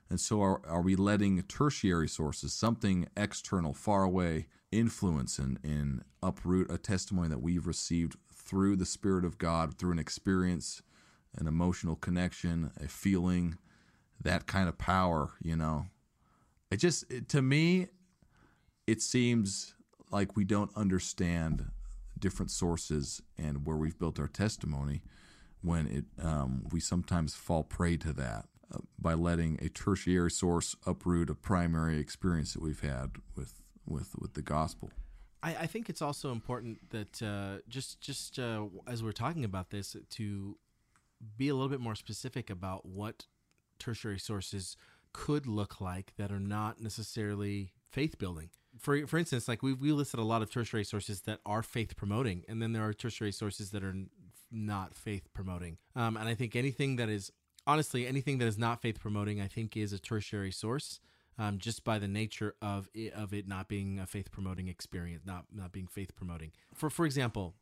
And 0.09 0.19
so, 0.19 0.41
are, 0.41 0.61
are 0.65 0.81
we 0.81 0.95
letting 0.95 1.41
tertiary 1.43 2.09
sources, 2.09 2.53
something 2.53 3.07
external, 3.15 3.73
far 3.73 4.03
away, 4.03 4.47
influence 4.71 5.37
and, 5.37 5.59
and 5.63 6.03
uproot 6.23 6.71
a 6.71 6.77
testimony 6.77 7.29
that 7.29 7.41
we've 7.41 7.67
received 7.67 8.15
through 8.33 8.75
the 8.75 8.85
Spirit 8.85 9.25
of 9.25 9.37
God, 9.37 9.77
through 9.77 9.91
an 9.91 9.99
experience, 9.99 10.81
an 11.37 11.47
emotional 11.47 11.95
connection, 11.95 12.71
a 12.83 12.87
feeling, 12.87 13.57
that 14.21 14.47
kind 14.47 14.67
of 14.67 14.77
power, 14.77 15.31
you 15.41 15.55
know? 15.55 15.85
It 16.69 16.77
just, 16.77 17.09
it, 17.11 17.27
to 17.29 17.41
me, 17.41 17.87
it 18.87 19.01
seems 19.01 19.75
like 20.11 20.35
we 20.35 20.43
don't 20.43 20.71
understand 20.75 21.65
different 22.19 22.51
sources 22.51 23.21
and 23.37 23.65
where 23.65 23.77
we've 23.77 23.97
built 23.97 24.19
our 24.19 24.27
testimony 24.27 25.01
when 25.61 25.87
it 25.87 26.05
um, 26.23 26.65
we 26.71 26.79
sometimes 26.79 27.35
fall 27.35 27.63
prey 27.63 27.97
to 27.97 28.13
that 28.13 28.45
uh, 28.73 28.79
by 28.99 29.13
letting 29.13 29.59
a 29.61 29.69
tertiary 29.69 30.31
source 30.31 30.75
uproot 30.85 31.29
a 31.29 31.35
primary 31.35 31.99
experience 31.99 32.53
that 32.53 32.61
we've 32.61 32.81
had 32.81 33.11
with 33.35 33.61
with 33.85 34.15
with 34.19 34.33
the 34.33 34.41
gospel. 34.41 34.91
I, 35.43 35.55
I 35.61 35.67
think 35.67 35.89
it's 35.89 36.01
also 36.01 36.31
important 36.31 36.89
that 36.91 37.21
uh, 37.21 37.61
just 37.67 38.01
just 38.01 38.39
uh, 38.39 38.65
as 38.87 39.03
we're 39.03 39.11
talking 39.11 39.43
about 39.43 39.69
this 39.69 39.95
to 40.11 40.57
be 41.37 41.49
a 41.49 41.53
little 41.53 41.69
bit 41.69 41.79
more 41.79 41.95
specific 41.95 42.49
about 42.49 42.85
what 42.85 43.25
tertiary 43.79 44.19
sources 44.19 44.77
could 45.13 45.45
look 45.45 45.81
like 45.81 46.13
that 46.17 46.31
are 46.31 46.39
not 46.39 46.79
necessarily 46.79 47.73
faith 47.89 48.17
building. 48.17 48.49
For 48.79 49.05
for 49.05 49.17
instance, 49.17 49.47
like 49.47 49.61
we 49.61 49.73
we 49.73 49.91
listed 49.91 50.19
a 50.19 50.23
lot 50.23 50.41
of 50.41 50.49
tertiary 50.49 50.85
sources 50.85 51.21
that 51.21 51.39
are 51.45 51.61
faith 51.61 51.95
promoting, 51.95 52.43
and 52.47 52.61
then 52.61 52.71
there 52.71 52.83
are 52.83 52.93
tertiary 52.93 53.31
sources 53.31 53.71
that 53.71 53.83
are 53.83 53.95
not 54.51 54.95
faith 54.95 55.29
promoting. 55.33 55.77
Um, 55.95 56.17
and 56.17 56.27
I 56.27 56.35
think 56.35 56.55
anything 56.55 56.97
that 56.97 57.09
is 57.09 57.31
honestly 57.67 58.07
anything 58.07 58.37
that 58.39 58.47
is 58.47 58.57
not 58.57 58.81
faith 58.81 58.99
promoting, 58.99 59.41
I 59.41 59.47
think, 59.47 59.77
is 59.77 59.93
a 59.93 59.99
tertiary 59.99 60.51
source. 60.51 60.99
Um, 61.37 61.57
just 61.57 61.83
by 61.83 61.97
the 61.97 62.09
nature 62.09 62.55
of 62.61 62.87
it, 62.93 63.13
of 63.13 63.33
it 63.33 63.47
not 63.47 63.67
being 63.67 63.97
a 63.97 64.05
faith 64.05 64.31
promoting 64.31 64.67
experience, 64.67 65.23
not 65.25 65.45
not 65.51 65.71
being 65.71 65.87
faith 65.87 66.15
promoting. 66.15 66.51
For 66.73 66.89
for 66.89 67.05
example, 67.05 67.55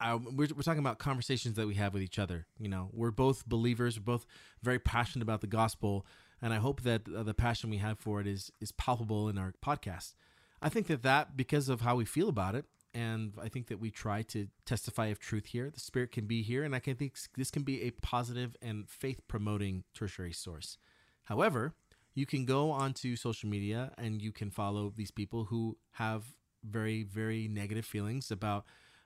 I, 0.00 0.14
we're, 0.14 0.48
we're 0.56 0.62
talking 0.62 0.80
about 0.80 0.98
conversations 0.98 1.54
that 1.56 1.66
we 1.66 1.74
have 1.74 1.94
with 1.94 2.02
each 2.02 2.18
other. 2.18 2.46
You 2.58 2.68
know, 2.68 2.88
we're 2.92 3.12
both 3.12 3.46
believers. 3.46 3.98
We're 3.98 4.04
both 4.04 4.26
very 4.62 4.78
passionate 4.78 5.22
about 5.22 5.40
the 5.40 5.46
gospel, 5.46 6.04
and 6.40 6.52
I 6.52 6.56
hope 6.56 6.82
that 6.82 7.02
uh, 7.14 7.22
the 7.22 7.34
passion 7.34 7.70
we 7.70 7.76
have 7.76 7.98
for 7.98 8.20
it 8.20 8.26
is 8.26 8.50
is 8.60 8.72
palpable 8.72 9.28
in 9.28 9.38
our 9.38 9.54
podcast. 9.64 10.14
I 10.60 10.68
think 10.68 10.86
that 10.88 11.02
that 11.02 11.36
because 11.36 11.68
of 11.68 11.82
how 11.82 11.96
we 11.96 12.04
feel 12.04 12.28
about 12.28 12.54
it, 12.54 12.64
and 12.94 13.32
I 13.40 13.48
think 13.48 13.68
that 13.68 13.80
we 13.80 13.90
try 13.90 14.22
to 14.22 14.48
testify 14.66 15.06
of 15.06 15.18
truth 15.18 15.46
here. 15.46 15.70
The 15.70 15.80
Spirit 15.80 16.12
can 16.12 16.26
be 16.26 16.42
here, 16.42 16.64
and 16.64 16.74
I 16.74 16.78
can 16.78 16.96
think 16.96 17.14
this 17.36 17.50
can 17.50 17.62
be 17.62 17.82
a 17.82 17.90
positive 17.90 18.56
and 18.60 18.88
faith 18.88 19.20
promoting 19.28 19.84
tertiary 19.94 20.32
source. 20.32 20.78
However, 21.24 21.74
you 22.14 22.26
can 22.26 22.44
go 22.44 22.70
onto 22.70 23.16
social 23.16 23.48
media 23.48 23.92
and 23.96 24.20
you 24.20 24.32
can 24.32 24.50
follow 24.50 24.92
these 24.94 25.10
people 25.10 25.44
who 25.44 25.78
have 25.92 26.24
very 26.64 27.02
very 27.02 27.48
negative 27.48 27.84
feelings 27.84 28.30
about 28.30 28.64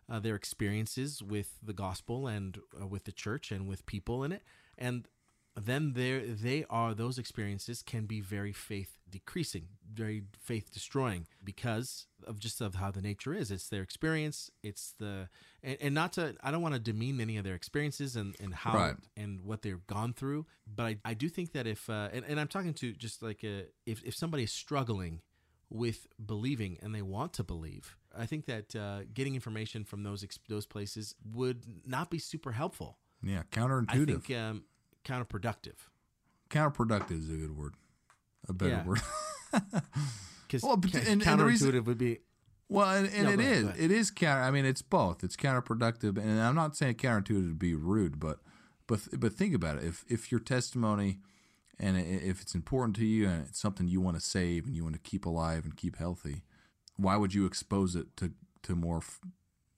uh, 0.09 0.19
their 0.19 0.35
experiences 0.35 1.23
with 1.23 1.59
the 1.63 1.73
gospel 1.73 2.27
and 2.27 2.59
uh, 2.81 2.87
with 2.87 3.05
the 3.05 3.13
church 3.13 3.51
and 3.51 3.69
with 3.69 3.87
people 3.87 4.23
in 4.25 4.33
it 4.33 4.43
and 4.77 5.09
then 5.65 5.93
there 5.95 6.21
they 6.27 6.65
are 6.69 6.93
those 6.95 7.19
experiences 7.19 7.83
can 7.83 8.05
be 8.07 8.21
very 8.21 8.53
faith 8.53 8.99
decreasing 9.09 9.69
very 9.91 10.25
faith 10.39 10.71
destroying 10.71 11.27
because 11.43 12.07
of 12.27 12.39
just 12.39 12.61
of 12.61 12.75
how 12.75 12.91
the 12.91 13.01
nature 13.01 13.33
is 13.33 13.51
it's 13.51 13.69
their 13.69 13.83
experience 13.83 14.51
it's 14.63 14.93
the 14.99 15.29
and, 15.63 15.79
and 15.81 15.95
not 15.95 16.13
to 16.13 16.35
i 16.43 16.51
don't 16.51 16.61
want 16.61 16.75
to 16.75 16.81
demean 16.81 17.21
any 17.21 17.37
of 17.39 17.45
their 17.45 17.55
experiences 17.55 18.17
and 18.17 18.35
and 18.41 18.53
how 18.55 18.75
Right. 18.75 18.97
and 19.17 19.41
what 19.45 19.63
they've 19.63 19.87
gone 19.87 20.13
through 20.13 20.45
but 20.67 20.85
i, 20.85 20.97
I 21.05 21.15
do 21.15 21.29
think 21.29 21.53
that 21.53 21.67
if 21.67 21.89
uh, 21.89 22.09
and, 22.13 22.25
and 22.29 22.39
i'm 22.41 22.49
talking 22.49 22.75
to 22.75 22.93
just 22.93 23.23
like 23.23 23.43
uh 23.45 23.63
if, 23.87 24.03
if 24.05 24.15
somebody 24.15 24.43
is 24.43 24.53
struggling 24.53 25.23
with 25.71 26.07
believing 26.25 26.79
and 26.81 26.95
they 26.95 27.03
want 27.03 27.33
to 27.33 27.43
believe. 27.43 27.97
I 28.17 28.25
think 28.25 28.47
that 28.47 28.77
uh, 28.77 29.01
getting 29.13 29.35
information 29.35 29.83
from 29.83 30.05
those 30.05 30.23
ex- 30.23 30.39
those 30.49 30.65
places 30.65 31.17
would 31.35 31.65
not 31.85 32.09
be 32.09 32.21
super 32.21 32.53
helpful. 32.53 32.99
Yeah, 33.21 33.41
I 33.41 33.43
counterintuitive. 33.57 34.23
think 34.25 34.39
um, 34.39 34.63
counterproductive. 35.07 35.77
counterproductive 36.51 37.19
is 37.21 37.31
a 37.31 37.35
good 37.37 37.57
word. 37.57 37.75
A 38.49 38.53
better 38.53 38.71
Yeah. 38.73 38.85
word. 38.85 39.01
Because 40.47 40.63
Well, 40.63 40.77
but- 40.77 40.95
and- 40.95 41.09
and 41.09 41.23
counterintuitive 41.23 41.47
reason- 41.47 41.85
would 41.85 41.99
be 41.99 42.19
Well, 42.69 42.89
and, 42.91 43.07
and 43.13 43.25
No, 43.25 43.31
it 43.33 43.41
ahead, 43.41 43.65
is. 43.77 43.81
It 43.85 43.91
is 43.93 44.11
counter. 44.11 44.43
I 44.43 44.51
mean, 44.51 44.65
it's 44.65 44.83
both. 44.83 45.23
It's 45.25 45.37
counterproductive, 45.37 46.19
and 46.19 46.41
I'm 46.41 46.55
not 46.57 46.77
saying 46.77 46.97
counterintuitive 46.97 47.49
to 47.51 47.55
be 47.55 47.75
rude, 47.75 48.19
but 48.21 48.41
but 48.89 49.01
but 49.21 49.33
think 49.33 49.55
about 49.55 49.79
it. 49.79 49.85
If 49.85 50.05
if 50.09 50.31
your 50.33 50.41
testimony 50.41 51.21
and 51.79 51.97
if 51.97 52.43
it's 52.43 52.55
important 52.57 52.97
to 52.97 53.05
you 53.07 53.29
and 53.29 53.47
it's 53.49 53.59
something 53.61 53.87
you 53.89 54.01
want 54.01 54.17
to 54.17 54.21
save 54.21 54.67
and 54.67 54.75
you 54.75 54.83
want 54.83 54.95
to 54.97 55.01
keep 55.01 55.27
alive 55.27 55.65
and 55.65 55.77
keep 55.77 55.97
healthy, 55.97 56.43
why 56.97 57.17
would 57.17 57.35
you 57.35 57.45
expose 57.47 57.95
it 57.95 58.17
to 58.17 58.33
to 58.63 58.75
more 58.75 58.99
f- 58.99 59.21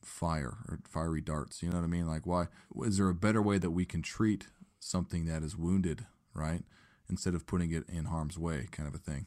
fire 0.02 0.56
or 0.68 0.78
fiery 0.88 1.20
darts? 1.20 1.62
You 1.62 1.68
know 1.70 1.76
what 1.78 1.84
I 1.84 1.88
mean? 1.88 2.06
Like, 2.06 2.26
why 2.26 2.46
is 2.84 2.96
there 2.96 3.08
a 3.10 3.14
better 3.14 3.42
way 3.42 3.58
that 3.58 3.70
we 3.72 3.84
can 3.84 4.00
treat 4.00 4.48
something 4.80 5.26
that 5.26 5.42
is 5.42 5.56
wounded, 5.56 6.06
right? 6.34 6.62
Instead 7.08 7.34
of 7.34 7.46
putting 7.46 7.72
it 7.72 7.84
in 7.88 8.06
harm's 8.06 8.38
way, 8.38 8.68
kind 8.70 8.86
of 8.88 8.94
a 8.94 8.98
thing. 8.98 9.26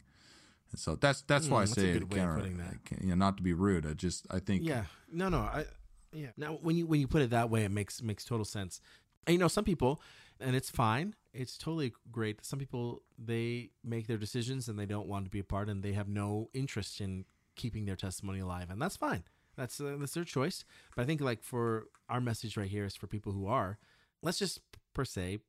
And 0.71 0.79
so 0.79 0.95
that's 0.95 1.21
that's 1.23 1.49
why 1.49 1.61
I 1.61 1.65
Mm, 1.65 1.67
that's 1.67 1.77
a 1.77 1.81
say 1.81 1.89
it 1.91 2.09
counter. 2.09 2.35
putting 2.35 2.57
that. 2.57 2.75
You 3.01 3.09
know, 3.09 3.15
not 3.15 3.37
to 3.37 3.43
be 3.43 3.53
rude. 3.53 3.85
I 3.85 3.93
just 3.93 4.25
I 4.29 4.39
think 4.39 4.63
Yeah. 4.63 4.85
No, 5.11 5.29
no. 5.29 5.39
I 5.39 5.65
yeah. 6.13 6.29
Now 6.37 6.53
when 6.61 6.77
you 6.77 6.85
when 6.87 6.99
you 6.99 7.07
put 7.07 7.21
it 7.21 7.29
that 7.31 7.49
way, 7.49 7.63
it 7.63 7.71
makes 7.71 8.01
makes 8.01 8.23
total 8.23 8.45
sense. 8.45 8.81
And 9.27 9.33
you 9.33 9.39
know, 9.39 9.47
some 9.47 9.63
people, 9.65 10.01
and 10.39 10.55
it's 10.55 10.69
fine. 10.69 11.15
It's 11.33 11.57
totally 11.57 11.93
great. 12.11 12.43
Some 12.45 12.59
people 12.59 13.03
they 13.17 13.71
make 13.83 14.07
their 14.07 14.17
decisions 14.17 14.67
and 14.67 14.77
they 14.79 14.85
don't 14.85 15.07
want 15.07 15.25
to 15.25 15.31
be 15.31 15.39
a 15.39 15.43
part, 15.43 15.69
and 15.69 15.83
they 15.83 15.93
have 15.93 16.07
no 16.07 16.49
interest 16.53 17.01
in 17.01 17.25
keeping 17.55 17.85
their 17.85 17.95
testimony 17.95 18.39
alive, 18.39 18.69
and 18.69 18.81
that's 18.81 18.95
fine. 18.97 19.23
That's 19.57 19.79
uh, 19.81 19.97
that's 19.99 20.13
their 20.13 20.23
choice. 20.23 20.63
But 20.95 21.03
I 21.03 21.05
think 21.05 21.21
like 21.21 21.43
for 21.43 21.87
our 22.09 22.21
message 22.21 22.55
right 22.57 22.69
here 22.69 22.85
is 22.85 22.95
for 22.95 23.07
people 23.07 23.33
who 23.33 23.47
are. 23.47 23.77
Let's 24.23 24.39
just 24.39 24.61
per 24.93 25.05
se 25.05 25.39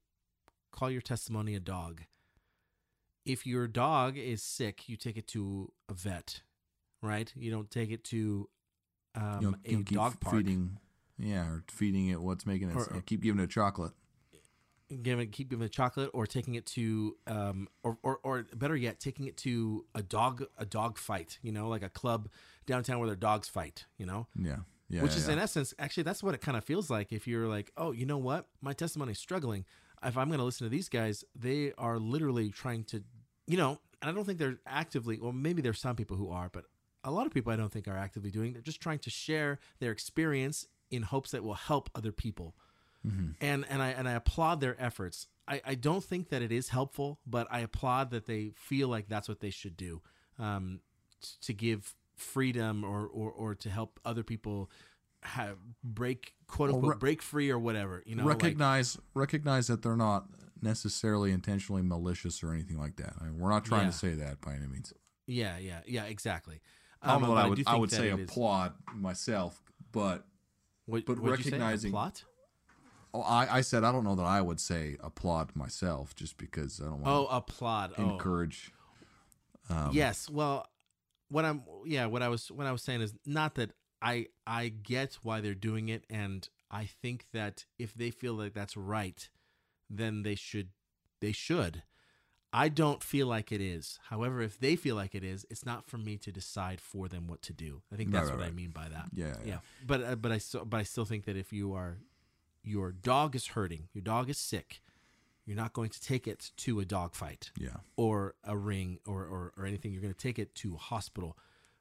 call 0.71 0.91
your 0.91 1.03
testimony 1.03 1.55
a 1.55 1.61
dog. 1.61 2.03
If 3.25 3.47
your 3.47 3.69
dog 3.69 4.17
is 4.19 4.43
sick, 4.43 4.89
you 4.89 4.97
take 4.97 5.17
it 5.17 5.29
to 5.29 5.73
a 5.89 5.95
vet, 5.95 6.43
right? 7.03 7.33
You 7.37 7.51
don't 7.53 7.71
take 7.71 7.91
it 7.91 8.03
to 8.05 8.49
um, 9.15 9.39
you 9.41 9.51
know, 9.51 9.57
a 9.65 9.71
you 9.71 9.77
know, 9.79 9.83
keep 9.85 9.97
dog 9.99 10.21
park. 10.21 10.37
feeding, 10.37 10.79
yeah, 11.19 11.45
or 11.47 11.65
feeding 11.71 12.09
it 12.09 12.21
what's 12.21 12.47
making 12.47 12.71
it. 12.71 12.77
Or- 12.77 12.93
or- 12.95 13.03
keep 13.03 13.23
giving 13.23 13.41
it 13.41 13.51
chocolate. 13.51 13.93
give 15.03 15.21
it, 15.21 15.31
keep 15.33 15.51
giving 15.51 15.65
it 15.67 15.73
chocolate, 15.73 16.11
or 16.13 16.27
taking 16.27 16.55
it 16.55 16.67
to, 16.67 17.17
um, 17.27 17.69
or, 17.83 17.99
or 18.03 18.19
or 18.25 18.43
better 18.57 18.75
yet, 18.77 18.99
taking 19.01 19.27
it 19.27 19.37
to 19.39 19.85
a 19.95 20.03
dog 20.03 20.45
a 20.59 20.65
dog 20.67 20.99
fight. 20.99 21.39
You 21.43 21.53
know, 21.53 21.69
like 21.69 21.83
a 21.83 21.89
club 21.91 22.29
downtown 22.67 22.99
where 22.99 23.07
their 23.09 23.15
dogs 23.17 23.49
fight. 23.49 23.87
You 23.99 24.07
know, 24.07 24.27
Yeah, 24.35 24.61
yeah, 24.89 25.03
which 25.03 25.13
yeah, 25.13 25.19
is 25.19 25.27
yeah. 25.27 25.35
in 25.35 25.39
essence 25.39 25.75
actually 25.79 26.03
that's 26.03 26.23
what 26.23 26.35
it 26.35 26.41
kind 26.41 26.57
of 26.57 26.65
feels 26.65 26.91
like 26.91 27.13
if 27.13 27.27
you're 27.27 27.49
like, 27.49 27.71
oh, 27.77 27.93
you 27.93 28.07
know 28.07 28.19
what, 28.19 28.47
my 28.61 28.73
testimony 28.73 29.13
is 29.13 29.19
struggling. 29.19 29.65
If 30.05 30.17
I'm 30.17 30.29
going 30.29 30.39
to 30.39 30.45
listen 30.45 30.67
to 30.67 30.71
these 30.71 30.89
guys, 30.89 31.25
they 31.35 31.73
are 31.79 31.99
literally 31.99 32.51
trying 32.51 32.85
to, 32.85 33.05
you 33.47 33.57
know, 33.57 33.79
and 34.01 34.11
I 34.11 34.13
don't 34.13 34.25
think 34.25 34.39
they're 34.39 34.59
actively. 34.67 35.21
Well, 35.21 35.33
maybe 35.33 35.63
there's 35.63 35.79
some 35.79 35.95
people 35.95 36.17
who 36.17 36.31
are, 36.31 36.51
but 36.53 36.65
a 37.05 37.13
lot 37.13 37.27
of 37.27 37.33
people 37.33 37.53
I 37.53 37.57
don't 37.57 37.73
think 37.73 37.87
are 37.87 37.97
actively 37.97 38.31
doing. 38.31 38.53
They're 38.53 38.63
just 38.63 38.81
trying 38.81 38.99
to 39.01 39.11
share 39.11 39.61
their 39.79 39.93
experience 39.93 40.67
in 40.91 41.03
hopes 41.03 41.31
that 41.31 41.45
will 41.45 41.55
help 41.55 41.89
other 41.95 42.11
people 42.11 42.55
and 43.41 43.65
and 43.69 43.83
I 43.83 43.89
and 43.89 44.09
I 44.09 44.13
applaud 44.13 44.61
their 44.61 44.77
efforts. 44.81 45.27
I, 45.49 45.61
I 45.67 45.75
don't 45.75 46.05
think 46.05 46.29
that 46.29 46.41
it 46.41 46.53
is 46.53 46.69
helpful, 46.69 47.19
but 47.27 47.49
I 47.51 47.61
applaud 47.61 48.11
that 48.11 48.27
they 48.27 48.53
feel 48.55 48.89
like 48.89 49.09
that's 49.09 49.29
what 49.29 49.41
they 49.41 49.51
should 49.51 49.77
do, 49.77 50.01
um, 50.39 50.81
t- 51.21 51.31
to 51.41 51.53
give 51.53 51.95
freedom 52.17 52.85
or, 52.85 53.07
or 53.07 53.31
or 53.31 53.55
to 53.57 53.71
help 53.71 53.99
other 54.05 54.23
people 54.23 54.71
have 55.23 55.57
break 55.85 56.35
quote 56.49 56.71
unquote 56.71 56.95
re- 56.95 56.99
break 56.99 57.23
free 57.23 57.51
or 57.51 57.59
whatever. 57.59 58.03
You 58.07 58.17
know, 58.17 58.25
like- 58.25 58.43
recognize 58.43 58.99
recognize 59.15 59.67
that 59.69 59.83
they're 59.83 59.97
not 59.97 60.27
necessarily 60.61 61.33
intentionally 61.33 61.83
malicious 61.83 62.43
or 62.43 62.53
anything 62.53 62.79
like 62.79 62.97
that. 62.97 63.15
I 63.21 63.25
mean, 63.25 63.39
we're 63.39 63.51
not 63.51 63.65
trying 63.65 63.87
Yeah. 63.87 63.91
to 63.91 63.97
say 63.97 64.15
that 64.15 64.41
by 64.41 64.55
any 64.55 64.67
means. 64.67 64.93
yeah, 65.27 65.59
yeah, 65.59 65.81
yeah, 65.87 66.05
exactly. 66.05 66.61
I 67.01 67.15
Um, 67.15 67.25
I 67.25 67.49
would 67.49 67.57
do 67.59 67.65
I 67.67 67.77
would 67.77 67.91
say 67.91 68.11
it 68.11 68.21
is- 68.21 68.29
applaud 68.31 68.75
myself, 68.95 69.61
but 69.91 70.25
What, 70.87 71.05
but 71.07 71.19
what'd 71.19 71.39
you 71.39 71.45
say? 71.45 71.51
recognizing- 71.53 71.91
plot. 71.93 72.25
oh, 73.15 73.23
I 73.23 73.59
I 73.59 73.61
said 73.63 73.83
I 73.85 73.91
don't 73.93 74.05
know 74.05 74.15
that 74.17 74.27
I 74.27 74.41
would 74.41 74.61
say 74.61 74.97
applaud 75.01 75.55
myself 75.57 76.15
just 76.15 76.37
because 76.37 76.81
I 76.81 76.85
don't 76.85 77.03
Oh, 77.05 77.25
want 77.25 77.29
applaud. 77.37 77.95
to 77.97 78.03
Oh. 78.03 78.11
encourage. 78.11 78.73
Um, 79.71 79.91
yes 79.93 80.29
well 80.29 80.67
what 81.33 81.45
i'm 81.45 81.63
yeah 81.87 82.07
what 82.07 82.23
i 82.23 82.29
was 82.29 82.51
what 82.51 82.67
i 82.67 82.73
was 82.73 82.83
saying 82.83 83.01
is 83.01 83.15
not 83.27 83.55
that 83.55 83.71
i 84.01 84.27
i 84.47 84.69
get 84.69 85.19
why 85.23 85.41
they're 85.41 85.55
doing 85.55 85.89
it 85.89 86.05
and 86.11 86.49
i 86.71 86.85
think 86.85 87.27
that 87.33 87.65
if 87.79 87.95
they 87.95 88.11
feel 88.11 88.35
like 88.35 88.55
that's 88.55 88.77
right 88.77 89.29
then 89.89 90.23
they 90.23 90.35
should 90.35 90.69
they 91.21 91.33
should. 91.33 91.83
I 92.55 92.69
don't 92.69 93.03
feel 93.03 93.27
like 93.29 93.51
it 93.51 93.63
is. 93.63 93.99
However 94.11 94.43
if 94.43 94.61
they 94.61 94.77
feel 94.77 94.95
like 94.97 95.15
it 95.15 95.25
is 95.25 95.47
it's 95.49 95.65
not 95.65 95.87
for 95.87 95.97
me 95.97 96.19
to 96.19 96.31
decide 96.31 96.81
for 96.81 97.09
them 97.09 97.27
what 97.27 97.41
to 97.43 97.53
do. 97.55 97.83
I 97.91 97.97
think 97.97 98.11
that's 98.11 98.29
right, 98.29 98.39
what 98.39 98.47
i 98.47 98.51
mean 98.51 98.71
by 98.71 98.89
that. 98.89 99.07
Yeah, 99.15 99.27
yeah. 99.27 99.35
yeah. 99.45 99.59
But 99.87 100.05
uh, 100.05 100.17
but 100.17 100.33
i 100.33 100.39
still 100.39 100.65
but 100.65 100.79
i 100.79 100.83
still 100.83 101.07
think 101.07 101.25
that 101.25 101.37
if 101.37 101.53
you 101.53 101.73
are 101.73 101.99
your 102.63 102.93
dog 102.93 103.35
is 103.35 103.49
hurting 103.49 103.89
your 103.93 104.03
dog 104.03 104.29
is 104.31 104.39
sick 104.39 104.83
you're 105.45 105.57
not 105.57 105.73
going 105.73 105.91
to 105.91 106.01
take 106.01 106.27
it 106.27 106.51
to 106.57 106.81
a 106.81 106.85
dog 106.85 107.15
fight 107.15 107.51
yeah. 107.59 107.77
or 107.97 108.35
a 108.45 108.57
ring 108.57 108.99
or, 109.07 109.25
or, 109.25 109.53
or 109.57 109.67
anything. 109.67 109.93
You're 109.93 110.03
going 110.03 110.15
to 110.15 110.19
take 110.19 110.39
it 110.39 110.55
to 110.57 110.75
a 110.75 110.79
hospital 110.79 111.37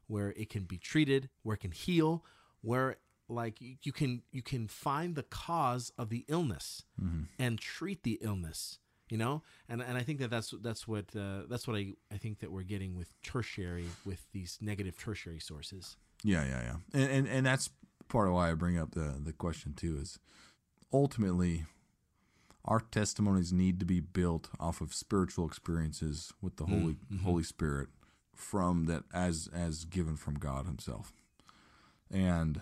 where 0.08 0.34
it 0.36 0.50
can 0.50 0.64
be 0.64 0.78
treated, 0.78 1.30
where 1.44 1.54
it 1.54 1.60
can 1.60 1.72
heal, 1.72 2.24
where 2.62 2.98
like 3.30 3.58
you 3.60 3.92
can 3.94 4.22
you 4.32 4.42
can 4.42 4.68
find 4.68 5.16
the 5.16 5.24
cause 5.24 5.92
of 5.98 6.10
the 6.10 6.26
illness 6.28 6.84
and 7.40 7.60
treat 7.60 8.04
the 8.04 8.20
illness. 8.22 8.80
You 9.10 9.18
know, 9.18 9.42
and 9.68 9.82
and 9.82 9.98
I 9.98 10.04
think 10.04 10.20
that 10.20 10.30
that's 10.30 10.54
that's 10.62 10.88
what 10.88 11.14
uh, 11.16 11.42
that's 11.50 11.68
what 11.68 11.76
I 11.76 11.94
I 12.12 12.18
think 12.18 12.40
that 12.40 12.52
we're 12.52 12.64
getting 12.64 12.96
with 12.96 13.14
tertiary 13.22 13.88
with 14.06 14.26
these 14.32 14.58
negative 14.62 14.98
tertiary 14.98 15.40
sources. 15.40 15.98
Yeah, 16.24 16.46
yeah, 16.46 16.62
yeah. 16.62 17.02
And, 17.02 17.12
and 17.12 17.28
and 17.28 17.46
that's 17.46 17.70
part 18.08 18.28
of 18.28 18.34
why 18.34 18.52
I 18.52 18.54
bring 18.54 18.78
up 18.78 18.92
the 18.92 19.18
the 19.22 19.34
question 19.34 19.74
too 19.74 19.98
is 19.98 20.18
ultimately 20.94 21.66
our 22.66 22.80
testimonies 22.80 23.52
need 23.52 23.80
to 23.80 23.86
be 23.86 24.00
built 24.00 24.50
off 24.60 24.82
of 24.82 24.94
spiritual 24.94 25.48
experiences 25.48 26.34
with 26.42 26.58
the 26.58 26.66
Holy 26.66 26.94
mm-hmm. 26.94 27.24
Holy 27.24 27.44
Spirit 27.44 27.90
from 28.36 28.86
that 28.86 29.04
as 29.14 29.50
as 29.54 29.86
given 29.86 30.16
from 30.16 30.36
God 30.36 30.66
himself. 30.66 31.14
And 32.10 32.62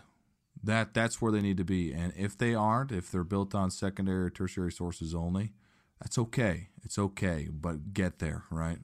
that 0.64 0.94
that's 0.94 1.22
where 1.22 1.32
they 1.32 1.42
need 1.42 1.58
to 1.58 1.64
be. 1.64 1.94
And 1.94 2.14
if 2.16 2.38
they 2.38 2.54
aren't, 2.54 2.92
if 2.92 3.12
they're 3.12 3.24
built 3.24 3.56
on 3.56 3.72
secondary 3.72 4.26
or 4.26 4.30
tertiary 4.30 4.72
sources 4.72 5.16
only, 5.16 5.54
that's 6.02 6.18
okay. 6.18 6.70
It's 6.84 6.98
okay, 6.98 7.48
but 7.52 7.94
get 7.94 8.20
there, 8.20 8.44
right? 8.50 8.80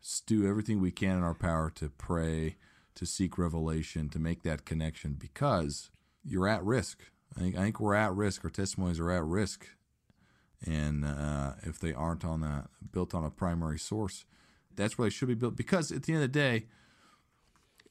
Let's 0.00 0.20
do 0.20 0.48
everything 0.48 0.80
we 0.80 0.90
can 0.90 1.18
in 1.18 1.22
our 1.22 1.34
power 1.34 1.70
to 1.76 1.88
pray, 1.88 2.56
to 2.94 3.06
seek 3.06 3.38
revelation, 3.38 4.08
to 4.10 4.18
make 4.18 4.42
that 4.42 4.64
connection 4.64 5.16
because 5.18 5.90
you're 6.24 6.48
at 6.48 6.64
risk. 6.64 7.02
I 7.36 7.40
think 7.40 7.56
I 7.56 7.62
think 7.62 7.80
we're 7.80 7.94
at 7.94 8.14
risk. 8.14 8.44
Our 8.44 8.50
testimonies 8.50 9.00
are 9.00 9.10
at 9.10 9.24
risk, 9.24 9.68
and 10.64 11.04
uh, 11.04 11.52
if 11.62 11.78
they 11.78 11.92
aren't 11.92 12.24
on 12.24 12.40
that 12.40 12.68
built 12.92 13.14
on 13.14 13.24
a 13.24 13.30
primary 13.30 13.78
source, 13.78 14.24
that's 14.74 14.96
where 14.96 15.06
they 15.06 15.10
should 15.12 15.28
be 15.28 15.34
built. 15.34 15.56
Because 15.56 15.92
at 15.92 16.04
the 16.04 16.12
end 16.12 16.22
of 16.22 16.32
the 16.32 16.38
day, 16.38 16.66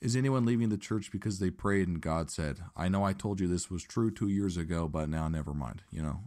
is 0.02 0.16
anyone 0.16 0.46
leaving 0.46 0.70
the 0.70 0.78
church 0.78 1.12
because 1.12 1.40
they 1.40 1.50
prayed 1.50 1.88
and 1.88 2.02
God 2.02 2.30
said, 2.30 2.60
"I 2.76 2.90
know 2.90 3.04
I 3.04 3.14
told 3.14 3.40
you 3.40 3.48
this 3.48 3.72
was 3.72 3.84
true 3.84 4.12
two 4.12 4.28
years 4.28 4.58
ago, 4.58 4.88
but 4.88 5.10
now 5.10 5.28
never 5.28 5.54
mind." 5.54 5.84
You 5.92 6.02
know, 6.04 6.20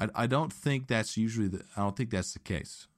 I 0.00 0.08
I 0.14 0.26
don't 0.26 0.52
think 0.52 0.88
that's 0.88 1.16
usually 1.16 1.48
the 1.48 1.64
I 1.76 1.82
don't 1.82 1.96
think 1.96 2.10
that's 2.10 2.32
the 2.32 2.38
case 2.40 2.88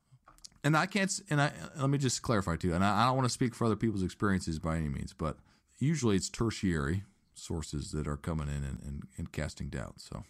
and 0.64 0.76
I 0.76 0.86
can't. 0.86 1.20
And 1.30 1.40
I 1.40 1.52
let 1.76 1.90
me 1.90 1.98
just 1.98 2.22
clarify 2.22 2.56
too. 2.56 2.74
And 2.74 2.84
I, 2.84 3.02
I 3.02 3.06
don't 3.06 3.16
want 3.16 3.26
to 3.26 3.32
speak 3.32 3.54
for 3.54 3.64
other 3.64 3.76
people's 3.76 4.02
experiences 4.02 4.58
by 4.58 4.76
any 4.76 4.88
means, 4.88 5.12
but 5.12 5.38
usually 5.78 6.16
it's 6.16 6.28
tertiary 6.28 7.04
sources 7.34 7.92
that 7.92 8.08
are 8.08 8.16
coming 8.16 8.48
in 8.48 8.64
and, 8.64 8.78
and, 8.84 9.02
and 9.16 9.32
casting 9.32 9.68
doubt. 9.68 9.94
So 9.98 10.24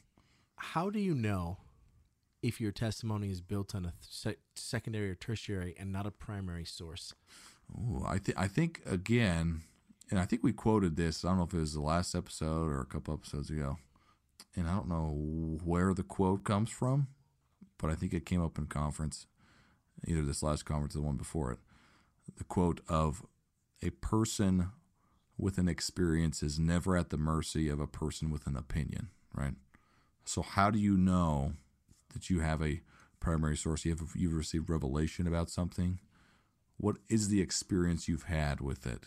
How 0.57 0.91
do 0.91 1.01
you 1.01 1.15
know 1.15 1.59
if 2.43 2.61
your 2.61 2.73
testimony 2.73 3.31
is 3.31 3.41
built 3.41 3.75
on 3.75 3.85
a 3.85 3.93
th- 4.23 4.39
secondary 4.55 5.11
or 5.11 5.15
tertiary 5.15 5.75
and 5.79 5.93
not 5.93 6.07
a 6.07 6.11
primary 6.11 6.65
source? 6.65 7.15
ooh, 7.77 8.05
I 8.07 8.21
I 8.37 8.49
think 8.49 8.83
again, 8.87 9.63
and 10.11 10.19
I 10.19 10.25
think 10.25 10.43
we 10.43 10.53
quoted 10.53 10.97
this. 10.97 11.25
I 11.25 11.29
don't 11.29 11.39
know 11.39 11.45
if 11.45 11.55
it 11.55 11.59
was 11.59 11.75
the 11.75 11.81
last 11.81 12.15
episode 12.15 12.69
or 12.69 12.81
a 12.81 12.87
couple 12.87 13.15
episodes 13.15 13.51
ago, 13.51 13.79
and 14.57 14.69
I 14.69 14.75
don't 14.75 14.89
know 14.89 15.59
where 15.65 15.95
the 15.95 16.03
quote 16.03 16.45
comes 16.45 16.71
from, 16.71 17.09
but 17.79 17.91
I 17.91 17.95
think 17.95 18.13
it 18.13 18.27
came 18.27 18.43
up 18.43 18.59
in 18.59 18.67
conference, 18.67 19.27
either 20.07 20.23
this 20.23 20.43
last 20.43 20.65
conference 20.65 20.95
or 20.95 21.01
the 21.01 21.07
one 21.07 21.17
before 21.17 21.53
it. 21.53 21.59
The 22.37 22.45
quote 22.45 22.81
of 22.89 23.25
a 23.83 23.91
person 23.91 24.71
with 25.39 25.57
an 25.57 25.69
experience 25.69 26.43
is 26.43 26.59
never 26.59 26.97
at 26.97 27.11
the 27.11 27.17
mercy 27.17 27.69
of 27.69 27.81
a 27.81 27.87
person 27.87 28.31
with 28.31 28.47
an 28.47 28.57
opinion, 28.57 29.09
right? 29.33 29.55
So 30.25 30.43
how 30.43 30.71
do 30.71 30.79
you 30.79 30.97
know 30.97 31.53
that 32.13 32.31
you 32.31 32.41
have 32.41 32.63
a 32.63 32.81
primary 33.21 33.57
source? 33.57 33.85
You 33.85 33.93
have 33.93 34.13
you've 34.15 34.35
received 34.35 34.71
revelation 34.71 35.27
about 35.27 35.51
something, 35.51 36.01
what 36.77 36.97
is 37.09 37.29
the 37.29 37.41
experience 37.41 38.09
you've 38.09 38.25
had 38.25 38.61
with 38.61 38.87
it? 38.87 39.05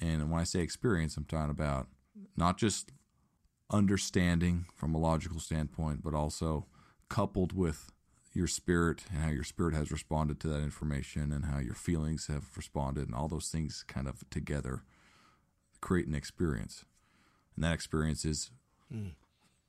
And 0.00 0.30
when 0.30 0.40
I 0.40 0.44
say 0.44 0.60
experience, 0.60 1.16
I'm 1.16 1.24
talking 1.24 1.50
about 1.50 1.88
not 2.36 2.56
just 2.56 2.92
understanding 3.70 4.66
from 4.74 4.94
a 4.94 4.98
logical 4.98 5.40
standpoint, 5.40 6.02
but 6.02 6.14
also 6.14 6.66
coupled 7.08 7.52
with 7.52 7.90
your 8.32 8.46
spirit 8.46 9.04
and 9.10 9.22
how 9.22 9.30
your 9.30 9.44
spirit 9.44 9.74
has 9.74 9.90
responded 9.90 10.38
to 10.40 10.48
that 10.48 10.62
information 10.62 11.32
and 11.32 11.46
how 11.46 11.58
your 11.58 11.74
feelings 11.74 12.28
have 12.28 12.44
responded 12.56 13.06
and 13.06 13.14
all 13.14 13.28
those 13.28 13.48
things 13.48 13.84
kind 13.88 14.06
of 14.06 14.28
together 14.30 14.82
create 15.80 16.06
an 16.06 16.14
experience. 16.14 16.84
And 17.56 17.64
that 17.64 17.72
experience 17.72 18.24
is 18.24 18.50
Mm. 18.92 19.12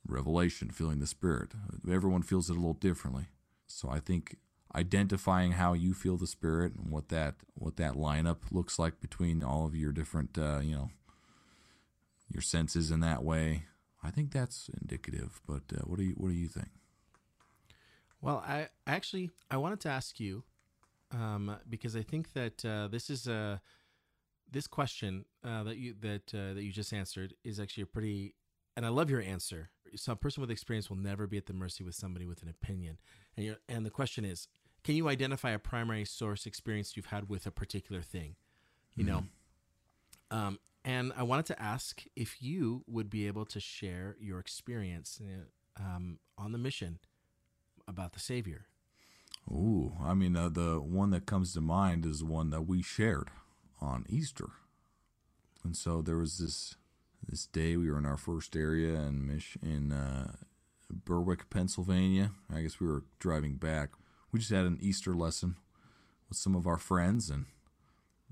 Revelation, 0.08 0.70
feeling 0.70 1.00
the 1.00 1.08
spirit. 1.08 1.52
Everyone 1.90 2.22
feels 2.22 2.50
it 2.50 2.54
a 2.54 2.56
little 2.56 2.74
differently. 2.74 3.28
So 3.68 3.90
I 3.90 4.00
think 4.00 4.38
identifying 4.76 5.54
how 5.54 5.74
you 5.74 5.94
feel 5.94 6.18
the 6.18 6.28
spirit 6.28 6.74
and 6.76 6.92
what 6.92 7.10
that 7.10 7.36
what 7.56 7.78
that 7.78 7.94
lineup 7.94 8.38
looks 8.52 8.78
like 8.78 9.00
between 9.00 9.44
all 9.44 9.66
of 9.66 9.76
your 9.76 9.92
different 9.92 10.38
uh, 10.38 10.60
you 10.60 10.76
know 10.76 10.90
your 12.32 12.42
senses 12.42 12.92
in 12.92 13.00
that 13.00 13.24
way, 13.24 13.64
I 14.04 14.12
think 14.12 14.32
that's 14.32 14.70
indicative. 14.82 15.42
But 15.48 15.64
uh, 15.74 15.82
what 15.86 15.98
do 15.98 16.04
you 16.04 16.14
what 16.14 16.30
do 16.30 16.36
you 16.36 16.48
think? 16.48 16.70
Well, 18.22 18.44
I 18.46 18.70
actually 18.86 19.32
I 19.50 19.58
wanted 19.58 19.80
to 19.82 19.90
ask 19.90 20.20
you 20.20 20.44
um, 21.12 21.56
because 21.68 21.96
I 21.96 22.04
think 22.04 22.34
that 22.34 22.64
uh, 22.66 22.88
this 22.88 23.10
is 23.10 23.28
a 23.28 23.62
this 24.52 24.68
question 24.68 25.26
uh, 25.44 25.64
that 25.64 25.78
you 25.78 25.96
that 26.02 26.34
uh, 26.34 26.54
that 26.54 26.64
you 26.64 26.72
just 26.72 26.94
answered 26.94 27.34
is 27.44 27.60
actually 27.60 27.84
a 27.84 27.88
pretty 27.88 28.36
and 28.76 28.86
I 28.86 28.90
love 28.90 29.10
your 29.10 29.22
answer. 29.22 29.72
So 29.96 30.14
a 30.14 30.16
person 30.16 30.42
with 30.42 30.52
experience 30.52 30.90
will 30.90 30.98
never 30.98 31.28
be 31.28 31.38
at 31.38 31.46
the 31.46 31.54
mercy 31.54 31.84
with 31.84 31.96
somebody 31.96 32.26
with 32.26 32.42
an 32.42 32.50
opinion. 32.50 32.98
And 33.36 33.46
you 33.46 33.56
and 33.68 33.86
the 33.86 33.90
question 33.90 34.26
is, 34.26 34.48
can 34.84 34.96
you 34.96 35.10
identify 35.10 35.52
a 35.52 35.60
primary 35.60 36.06
source 36.06 36.46
experience 36.46 36.96
you've 36.96 37.08
had 37.08 37.30
with 37.30 37.46
a 37.46 37.52
particular 37.52 38.02
thing? 38.02 38.36
You 38.96 39.06
know, 39.06 39.24
um, 40.32 40.60
and 40.84 41.14
I 41.16 41.24
wanted 41.24 41.46
to 41.48 41.62
ask 41.62 42.04
if 42.16 42.42
you 42.42 42.84
would 42.88 43.10
be 43.10 43.28
able 43.28 43.46
to 43.46 43.60
share 43.60 44.18
your 44.20 44.40
experience 44.40 45.22
uh, 45.22 45.82
um, 45.82 46.20
on 46.38 46.52
the 46.52 46.58
mission 46.58 47.00
about 47.88 48.14
the 48.14 48.20
Savior. 48.20 48.66
Ooh, 49.50 49.94
I 50.04 50.14
mean 50.14 50.36
uh, 50.36 50.50
the 50.50 50.80
one 50.80 51.12
that 51.12 51.26
comes 51.26 51.54
to 51.54 51.62
mind 51.62 52.06
is 52.06 52.20
the 52.20 52.26
one 52.26 52.50
that 52.50 52.64
we 52.64 52.82
shared 52.82 53.30
on 53.82 54.06
Easter, 54.10 54.50
and 55.64 55.76
so 55.76 56.02
there 56.02 56.18
was 56.18 56.38
this 56.38 56.76
this 57.28 57.46
day 57.46 57.78
we 57.78 57.90
were 57.90 57.98
in 57.98 58.06
our 58.06 58.18
first 58.18 58.56
area 58.56 59.00
in 59.02 59.28
Mich- 59.28 59.58
in 59.62 59.92
uh, 59.92 60.34
Berwick, 60.92 61.50
Pennsylvania. 61.50 62.32
I 62.54 62.62
guess 62.62 62.80
we 62.80 62.88
were 62.88 63.04
driving 63.20 63.56
back. 63.56 63.90
We 64.32 64.40
just 64.40 64.52
had 64.52 64.66
an 64.66 64.78
Easter 64.82 65.14
lesson 65.14 65.56
with 66.28 66.38
some 66.38 66.56
of 66.56 66.68
our 66.68 66.78
friends, 66.78 67.30
and 67.30 67.46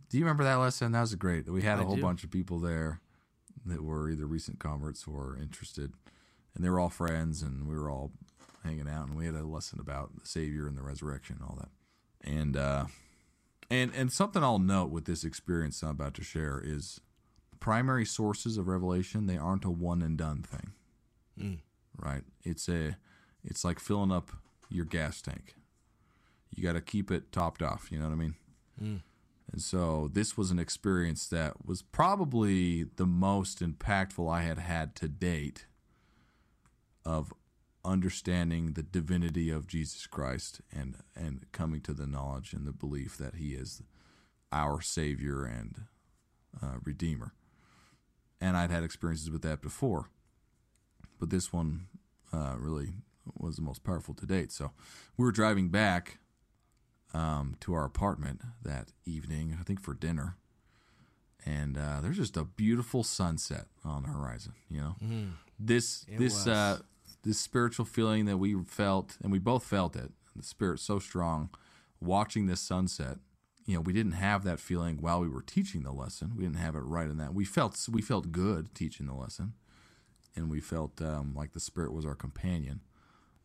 do 0.09 0.17
you 0.17 0.23
remember 0.23 0.43
that 0.43 0.55
lesson? 0.55 0.91
That 0.91 1.01
was 1.01 1.15
great. 1.15 1.49
We 1.49 1.61
had 1.63 1.79
a 1.79 1.81
I 1.81 1.85
whole 1.85 1.95
do. 1.95 2.01
bunch 2.01 2.23
of 2.23 2.31
people 2.31 2.59
there 2.59 3.01
that 3.65 3.83
were 3.83 4.09
either 4.09 4.25
recent 4.25 4.59
converts 4.59 5.05
or 5.07 5.38
interested, 5.41 5.93
and 6.55 6.63
they 6.63 6.69
were 6.69 6.79
all 6.79 6.89
friends, 6.89 7.41
and 7.41 7.67
we 7.67 7.75
were 7.75 7.89
all 7.89 8.11
hanging 8.63 8.88
out, 8.88 9.07
and 9.07 9.17
we 9.17 9.25
had 9.25 9.35
a 9.35 9.43
lesson 9.43 9.79
about 9.79 10.11
the 10.19 10.25
Savior 10.27 10.67
and 10.67 10.77
the 10.77 10.83
resurrection 10.83 11.38
and 11.39 11.49
all 11.49 11.57
that. 11.59 11.69
And 12.29 12.55
uh, 12.57 12.85
and 13.69 13.91
and 13.95 14.11
something 14.11 14.43
I'll 14.43 14.59
note 14.59 14.91
with 14.91 15.05
this 15.05 15.23
experience 15.23 15.81
I'm 15.81 15.89
about 15.89 16.13
to 16.15 16.23
share 16.23 16.61
is 16.63 17.01
primary 17.60 18.05
sources 18.05 18.58
of 18.58 18.68
revelation. 18.68 19.26
They 19.28 19.38
aren't 19.38 19.66
a 19.66 19.70
one 19.70 20.01
and 20.01 20.18
done 20.18 20.43
thing, 20.43 20.74
Mm. 21.39 21.60
right? 21.97 22.24
It's 22.43 22.68
a 22.70 22.97
it's 23.43 23.64
like 23.64 23.80
filling 23.80 24.12
up 24.12 24.32
your 24.70 24.86
gas 24.86 25.22
tank. 25.22 25.55
You 26.53 26.64
got 26.64 26.74
to 26.74 26.82
keep 26.82 27.12
it 27.12 27.32
topped 27.32 27.62
off. 27.62 27.91
You 27.91 27.99
know 27.99 28.05
what 28.05 28.14
I 28.14 28.16
mean? 28.16 28.36
Mm. 28.82 29.01
And 29.51 29.62
so 29.62 30.10
this 30.12 30.36
was 30.36 30.51
an 30.51 30.60
experience 30.60 31.28
that 31.28 31.66
was 31.66 31.82
probably 31.82 32.84
the 32.84 33.05
most 33.05 33.60
impactful 33.62 34.30
I 34.32 34.41
had 34.41 34.58
had 34.60 34.95
to 34.97 35.08
date 35.08 35.66
of 37.05 37.34
understanding 37.86 38.74
the 38.74 38.84
divinity 38.84 39.49
of 39.49 39.68
Jesus 39.68 40.08
Christ 40.08 40.60
and 40.72 40.97
and 41.16 41.45
coming 41.53 41.80
to 41.82 41.93
the 41.93 42.08
knowledge 42.08 42.51
and 42.53 42.66
the 42.68 42.74
belief 42.74 43.16
that 43.18 43.36
he 43.36 43.53
is 43.53 43.82
our 44.51 44.82
savior 44.82 45.45
and 45.45 45.86
uh, 46.62 46.78
redeemer. 46.84 47.34
And 48.39 48.55
I'd 48.55 48.71
had 48.71 48.83
experiences 48.83 49.31
with 49.31 49.41
that 49.41 49.61
before. 49.61 50.09
But 51.19 51.29
this 51.29 51.51
one 51.51 51.88
uh, 52.31 52.55
really 52.57 52.93
was 53.38 53.55
the 53.55 53.61
most 53.61 53.83
powerful 53.83 54.13
to 54.15 54.25
date. 54.25 54.51
So 54.51 54.71
we 55.17 55.25
were 55.25 55.31
driving 55.31 55.69
back 55.69 56.19
um, 57.13 57.55
to 57.61 57.73
our 57.73 57.85
apartment 57.85 58.41
that 58.63 58.89
evening, 59.05 59.57
I 59.59 59.63
think 59.63 59.81
for 59.81 59.93
dinner. 59.93 60.38
And 61.45 61.77
uh, 61.77 61.99
there's 62.01 62.17
just 62.17 62.35
a 62.38 62.43
beautiful 62.43 63.03
sunset 63.03 63.65
on 63.85 64.03
the 64.03 64.09
horizon. 64.09 64.53
You 64.69 64.81
know, 64.81 64.95
this 65.59 66.05
this 66.17 66.45
uh, 66.45 66.79
this 67.23 67.39
spiritual 67.39 67.85
feeling 67.85 68.25
that 68.25 68.38
we 68.38 68.55
felt, 68.63 69.17
and 69.23 69.31
we 69.31 69.39
both 69.39 69.63
felt 69.63 69.95
it. 69.95 70.11
The 70.35 70.43
spirit 70.43 70.79
so 70.79 70.99
strong, 70.99 71.49
watching 72.01 72.47
this 72.47 72.59
sunset. 72.59 73.17
You 73.68 73.76
know, 73.76 73.82
we 73.82 73.93
didn't 73.93 74.13
have 74.13 74.43
that 74.45 74.59
feeling 74.59 74.97
while 75.01 75.20
we 75.20 75.28
were 75.28 75.43
teaching 75.43 75.84
the 75.84 75.91
lesson. 75.91 76.32
We 76.36 76.45
didn't 76.45 76.57
have 76.57 76.76
it 76.76 76.80
right 76.80 77.09
in 77.09 77.18
that. 77.18 77.34
We 77.34 77.45
felt 77.45 77.88
we 77.91 78.01
felt 78.01 78.32
good 78.32 78.74
teaching 78.74 79.05
the 79.05 79.13
lesson, 79.13 79.53
and 80.36 80.49
we 80.49 80.61
felt 80.61 81.01
um, 81.01 81.36
like 81.36 81.51
the 81.51 81.59
spirit 81.59 81.93
was 81.93 82.05
our 82.05 82.15
companion. 82.15 82.80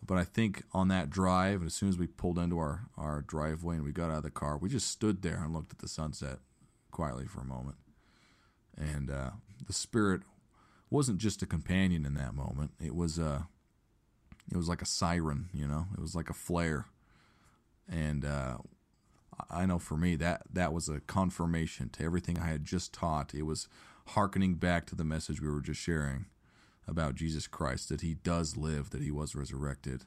But 0.05 0.19
I 0.19 0.25
think 0.25 0.65
on 0.73 0.89
that 0.89 1.11
drive, 1.11 1.61
and 1.61 1.67
as 1.67 1.75
soon 1.75 1.89
as 1.89 1.99
we 1.99 2.07
pulled 2.07 2.39
into 2.39 2.59
our, 2.59 2.87
our 2.97 3.23
driveway 3.23 3.77
and 3.77 3.85
we 3.85 3.93
got 3.93 4.11
out 4.11 4.19
of 4.19 4.23
the 4.25 4.31
car, 4.31 4.57
we 4.57 4.69
just 4.69 4.89
stood 4.91 5.23
there 5.23 5.41
and 5.43 5.53
looked 5.53 5.73
at 5.73 5.79
the 5.79 5.89
sunset 5.89 6.39
quietly 6.91 7.27
for 7.27 7.41
a 7.41 7.45
moment. 7.45 7.77
And 8.77 9.11
uh, 9.11 9.31
the 9.65 9.73
spirit 9.73 10.23
wasn't 10.91 11.19
just 11.19 11.43
a 11.43 11.47
companion 11.47 12.05
in 12.05 12.15
that 12.15 12.35
moment. 12.35 12.73
It 12.81 12.97
was 12.97 13.17
a, 13.17 13.47
it 14.51 14.57
was 14.57 14.69
like 14.69 14.83
a 14.83 14.87
siren, 14.87 15.49
you 15.55 15.69
know. 15.69 15.87
It 15.97 16.01
was 16.01 16.17
like 16.17 16.31
a 16.31 16.35
flare. 16.35 16.87
And 17.89 18.25
uh, 18.25 18.59
I 19.51 19.67
know 19.67 19.79
for 19.79 19.97
me 19.97 20.17
that 20.17 20.43
that 20.53 20.73
was 20.73 20.89
a 20.89 21.01
confirmation 21.01 21.89
to 21.91 22.05
everything 22.05 22.39
I 22.39 22.49
had 22.49 22.65
just 22.65 22.93
taught. 22.93 23.35
It 23.35 23.43
was 23.43 23.69
hearkening 24.09 24.55
back 24.55 24.87
to 24.87 24.95
the 24.95 25.05
message 25.05 25.41
we 25.41 25.51
were 25.51 25.61
just 25.61 25.81
sharing 25.81 26.27
about 26.87 27.15
Jesus 27.15 27.47
Christ 27.47 27.89
that 27.89 28.01
he 28.01 28.15
does 28.15 28.57
live, 28.57 28.91
that 28.91 29.03
he 29.03 29.11
was 29.11 29.35
resurrected, 29.35 30.05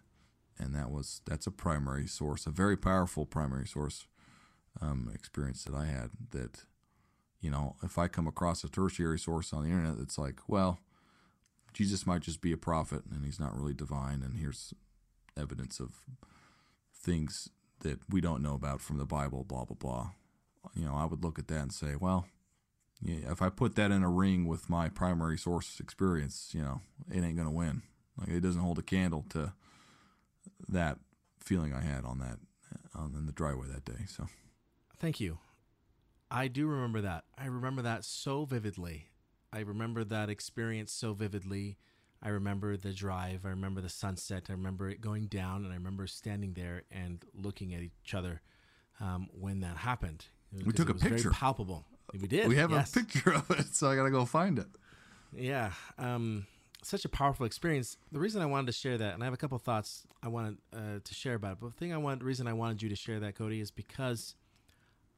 and 0.60 0.76
that 0.76 0.92
was 0.92 1.22
that's 1.26 1.48
a 1.48 1.52
primary 1.52 2.08
source, 2.08 2.46
a 2.46 2.52
very 2.52 2.78
powerful 2.78 3.26
primary 3.26 3.68
source 3.68 4.06
um, 4.82 5.10
experience 5.14 5.64
that 5.64 5.76
I 5.76 5.86
had. 5.86 6.12
That 6.32 6.66
you 7.42 7.50
know, 7.50 7.76
if 7.84 7.98
I 7.98 8.08
come 8.08 8.28
across 8.28 8.64
a 8.64 8.70
tertiary 8.70 9.20
source 9.20 9.54
on 9.54 9.64
the 9.64 9.70
internet 9.70 9.98
that's 9.98 10.18
like, 10.18 10.40
well, 10.48 10.80
Jesus 11.74 12.08
might 12.08 12.22
just 12.22 12.42
be 12.42 12.52
a 12.52 12.58
prophet 12.58 13.04
and 13.12 13.24
he's 13.26 13.40
not 13.40 13.56
really 13.56 13.74
divine, 13.74 14.22
and 14.22 14.38
here's 14.38 14.74
evidence 15.38 15.80
of 15.80 15.92
things 16.94 17.50
that 17.86 18.00
we 18.10 18.20
don't 18.22 18.42
know 18.42 18.56
about 18.56 18.82
from 18.82 18.98
the 18.98 19.06
Bible, 19.06 19.44
blah 19.44 19.66
blah 19.66 19.78
blah. 19.80 20.10
You 20.76 20.86
know, 20.86 20.96
I 20.96 21.06
would 21.06 21.24
look 21.24 21.40
at 21.40 21.48
that 21.48 21.62
and 21.62 21.74
say, 21.74 21.96
well, 21.96 22.26
yeah, 23.02 23.32
if 23.32 23.42
I 23.42 23.50
put 23.50 23.76
that 23.76 23.92
in 23.92 24.04
a 24.04 24.10
ring 24.10 24.48
with 24.48 24.70
my 24.70 24.90
primary 24.90 25.38
source 25.38 25.80
experience, 25.80 26.52
you 26.54 26.62
know, 26.62 26.82
it 27.12 27.24
ain't 27.24 27.38
gonna 27.38 27.52
win. 27.52 27.84
Like 28.18 28.30
it 28.30 28.42
doesn't 28.42 28.62
hold 28.62 28.80
a 28.80 28.84
candle 28.84 29.26
to 29.30 29.54
that 30.68 30.98
feeling 31.40 31.74
I 31.74 31.82
had 31.82 32.06
on 32.06 32.20
that 32.20 32.40
on 32.96 33.26
the 33.26 33.32
driveway 33.32 33.68
that 33.68 33.86
day. 33.86 34.06
So 34.08 34.28
Thank 34.98 35.20
you. 35.20 35.40
I 36.32 36.48
do 36.48 36.68
remember 36.68 37.02
that. 37.02 37.26
I 37.38 37.46
remember 37.46 37.82
that 37.84 38.04
so 38.04 38.46
vividly. 38.46 39.10
I 39.54 39.60
remember 39.60 40.04
that 40.04 40.30
experience 40.30 40.92
so 40.92 41.14
vividly. 41.14 41.78
I 42.22 42.30
remember 42.30 42.78
the 42.78 42.94
drive. 42.94 43.46
I 43.46 43.50
remember 43.50 43.82
the 43.82 43.90
sunset. 43.90 44.46
I 44.50 44.54
remember 44.54 44.90
it 44.90 45.02
going 45.02 45.28
down, 45.28 45.64
and 45.64 45.72
I 45.72 45.76
remember 45.76 46.08
standing 46.08 46.54
there 46.54 46.84
and 46.92 47.24
looking 47.34 47.74
at 47.74 47.82
each 47.82 48.14
other 48.14 48.42
um, 49.00 49.30
when 49.32 49.60
that 49.62 49.78
happened. 49.78 50.26
We 50.66 50.72
took 50.72 50.90
a 50.90 50.94
picture. 50.94 51.32
palpable. 51.32 51.86
We 52.14 52.28
did. 52.28 52.48
we 52.48 52.56
have 52.56 52.72
yes. 52.72 52.96
a 52.96 53.00
picture 53.00 53.34
of 53.34 53.50
it, 53.52 53.76
so 53.76 53.90
I 53.90 53.96
gotta 53.96 54.12
go 54.12 54.26
find 54.26 54.60
it. 54.60 54.68
Yeah, 55.34 55.72
um, 55.98 56.46
such 56.82 57.04
a 57.04 57.10
powerful 57.10 57.46
experience. 57.46 57.98
The 58.12 58.20
reason 58.20 58.42
I 58.42 58.46
wanted 58.46 58.68
to 58.68 58.74
share 58.74 58.98
that, 58.98 59.14
and 59.16 59.24
I 59.24 59.26
have 59.26 59.34
a 59.34 59.38
couple 59.38 59.58
thoughts 59.58 60.08
I 60.24 60.28
wanted 60.28 60.58
uh, 60.74 61.00
to 61.04 61.14
share 61.14 61.34
about 61.34 61.54
it. 61.54 61.58
But 61.62 61.72
the 61.72 61.78
thing 61.78 61.94
I 61.94 61.98
want, 61.98 62.20
the 62.20 62.26
reason 62.26 62.48
I 62.48 62.54
wanted 62.54 62.82
you 62.82 62.90
to 62.90 62.96
share 62.96 63.20
that, 63.20 63.36
Cody, 63.36 63.60
is 63.60 63.72
because 63.72 64.36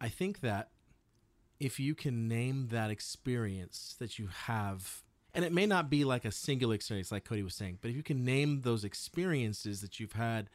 I 0.02 0.10
think 0.10 0.40
that 0.42 0.70
if 1.60 1.80
you 1.80 1.94
can 1.94 2.28
name 2.28 2.70
that 2.72 2.90
experience 2.90 3.96
that 4.00 4.18
you 4.18 4.28
have, 4.46 5.04
and 5.38 5.46
it 5.46 5.54
may 5.54 5.68
not 5.68 5.88
be 5.88 6.04
like 6.04 6.26
a 6.26 6.32
singular 6.32 6.74
experience, 6.74 7.12
like 7.12 7.24
Cody 7.24 7.44
was 7.44 7.54
saying, 7.54 7.78
but 7.80 7.92
if 7.92 7.96
you 7.96 8.02
can 8.02 8.26
name 8.26 8.62
those 8.62 8.84
experiences 8.84 9.82
that 9.82 10.00
you've 10.00 10.14
had 10.14 10.50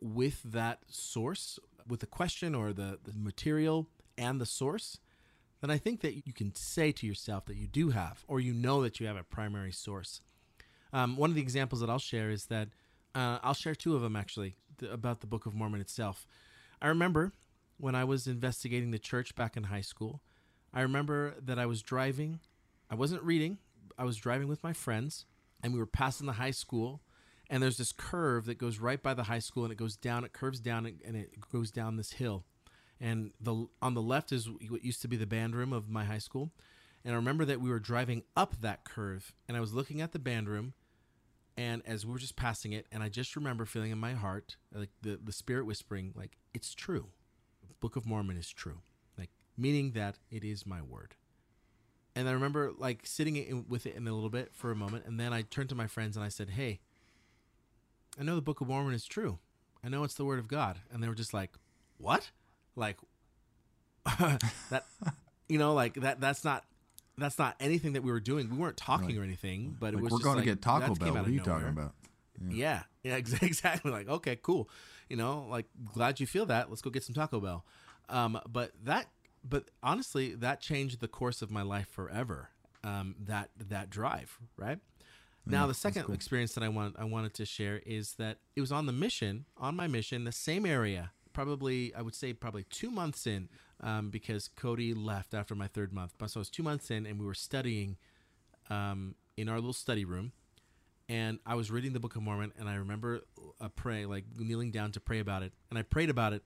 with 0.00 0.40
that 0.44 0.78
source, 0.86 1.58
with 1.88 1.98
the 1.98 2.06
question 2.06 2.54
or 2.54 2.72
the, 2.72 3.00
the 3.02 3.12
material 3.16 3.88
and 4.16 4.40
the 4.40 4.46
source, 4.46 5.00
then 5.60 5.72
I 5.72 5.76
think 5.76 6.02
that 6.02 6.24
you 6.24 6.32
can 6.32 6.54
say 6.54 6.92
to 6.92 7.04
yourself 7.04 7.46
that 7.46 7.56
you 7.56 7.66
do 7.66 7.90
have, 7.90 8.24
or 8.28 8.38
you 8.38 8.52
know 8.52 8.80
that 8.84 9.00
you 9.00 9.08
have 9.08 9.16
a 9.16 9.24
primary 9.24 9.72
source. 9.72 10.20
Um, 10.92 11.16
one 11.16 11.30
of 11.30 11.34
the 11.34 11.42
examples 11.42 11.80
that 11.80 11.90
I'll 11.90 11.98
share 11.98 12.30
is 12.30 12.46
that 12.46 12.68
uh, 13.16 13.40
I'll 13.42 13.54
share 13.54 13.74
two 13.74 13.96
of 13.96 14.02
them 14.02 14.14
actually 14.14 14.54
th- 14.78 14.92
about 14.92 15.20
the 15.20 15.26
Book 15.26 15.46
of 15.46 15.54
Mormon 15.54 15.80
itself. 15.80 16.28
I 16.80 16.86
remember 16.86 17.32
when 17.76 17.96
I 17.96 18.04
was 18.04 18.28
investigating 18.28 18.92
the 18.92 19.00
church 19.00 19.34
back 19.34 19.56
in 19.56 19.64
high 19.64 19.80
school. 19.80 20.20
I 20.72 20.82
remember 20.82 21.34
that 21.44 21.58
I 21.58 21.66
was 21.66 21.82
driving. 21.82 22.38
I 22.88 22.94
wasn't 22.94 23.24
reading. 23.24 23.58
I 24.02 24.04
was 24.04 24.16
driving 24.16 24.48
with 24.48 24.64
my 24.64 24.72
friends, 24.72 25.26
and 25.62 25.72
we 25.72 25.78
were 25.78 25.86
passing 25.86 26.26
the 26.26 26.32
high 26.32 26.50
school. 26.50 27.02
And 27.48 27.62
there's 27.62 27.76
this 27.76 27.92
curve 27.92 28.46
that 28.46 28.58
goes 28.58 28.80
right 28.80 29.00
by 29.00 29.14
the 29.14 29.22
high 29.22 29.38
school, 29.38 29.62
and 29.62 29.72
it 29.72 29.78
goes 29.78 29.94
down. 29.94 30.24
It 30.24 30.32
curves 30.32 30.58
down, 30.58 30.86
and 30.86 31.14
it 31.14 31.38
goes 31.52 31.70
down 31.70 31.96
this 31.96 32.14
hill. 32.14 32.44
And 33.00 33.30
the 33.40 33.68
on 33.80 33.94
the 33.94 34.02
left 34.02 34.32
is 34.32 34.48
what 34.50 34.84
used 34.84 35.02
to 35.02 35.08
be 35.08 35.16
the 35.16 35.24
band 35.24 35.54
room 35.54 35.72
of 35.72 35.88
my 35.88 36.02
high 36.02 36.18
school. 36.18 36.50
And 37.04 37.12
I 37.14 37.16
remember 37.16 37.44
that 37.44 37.60
we 37.60 37.70
were 37.70 37.78
driving 37.78 38.24
up 38.36 38.60
that 38.60 38.82
curve, 38.82 39.34
and 39.46 39.56
I 39.56 39.60
was 39.60 39.72
looking 39.72 40.00
at 40.00 40.10
the 40.10 40.18
band 40.18 40.48
room, 40.48 40.72
and 41.56 41.80
as 41.86 42.04
we 42.04 42.12
were 42.12 42.18
just 42.18 42.34
passing 42.34 42.72
it, 42.72 42.86
and 42.90 43.04
I 43.04 43.08
just 43.08 43.36
remember 43.36 43.64
feeling 43.66 43.92
in 43.92 43.98
my 43.98 44.14
heart, 44.14 44.56
like 44.74 44.90
the 45.02 45.16
the 45.22 45.32
spirit 45.32 45.64
whispering, 45.64 46.12
like 46.16 46.38
it's 46.52 46.74
true. 46.74 47.06
Book 47.78 47.94
of 47.94 48.04
Mormon 48.04 48.36
is 48.36 48.50
true, 48.50 48.80
like 49.16 49.30
meaning 49.56 49.92
that 49.92 50.18
it 50.28 50.42
is 50.42 50.66
my 50.66 50.82
word. 50.82 51.14
And 52.14 52.28
I 52.28 52.32
remember 52.32 52.72
like 52.76 53.00
sitting 53.04 53.36
in, 53.36 53.66
with 53.68 53.86
it 53.86 53.96
in 53.96 54.06
a 54.06 54.12
little 54.12 54.30
bit 54.30 54.50
for 54.52 54.70
a 54.70 54.76
moment, 54.76 55.06
and 55.06 55.18
then 55.18 55.32
I 55.32 55.42
turned 55.42 55.70
to 55.70 55.74
my 55.74 55.86
friends 55.86 56.16
and 56.16 56.24
I 56.24 56.28
said, 56.28 56.50
"Hey, 56.50 56.80
I 58.20 58.22
know 58.22 58.34
the 58.34 58.42
Book 58.42 58.60
of 58.60 58.68
Mormon 58.68 58.94
is 58.94 59.06
true. 59.06 59.38
I 59.84 59.88
know 59.88 60.04
it's 60.04 60.14
the 60.14 60.24
word 60.24 60.38
of 60.38 60.48
God." 60.48 60.78
And 60.92 61.02
they 61.02 61.08
were 61.08 61.14
just 61.14 61.32
like, 61.32 61.52
"What? 61.98 62.30
Like 62.76 62.98
that? 64.04 64.84
You 65.48 65.58
know, 65.58 65.74
like 65.74 65.94
that? 65.94 66.20
That's 66.20 66.44
not." 66.44 66.64
That's 67.18 67.38
not 67.38 67.56
anything 67.60 67.92
that 67.92 68.02
we 68.02 68.10
were 68.10 68.20
doing. 68.20 68.48
We 68.48 68.56
weren't 68.56 68.78
talking 68.78 69.18
or 69.18 69.22
anything, 69.22 69.76
but 69.78 69.92
it 69.92 70.00
was 70.00 70.10
we're 70.10 70.18
going 70.20 70.36
like, 70.36 70.46
to 70.46 70.50
get 70.52 70.62
Taco 70.62 70.94
Bell. 70.94 71.12
What 71.12 71.26
are 71.26 71.30
you 71.30 71.40
talking 71.40 71.68
about? 71.68 71.92
Yeah, 72.48 72.82
yeah, 73.02 73.12
ex- 73.16 73.34
exactly. 73.34 73.90
Like, 73.90 74.08
okay, 74.08 74.38
cool. 74.40 74.68
You 75.08 75.16
know, 75.16 75.46
like 75.50 75.66
glad 75.92 76.20
you 76.20 76.26
feel 76.26 76.46
that. 76.46 76.70
Let's 76.70 76.80
go 76.80 76.90
get 76.90 77.04
some 77.04 77.14
Taco 77.14 77.38
Bell. 77.38 77.64
Um, 78.08 78.40
but 78.50 78.72
that, 78.84 79.06
but 79.44 79.70
honestly, 79.82 80.34
that 80.34 80.60
changed 80.60 81.00
the 81.00 81.08
course 81.08 81.42
of 81.42 81.50
my 81.50 81.62
life 81.62 81.88
forever. 81.88 82.50
Um, 82.84 83.14
that 83.20 83.50
that 83.68 83.90
drive, 83.90 84.38
right? 84.56 84.78
Now, 85.44 85.66
the 85.66 85.74
second 85.74 86.12
experience 86.12 86.54
that 86.54 86.62
I 86.62 86.68
want 86.68 86.96
I 86.98 87.04
wanted 87.04 87.34
to 87.34 87.44
share 87.44 87.80
is 87.84 88.14
that 88.14 88.38
it 88.54 88.60
was 88.60 88.70
on 88.72 88.86
the 88.86 88.92
mission, 88.92 89.44
on 89.56 89.74
my 89.74 89.86
mission, 89.86 90.24
the 90.24 90.32
same 90.32 90.64
area. 90.66 91.12
Probably, 91.32 91.94
I 91.94 92.02
would 92.02 92.14
say, 92.14 92.32
probably 92.32 92.64
two 92.64 92.90
months 92.90 93.26
in, 93.26 93.48
um, 93.80 94.10
because 94.10 94.48
Cody 94.48 94.92
left 94.94 95.32
after 95.32 95.54
my 95.54 95.66
third 95.66 95.92
month. 95.92 96.14
But 96.18 96.30
so 96.30 96.38
I 96.38 96.42
was 96.42 96.50
two 96.50 96.62
months 96.62 96.90
in, 96.90 97.06
and 97.06 97.18
we 97.18 97.24
were 97.24 97.34
studying 97.34 97.96
um, 98.68 99.14
in 99.36 99.48
our 99.48 99.56
little 99.56 99.72
study 99.72 100.04
room 100.04 100.32
and 101.08 101.38
I 101.44 101.54
was 101.56 101.70
reading 101.70 101.92
the 101.92 102.00
Book 102.00 102.16
of 102.16 102.22
Mormon, 102.22 102.52
and 102.58 102.68
I 102.68 102.76
remember 102.76 103.20
uh, 103.60 103.68
pray, 103.68 104.06
like 104.06 104.24
kneeling 104.38 104.70
down 104.70 104.92
to 104.92 105.00
pray 105.00 105.18
about 105.18 105.42
it, 105.42 105.52
and 105.68 105.78
I 105.78 105.82
prayed 105.82 106.08
about 106.08 106.32
it, 106.32 106.42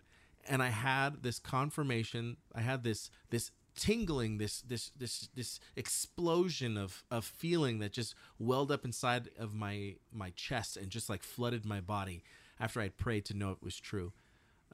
and 0.49 0.63
I 0.63 0.69
had 0.69 1.23
this 1.23 1.39
confirmation, 1.39 2.37
I 2.55 2.61
had 2.61 2.85
this 2.85 3.11
this 3.31 3.51
tingling, 3.77 4.39
this 4.39 4.63
this 4.63 4.91
this 4.97 5.29
this 5.35 5.61
explosion 5.77 6.77
of 6.77 7.05
of 7.11 7.25
feeling 7.25 7.79
that 7.81 7.93
just 7.93 8.15
welled 8.39 8.73
up 8.73 8.85
inside 8.85 9.29
of 9.39 9.55
my 9.55 9.97
my 10.13 10.31
chest 10.31 10.77
and 10.77 10.91
just 10.91 11.09
like 11.09 11.23
flooded 11.23 11.65
my 11.65 11.81
body 11.81 12.23
after 12.59 12.81
I'd 12.81 12.97
prayed 12.97 13.25
to 13.27 13.35
know 13.35 13.51
it 13.51 13.63
was 13.63 13.79
true, 13.79 14.13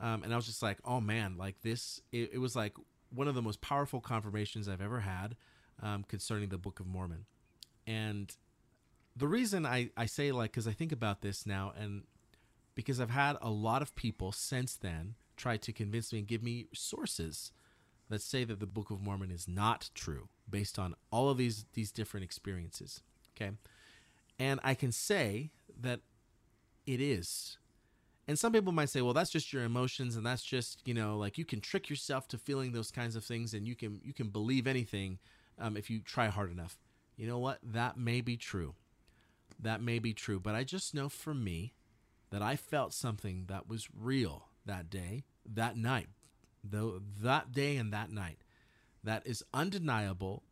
um, 0.01 0.23
and 0.23 0.33
I 0.33 0.37
was 0.37 0.47
just 0.47 0.62
like, 0.62 0.79
oh 0.85 1.01
man, 1.01 1.37
like 1.37 1.61
this, 1.62 2.01
it, 2.12 2.31
it 2.35 2.39
was 2.39 2.55
like 2.55 2.75
one 3.11 3.29
of 3.29 3.35
the 3.35 3.43
most 3.43 3.61
powerful 3.61 4.01
confirmations 4.01 4.68
I've 4.68 4.81
ever 4.81 5.01
had 5.01 5.37
um, 5.83 6.05
concerning 6.05 6.49
the 6.49 6.59
Book 6.59 6.79
of 6.81 6.87
Mormon, 6.87 7.27
and 7.87 8.35
the 9.16 9.29
reason 9.29 9.66
I, 9.66 9.91
I 9.97 10.07
say 10.07 10.33
like 10.33 10.53
because 10.53 10.66
I 10.66 10.73
think 10.73 10.93
about 10.93 11.20
this 11.20 11.45
now 11.45 11.73
and 11.79 12.05
because 12.75 13.01
I've 13.01 13.11
had 13.11 13.37
a 13.43 13.51
lot 13.51 13.83
of 13.83 13.95
people 13.95 14.33
since 14.33 14.75
then 14.77 15.14
try 15.43 15.57
to 15.57 15.72
convince 15.72 16.12
me 16.12 16.20
and 16.20 16.28
give 16.28 16.43
me 16.43 16.66
sources 16.72 17.53
that 18.09 18.22
say 18.22 18.45
that 18.45 18.61
the 18.61 18.66
Book 18.66 18.90
of 18.90 19.01
Mormon 19.01 19.30
is 19.30 19.49
not 19.49 19.90
true 19.95 20.28
based 20.49 20.78
on 20.78 20.95
all 21.11 21.30
of 21.30 21.38
these 21.38 21.66
these 21.74 21.90
different 21.90 22.24
experiences. 22.24 23.03
Okay. 23.36 23.53
And 24.38 24.61
I 24.62 24.74
can 24.74 24.93
say 24.93 25.51
that 25.80 26.01
it 26.86 27.01
is. 27.01 27.59
And 28.28 28.38
some 28.38 28.53
people 28.53 28.72
might 28.72 28.88
say, 28.88 29.03
well, 29.03 29.14
that's 29.14 29.30
just 29.30 29.53
your 29.53 29.64
emotions 29.64 30.16
and 30.16 30.24
that's 30.24 30.45
just, 30.45 30.80
you 30.86 30.95
know, 30.95 31.18
like 31.18 31.38
you 31.38 31.45
can 31.45 31.61
trick 31.61 31.90
yourself 31.90 32.28
to 32.28 32.38
feeling 32.38 32.72
those 32.72 32.90
kinds 32.90 33.16
of 33.16 33.24
things 33.24 33.53
and 33.55 33.66
you 33.66 33.74
can 33.74 34.01
you 34.05 34.12
can 34.12 34.28
believe 34.28 34.66
anything 34.66 35.18
um, 35.59 35.76
if 35.76 35.90
you 35.90 36.01
try 36.01 36.28
hard 36.28 36.51
enough. 36.51 36.78
You 37.16 37.26
know 37.26 37.38
what? 37.38 37.59
That 37.62 37.97
may 37.97 38.20
be 38.20 38.36
true 38.36 38.74
that 39.62 39.80
may 39.80 39.99
be 39.99 40.12
true, 40.12 40.40
but 40.40 40.55
I 40.55 40.64
just 40.64 40.95
know 40.95 41.09
for 41.09 41.34
me 41.34 41.72
that 42.30 42.43
I 42.43 42.57
felt 42.57 42.93
something 42.93 43.45
that 43.49 43.68
was 43.68 43.88
real 43.97 44.49
that 44.66 44.90
day, 44.90 45.24
that 45.47 45.76
night, 45.76 46.09
though 46.62 47.01
that 47.20 47.53
day 47.53 47.76
and 47.76 47.93
that 47.93 48.11
night, 48.11 48.38
that 49.05 49.26
is 49.26 49.45
undeniable. 49.53 50.43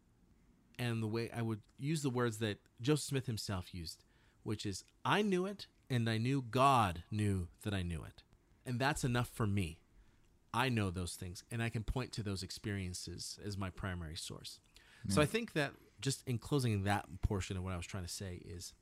And 0.78 1.02
the 1.02 1.06
way 1.06 1.30
I 1.34 1.42
would 1.42 1.60
use 1.78 2.02
the 2.02 2.10
words 2.10 2.38
that 2.38 2.58
Joseph 2.80 3.04
Smith 3.04 3.26
himself 3.26 3.74
used, 3.74 4.02
which 4.42 4.64
is, 4.64 4.82
I 5.04 5.22
knew 5.22 5.44
it, 5.46 5.66
and 5.90 6.08
I 6.08 6.16
knew 6.18 6.42
God 6.42 7.02
knew 7.10 7.48
that 7.62 7.74
I 7.74 7.82
knew 7.82 8.02
it. 8.02 8.22
And 8.64 8.78
that's 8.78 9.04
enough 9.04 9.28
for 9.28 9.46
me. 9.46 9.80
I 10.52 10.68
know 10.68 10.90
those 10.90 11.14
things, 11.14 11.44
and 11.50 11.62
I 11.62 11.68
can 11.68 11.84
point 11.84 12.12
to 12.12 12.22
those 12.22 12.42
experiences 12.42 13.38
as 13.44 13.56
my 13.56 13.70
primary 13.70 14.16
source. 14.16 14.58
So 15.08 15.22
I 15.22 15.26
think 15.26 15.52
that 15.54 15.72
just 16.00 16.26
in 16.26 16.38
closing 16.38 16.84
that 16.84 17.06
portion 17.22 17.56
of 17.56 17.62
what 17.62 17.72
I 17.72 17.76
was 17.76 17.86
trying 17.86 18.04
to 18.04 18.08
say 18.08 18.42
is 18.44 18.74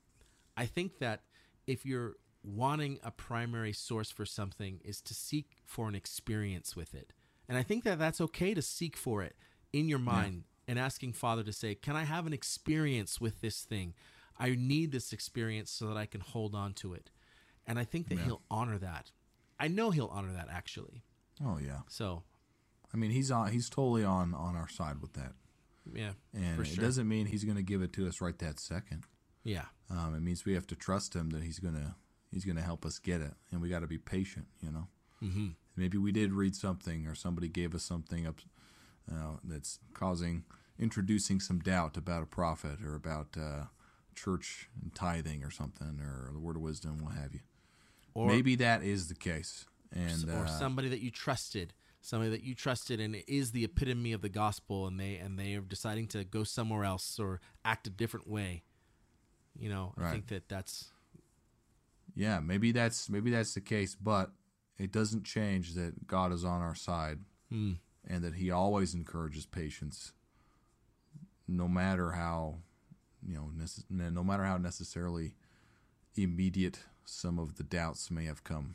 I 0.56 0.66
think 0.66 0.98
that 0.98 1.22
if 1.66 1.84
you're 1.84 2.14
wanting 2.42 2.98
a 3.02 3.10
primary 3.10 3.72
source 3.72 4.10
for 4.10 4.24
something 4.24 4.80
is 4.84 5.00
to 5.02 5.14
seek 5.14 5.56
for 5.64 5.88
an 5.88 5.94
experience 5.94 6.76
with 6.76 6.94
it. 6.94 7.12
And 7.48 7.56
I 7.56 7.62
think 7.62 7.84
that 7.84 7.98
that's 7.98 8.20
okay 8.20 8.54
to 8.54 8.62
seek 8.62 8.96
for 8.96 9.22
it 9.22 9.36
in 9.72 9.88
your 9.88 9.98
mind 9.98 10.44
and 10.66 10.78
asking 10.78 11.14
Father 11.14 11.42
to 11.42 11.52
say, 11.52 11.74
"Can 11.74 11.96
I 11.96 12.04
have 12.04 12.26
an 12.26 12.32
experience 12.32 13.20
with 13.20 13.40
this 13.40 13.62
thing? 13.62 13.94
I 14.38 14.54
need 14.54 14.92
this 14.92 15.12
experience 15.12 15.70
so 15.70 15.86
that 15.88 15.96
I 15.96 16.06
can 16.06 16.20
hold 16.20 16.54
on 16.54 16.74
to 16.74 16.92
it." 16.92 17.10
And 17.66 17.78
I 17.78 17.84
think 17.84 18.08
that 18.08 18.20
he'll 18.20 18.42
honor 18.50 18.78
that. 18.78 19.12
I 19.58 19.68
know 19.68 19.90
he'll 19.90 20.06
honor 20.12 20.32
that 20.32 20.48
actually. 20.50 21.02
Oh 21.44 21.58
yeah. 21.58 21.80
So, 21.88 22.22
I 22.92 22.96
mean, 22.96 23.10
he's 23.10 23.30
on. 23.30 23.50
He's 23.52 23.68
totally 23.68 24.04
on 24.04 24.34
on 24.34 24.56
our 24.56 24.68
side 24.68 25.00
with 25.00 25.14
that, 25.14 25.32
yeah. 25.92 26.12
and 26.34 26.60
it 26.66 26.78
doesn't 26.78 27.08
mean 27.08 27.26
he's 27.26 27.44
going 27.44 27.56
to 27.56 27.62
give 27.62 27.82
it 27.82 27.92
to 27.94 28.06
us 28.06 28.20
right 28.20 28.38
that 28.38 28.60
second. 28.60 29.04
Yeah. 29.44 29.66
Um, 29.90 30.14
it 30.14 30.20
means 30.20 30.44
we 30.44 30.54
have 30.54 30.66
to 30.68 30.76
trust 30.76 31.14
him 31.14 31.30
that 31.30 31.42
he's 31.42 31.58
gonna 31.58 31.96
he's 32.32 32.44
gonna 32.44 32.62
help 32.62 32.84
us 32.84 32.98
get 32.98 33.20
it, 33.20 33.34
and 33.50 33.60
we 33.60 33.68
got 33.68 33.80
to 33.80 33.86
be 33.86 33.98
patient. 33.98 34.46
You 34.60 34.70
know, 34.70 34.88
mm-hmm. 35.22 35.48
maybe 35.76 35.98
we 35.98 36.12
did 36.12 36.32
read 36.32 36.54
something, 36.54 37.06
or 37.06 37.14
somebody 37.14 37.48
gave 37.48 37.74
us 37.74 37.82
something 37.82 38.26
up 38.26 38.40
uh, 39.10 39.36
that's 39.44 39.78
causing 39.94 40.44
introducing 40.78 41.40
some 41.40 41.58
doubt 41.58 41.96
about 41.96 42.22
a 42.22 42.26
prophet 42.26 42.78
or 42.84 42.94
about 42.94 43.36
uh, 43.36 43.64
church 44.14 44.68
and 44.80 44.94
tithing 44.94 45.42
or 45.42 45.50
something, 45.50 46.00
or 46.00 46.30
the 46.32 46.38
word 46.38 46.56
of 46.56 46.62
wisdom, 46.62 46.98
what 47.02 47.14
have 47.14 47.32
you. 47.34 47.40
Or 48.14 48.26
maybe 48.26 48.54
that 48.56 48.82
is 48.82 49.08
the 49.08 49.14
case, 49.14 49.66
and 49.92 50.28
or 50.28 50.44
uh, 50.44 50.46
somebody 50.46 50.88
that 50.88 51.00
you 51.00 51.10
trusted 51.10 51.72
somebody 52.00 52.30
that 52.30 52.42
you 52.42 52.54
trusted 52.54 53.00
and 53.00 53.16
is 53.26 53.50
the 53.50 53.64
epitome 53.64 54.12
of 54.12 54.22
the 54.22 54.28
gospel 54.28 54.86
and 54.86 54.98
they 54.98 55.16
and 55.16 55.38
they 55.38 55.54
are 55.54 55.60
deciding 55.60 56.06
to 56.06 56.24
go 56.24 56.44
somewhere 56.44 56.84
else 56.84 57.18
or 57.18 57.40
act 57.64 57.86
a 57.86 57.90
different 57.90 58.26
way 58.28 58.62
you 59.58 59.68
know 59.68 59.92
i 59.98 60.02
Right. 60.02 60.12
think 60.12 60.28
that 60.28 60.48
that's 60.48 60.90
yeah, 62.18 62.40
maybe 62.40 62.72
that's 62.72 63.08
maybe 63.08 63.30
that's 63.30 63.54
the 63.54 63.60
case, 63.60 63.94
but 63.94 64.32
it 64.76 64.90
doesn't 64.92 65.24
change 65.24 65.74
that 65.74 66.06
God 66.06 66.32
is 66.32 66.44
on 66.44 66.60
our 66.60 66.74
side 66.74 67.20
Hmm. 67.48 67.74
and 68.06 68.22
that 68.24 68.34
He 68.34 68.50
always 68.50 68.92
encourages 68.92 69.46
patience, 69.46 70.12
no 71.46 71.68
matter 71.68 72.10
how 72.12 72.56
you 73.26 73.34
know, 73.34 73.50
no 74.10 74.24
matter 74.24 74.44
how 74.44 74.56
necessarily 74.58 75.34
immediate 76.16 76.80
some 77.04 77.38
of 77.38 77.56
the 77.56 77.62
doubts 77.62 78.10
may 78.10 78.24
have 78.24 78.42
come. 78.44 78.74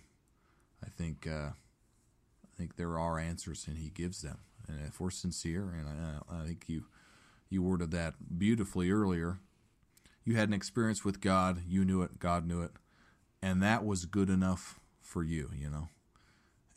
I 0.84 0.90
think 0.90 1.28
uh, 1.28 1.52
I 1.52 2.58
think 2.58 2.78
there 2.78 2.98
are 2.98 3.20
answers, 3.20 3.66
and 3.68 3.78
He 3.78 3.90
gives 3.90 4.22
them. 4.22 4.40
And 4.68 4.80
if 4.88 5.00
we're 5.02 5.10
sincere, 5.12 5.74
and 5.78 5.88
I, 5.88 6.42
I 6.42 6.46
think 6.46 6.64
you 6.68 6.86
you 7.50 7.62
worded 7.62 7.92
that 7.92 8.16
beautifully 8.38 8.90
earlier. 8.90 9.40
You 10.26 10.38
had 10.38 10.48
an 10.48 10.54
experience 10.54 11.04
with 11.04 11.20
God. 11.20 11.64
You 11.68 11.84
knew 11.84 12.02
it. 12.02 12.18
God 12.18 12.48
knew 12.48 12.62
it 12.62 12.72
and 13.44 13.62
that 13.62 13.84
was 13.84 14.06
good 14.06 14.30
enough 14.30 14.80
for 15.02 15.22
you, 15.22 15.52
you 15.54 15.70
know. 15.70 15.90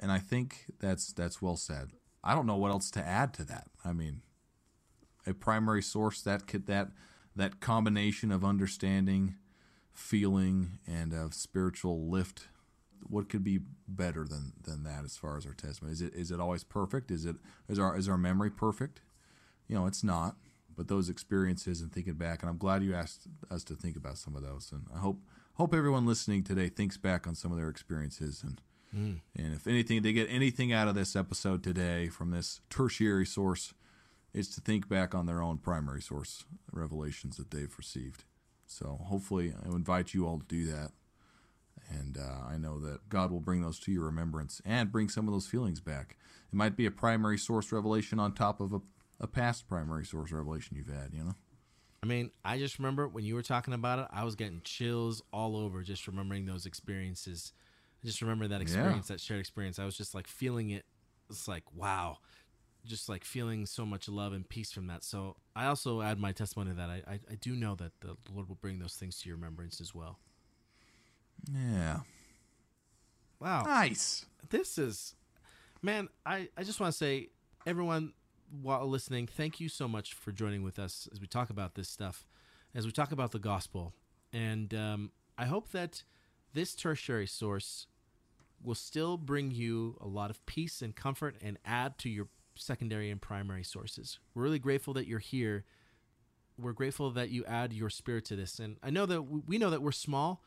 And 0.01 0.11
I 0.11 0.19
think 0.19 0.65
that's 0.81 1.13
that's 1.13 1.41
well 1.41 1.57
said. 1.57 1.93
I 2.25 2.35
don't 2.35 2.47
know 2.47 2.57
what 2.57 2.73
else 2.73 2.91
to 2.91 3.07
add 3.07 3.33
to 3.35 3.45
that. 3.45 3.69
I 3.85 3.93
mean, 3.93 4.23
a 5.25 5.33
primary 5.33 5.81
source 5.81 6.21
that 6.23 6.49
could 6.49 6.67
that 6.67 6.89
that 7.37 7.61
combination 7.61 8.33
of 8.33 8.45
understanding, 8.45 9.37
feeling, 9.93 10.81
and 10.87 11.15
of 11.15 11.35
spiritual 11.35 12.11
lift. 12.11 12.49
What 13.09 13.29
could 13.29 13.45
be 13.45 13.61
better 13.87 14.27
than 14.27 14.55
than 14.61 14.83
that 14.83 15.05
as 15.05 15.17
far 15.17 15.37
as 15.37 15.47
our 15.47 15.55
testimony? 15.55 15.93
Is 15.93 16.03
it 16.03 16.15
is 16.15 16.33
it 16.33 16.41
always 16.41 16.65
perfect? 16.65 17.13
Is 17.13 17.25
it 17.25 17.37
is 17.69 17.79
our 17.79 17.97
is 17.97 18.09
our 18.09 18.19
memory 18.19 18.51
perfect? 18.51 19.01
You 19.69 19.77
know, 19.77 19.87
it's 19.87 20.03
not. 20.03 20.35
But 20.77 20.89
those 20.89 21.09
experiences 21.09 21.81
and 21.81 21.91
thinking 21.91 22.15
back, 22.15 22.43
and 22.43 22.51
I'm 22.51 22.59
glad 22.59 22.83
you 22.83 22.95
asked 22.95 23.29
us 23.51 23.65
to 23.65 23.75
think 23.75 23.97
about 23.97 24.19
some 24.19 24.35
of 24.37 24.43
those. 24.43 24.73
And 24.73 24.83
I 24.95 24.99
hope 24.99 25.21
hope 25.57 25.75
everyone 25.75 26.07
listening 26.07 26.43
today 26.43 26.69
thinks 26.69 26.97
back 26.97 27.27
on 27.27 27.35
some 27.35 27.51
of 27.51 27.57
their 27.57 27.69
experiences 27.69 28.43
and 28.43 28.61
And 29.35 29.55
if 29.55 29.67
anything, 29.67 30.03
they 30.03 30.13
get 30.13 30.29
anything 30.31 30.73
out 30.73 30.89
of 30.89 30.95
this 30.95 31.17
episode 31.17 31.63
today 31.63 32.09
from 32.09 32.31
this 32.31 32.61
tertiary 32.71 33.27
source, 33.27 33.75
it's 34.33 34.55
to 34.55 34.61
think 34.61 34.89
back 34.89 35.15
on 35.15 35.27
their 35.27 35.43
own 35.43 35.59
primary 35.59 36.01
source 36.01 36.45
revelations 36.73 37.37
that 37.37 37.51
they've 37.51 37.75
received. 37.77 38.25
So 38.67 39.01
hopefully, 39.05 39.53
I 39.65 39.69
invite 39.69 40.15
you 40.15 40.27
all 40.27 40.39
to 40.39 40.47
do 40.47 40.67
that. 40.67 40.93
And 41.91 42.19
uh, 42.19 42.47
I 42.49 42.57
know 42.57 42.81
that 42.81 43.09
God 43.09 43.31
will 43.31 43.41
bring 43.41 43.61
those 43.63 43.79
to 43.81 43.93
your 43.93 44.05
remembrance 44.05 44.61
and 44.65 44.91
bring 44.91 45.09
some 45.09 45.29
of 45.29 45.35
those 45.35 45.47
feelings 45.47 45.81
back. 45.81 46.17
It 46.53 46.57
might 46.57 46.77
be 46.77 46.87
a 46.87 46.91
primary 46.91 47.39
source 47.39 47.71
revelation 47.71 48.19
on 48.19 48.33
top 48.33 48.61
of 48.61 48.73
a, 48.73 48.81
a 49.21 49.27
past 49.27 49.69
primary 49.69 50.05
source 50.05 50.33
revelation 50.33 50.77
you've 50.77 50.89
had, 50.89 51.13
you 51.13 51.23
know? 51.23 51.35
I 52.07 52.09
mean, 52.09 52.31
I 52.45 52.57
just 52.59 52.79
remember 52.79 53.09
when 53.09 53.25
you 53.25 53.35
were 53.35 53.43
talking 53.43 53.75
about 53.75 53.99
it, 53.99 54.07
I 54.13 54.23
was 54.23 54.37
getting 54.37 54.61
chills 54.63 55.23
all 55.33 55.57
over 55.57 55.83
just 55.83 56.07
remembering 56.07 56.47
those 56.47 56.65
experiences. 56.65 57.53
I 58.01 58.07
just 58.07 58.23
remember 58.23 58.47
that 58.47 58.61
experience, 58.61 59.09
that 59.09 59.21
shared 59.21 59.41
experience. 59.41 59.81
I 59.81 59.85
was 59.85 59.97
just 59.97 60.15
like 60.15 60.29
feeling 60.29 60.71
it. 60.71 60.85
It's 61.29 61.49
like, 61.49 61.65
wow. 61.75 62.19
Just 62.85 63.09
like 63.09 63.25
feeling 63.25 63.67
so 63.67 63.85
much 63.85 64.09
love 64.09 64.33
and 64.33 64.49
peace 64.49 64.71
from 64.71 64.87
that. 64.87 65.03
So 65.03 65.35
I 65.57 65.67
also 65.67 66.01
add 66.01 66.21
my 66.21 66.31
testimony 66.31 66.71
to 66.71 66.77
that 66.77 66.89
I, 66.89 67.03
I, 67.09 67.21
I 67.33 67.35
do 67.41 67.57
know 67.57 67.75
that 67.75 67.91
the 68.01 68.17
Lord 68.33 68.49
will 68.49 68.59
bring 68.61 68.79
those 68.79 68.95
things 68.95 69.19
to 69.23 69.29
your 69.29 69.37
remembrance 69.37 69.81
as 69.81 69.93
well. 69.93 70.21
Yeah. 71.53 72.01
Wow. 73.41 73.65
Nice. 73.65 74.27
this 74.49 74.79
is 74.79 75.15
man 75.83 76.09
i 76.25 76.49
i 76.57 76.63
just 76.63 76.79
want 76.81 76.93
to 76.93 76.97
say 76.97 77.29
everyone 77.67 78.13
while 78.51 78.87
listening 78.87 79.27
thank 79.27 79.61
you 79.61 79.69
so 79.69 79.89
much 79.89 80.15
for 80.15 80.33
joining 80.33 80.63
with 80.63 80.79
us 80.79 81.09
as 81.13 81.21
we 81.21 81.27
talk 81.27 81.51
about 81.51 81.75
this 81.75 81.89
stuff 81.89 82.27
as 82.77 82.85
we 82.85 82.93
talk 82.93 83.11
about 83.11 83.33
the 83.33 83.39
gospel. 83.39 83.95
And 84.33 84.73
um, 84.75 85.11
i 85.39 85.47
hope 85.47 85.71
that 85.73 86.03
this 86.53 86.75
tertiary 86.75 87.27
source 87.27 87.87
will 88.63 88.75
still 88.75 89.17
bring 89.17 89.51
you 89.51 89.99
a 90.01 90.07
lot 90.07 90.31
of 90.31 90.45
peace 90.47 90.81
and 90.81 90.95
comfort 90.95 91.37
and 91.43 91.59
add 91.65 91.99
to 91.99 92.09
your 92.09 92.29
secondary 92.55 93.11
and 93.11 93.21
primary 93.21 93.63
sources. 93.63 94.19
We're 94.35 94.45
really 94.45 94.59
grateful 94.59 94.95
that 94.95 95.07
you're 95.07 95.19
here. 95.19 95.65
We're 96.59 96.73
grateful 96.73 97.11
that 97.11 97.29
you 97.29 97.45
add 97.45 97.75
your 97.75 97.91
spirit 97.91 98.25
to 98.27 98.37
this. 98.37 98.59
And 98.59 98.77
i 98.83 98.91
know 98.91 99.07
that 99.07 99.23
we 99.23 99.41
we 99.47 99.59
know 99.59 99.71
that 99.71 99.83
we're 99.83 99.93
small 99.93 100.43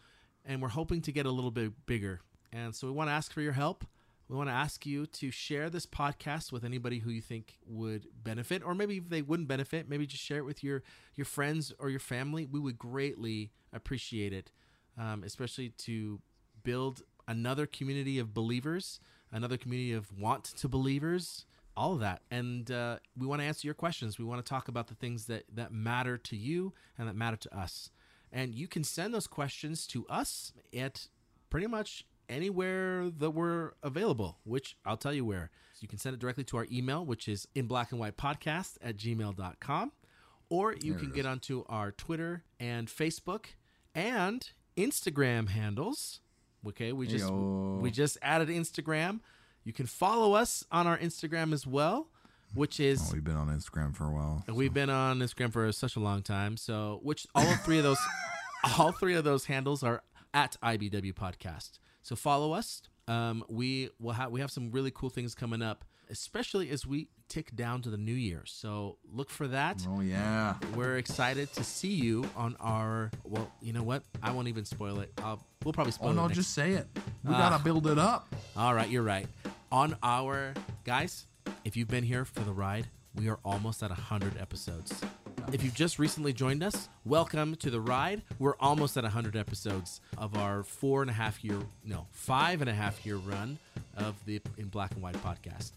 and 0.46 0.62
we're 0.62 0.70
hoping 0.70 1.02
to 1.04 1.12
get 1.12 1.26
a 1.26 1.32
little 1.32 1.52
bit 1.52 1.86
bigger. 1.86 2.22
And 2.52 2.76
so 2.76 2.88
we 2.88 2.94
want 2.94 3.10
to 3.10 3.14
ask 3.14 3.32
for 3.32 3.42
your 3.42 3.54
help 3.54 3.86
we 4.30 4.36
want 4.36 4.48
to 4.48 4.54
ask 4.54 4.86
you 4.86 5.06
to 5.08 5.32
share 5.32 5.70
this 5.70 5.86
podcast 5.86 6.52
with 6.52 6.64
anybody 6.64 7.00
who 7.00 7.10
you 7.10 7.22
think 7.22 7.58
would 7.66 8.08
benefit 8.24 8.64
or 8.64 8.74
maybe 8.74 9.00
they 9.00 9.22
wouldn't 9.22 9.50
benefit 9.50 9.90
maybe 9.90 10.06
just 10.06 10.24
share 10.24 10.38
it 10.38 10.46
with 10.46 10.64
your 10.64 10.84
your 11.16 11.26
friends 11.26 11.74
or 11.80 11.90
your 11.90 12.00
family. 12.00 12.46
We 12.46 12.60
would 12.60 12.78
greatly 12.78 13.52
appreciate 13.74 14.32
it 14.32 14.52
um, 14.98 15.24
especially 15.24 15.70
to 15.70 16.22
build 16.64 17.02
another 17.28 17.66
community 17.66 18.20
of 18.20 18.34
believers 18.34 19.00
another 19.32 19.58
community 19.58 19.94
of 19.94 20.18
want 20.18 20.44
to 20.46 20.68
believers 20.68 21.46
all 21.80 21.94
of 21.94 22.02
that. 22.02 22.22
And 22.30 22.70
uh, 22.70 22.98
we 23.18 23.26
want 23.26 23.42
to 23.42 23.46
answer 23.46 23.66
your 23.66 23.74
questions. 23.74 24.20
We 24.20 24.26
want 24.26 24.46
to 24.46 24.50
talk 24.50 24.68
about 24.68 24.88
the 24.88 24.96
things 24.96 25.26
that 25.28 25.46
that 25.54 25.72
matter 25.72 26.18
to 26.18 26.36
you 26.36 26.74
and 26.98 27.08
that 27.08 27.16
matter 27.16 27.38
to 27.38 27.58
us. 27.58 27.90
And 28.32 28.54
you 28.54 28.68
can 28.68 28.84
send 28.84 29.14
those 29.14 29.28
questions 29.28 29.88
to 29.88 30.06
us 30.08 30.52
at 30.76 31.08
pretty 31.50 31.68
much 31.68 32.06
anywhere 32.30 33.10
that 33.10 33.32
we're 33.32 33.72
available, 33.84 34.38
which 34.44 34.78
I'll 34.86 34.98
tell 34.98 35.14
you 35.14 35.26
where. 35.26 35.50
You 35.82 35.88
can 35.88 35.98
send 35.98 36.14
it 36.14 36.20
directly 36.20 36.44
to 36.46 36.58
our 36.58 36.68
email, 36.72 37.06
which 37.06 37.28
is 37.28 37.48
in 37.56 37.66
black 37.68 37.92
and 37.92 38.00
white 38.00 38.18
podcast 38.18 38.78
at 38.82 38.98
gmail.com. 38.98 39.92
Or 40.50 40.74
you 40.74 40.94
There 40.94 41.00
can 41.02 41.12
get 41.12 41.26
onto 41.26 41.64
our 41.70 41.92
Twitter 41.92 42.44
and 42.60 42.88
Facebook 42.88 43.46
and 43.96 44.50
Instagram 44.78 45.50
handles. 45.50 46.22
Okay, 46.68 46.92
we 46.92 47.08
just 47.08 47.32
we 47.32 47.92
just 47.92 48.18
added 48.22 48.50
Instagram. 48.50 49.20
You 49.64 49.74
can 49.74 49.86
follow 49.86 50.34
us 50.34 50.66
on 50.72 50.88
our 50.88 50.98
Instagram 50.98 51.54
as 51.54 51.66
well, 51.68 52.08
which 52.54 52.80
is 52.80 53.02
Oh, 53.10 53.14
we've 53.14 53.24
been 53.24 53.36
on 53.36 53.48
Instagram 53.48 53.96
for 53.96 54.06
a 54.06 54.12
while. 54.12 54.44
and 54.48 54.56
We've 54.56 54.74
been 54.74 54.90
on 54.90 55.20
Instagram 55.20 55.54
for 55.54 55.72
such 55.72 55.96
a 55.96 56.00
long 56.00 56.22
time. 56.24 56.58
So, 56.58 57.00
which 57.04 57.28
all 57.36 57.56
three 57.58 57.78
of 57.78 57.84
those, 57.84 58.00
all 58.78 58.92
three 58.92 59.16
of 59.16 59.24
those 59.24 59.46
handles 59.46 59.84
are 59.84 60.02
at 60.34 60.58
IBW 60.64 61.14
Podcast. 61.14 61.80
So 62.10 62.16
follow 62.16 62.54
us. 62.54 62.82
Um, 63.08 63.44
we 63.50 63.92
will 64.00 64.14
have 64.14 64.32
we 64.32 64.40
have 64.40 64.50
some 64.50 64.72
really 64.72 64.90
cool 64.90 65.12
things 65.12 65.36
coming 65.36 65.62
up, 65.62 65.86
especially 66.10 66.72
as 66.72 66.84
we 66.84 67.08
tick 67.28 67.56
down 67.56 67.84
to 67.84 67.92
the 67.92 67.98
new 67.98 68.16
year. 68.16 68.42
So 68.48 68.98
look 69.14 69.30
for 69.30 69.48
that. 69.50 69.86
Oh, 69.88 70.00
yeah. 70.02 70.56
We're 70.74 70.98
excited 70.98 71.54
to 71.54 71.64
see 71.64 71.94
you 71.94 72.26
on 72.36 72.56
our. 72.60 73.12
Well, 73.24 73.52
you 73.62 73.74
know 73.74 73.84
what? 73.84 74.02
I 74.24 74.32
won't 74.32 74.48
even 74.48 74.66
spoil 74.66 75.02
it. 75.02 75.12
I'll, 75.20 75.40
we'll 75.64 75.72
probably 75.72 75.92
spoil 75.92 76.08
Oh, 76.08 76.12
it. 76.14 76.16
no, 76.16 76.28
just 76.30 76.56
say 76.56 76.72
it. 76.72 76.88
We 77.24 77.32
Ah. 77.36 77.48
got 77.52 77.58
to 77.60 77.64
build 77.64 77.86
it 77.86 78.00
up. 78.00 78.34
all 78.58 78.74
right, 78.74 78.90
you're 78.90 79.04
right. 79.04 79.28
On 79.72 79.96
our 80.02 80.56
guys, 80.86 81.28
if 81.64 81.78
you've 81.78 81.90
been 81.90 82.04
here 82.04 82.26
for 82.26 82.40
the 82.40 82.52
ride, 82.54 82.88
we 83.14 83.30
are 83.30 83.38
almost 83.46 83.84
at 83.84 83.92
100 83.92 84.36
episodes. 84.40 85.00
If 85.52 85.64
you've 85.64 85.74
just 85.74 85.98
recently 85.98 86.32
joined 86.32 86.62
us, 86.62 86.90
welcome 87.06 87.56
to 87.56 87.72
the 87.72 87.82
ride. 87.82 88.22
We're 88.38 88.56
almost 88.60 88.96
at 88.98 89.04
100 89.04 89.36
episodes 89.36 90.00
of 90.16 90.38
our 90.38 90.62
four 90.62 91.02
and 91.02 91.10
a 91.10 91.14
half 91.14 91.44
year, 91.44 91.58
no, 91.84 92.06
five 92.12 92.62
and 92.62 92.70
a 92.70 92.74
half 92.74 93.04
year 93.04 93.16
run 93.16 93.58
of 93.98 94.14
the 94.26 94.42
In 94.60 94.68
Black 94.68 94.92
and 94.92 95.02
White 95.02 95.16
podcast. 95.16 95.72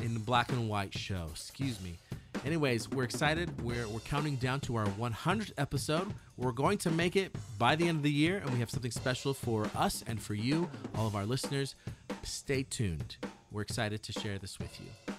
In 0.00 0.14
the 0.14 0.20
Black 0.20 0.50
and 0.50 0.66
White 0.70 0.96
show, 0.96 1.28
excuse 1.30 1.78
me. 1.82 1.98
Anyways, 2.46 2.90
we're 2.90 3.04
excited. 3.04 3.60
We're, 3.60 3.86
we're 3.86 4.00
counting 4.00 4.36
down 4.36 4.60
to 4.60 4.76
our 4.76 4.86
100th 4.86 5.52
episode. 5.58 6.14
We're 6.38 6.52
going 6.52 6.78
to 6.78 6.90
make 6.90 7.16
it 7.16 7.36
by 7.58 7.76
the 7.76 7.88
end 7.88 7.98
of 7.98 8.02
the 8.02 8.10
year, 8.10 8.38
and 8.38 8.50
we 8.50 8.60
have 8.60 8.70
something 8.70 8.90
special 8.90 9.34
for 9.34 9.68
us 9.76 10.04
and 10.06 10.22
for 10.22 10.32
you, 10.32 10.70
all 10.94 11.06
of 11.06 11.14
our 11.14 11.26
listeners. 11.26 11.74
Stay 12.22 12.62
tuned. 12.62 13.16
We're 13.52 13.62
excited 13.62 14.02
to 14.04 14.12
share 14.12 14.38
this 14.38 14.58
with 14.58 14.80
you. 14.80 15.14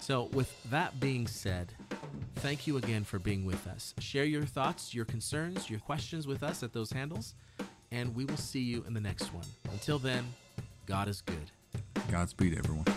So, 0.00 0.24
with 0.32 0.52
that 0.70 0.98
being 1.00 1.26
said, 1.26 1.72
thank 2.36 2.66
you 2.66 2.76
again 2.76 3.04
for 3.04 3.18
being 3.18 3.44
with 3.44 3.66
us. 3.66 3.94
Share 3.98 4.24
your 4.24 4.44
thoughts, 4.44 4.94
your 4.94 5.04
concerns, 5.04 5.68
your 5.68 5.80
questions 5.80 6.26
with 6.26 6.42
us 6.42 6.62
at 6.62 6.72
those 6.72 6.90
handles, 6.90 7.34
and 7.90 8.14
we 8.14 8.24
will 8.24 8.36
see 8.36 8.60
you 8.60 8.84
in 8.86 8.94
the 8.94 9.00
next 9.00 9.32
one. 9.34 9.46
Until 9.72 9.98
then, 9.98 10.26
God 10.86 11.08
is 11.08 11.20
good. 11.20 11.50
Godspeed, 12.10 12.56
everyone. 12.56 12.95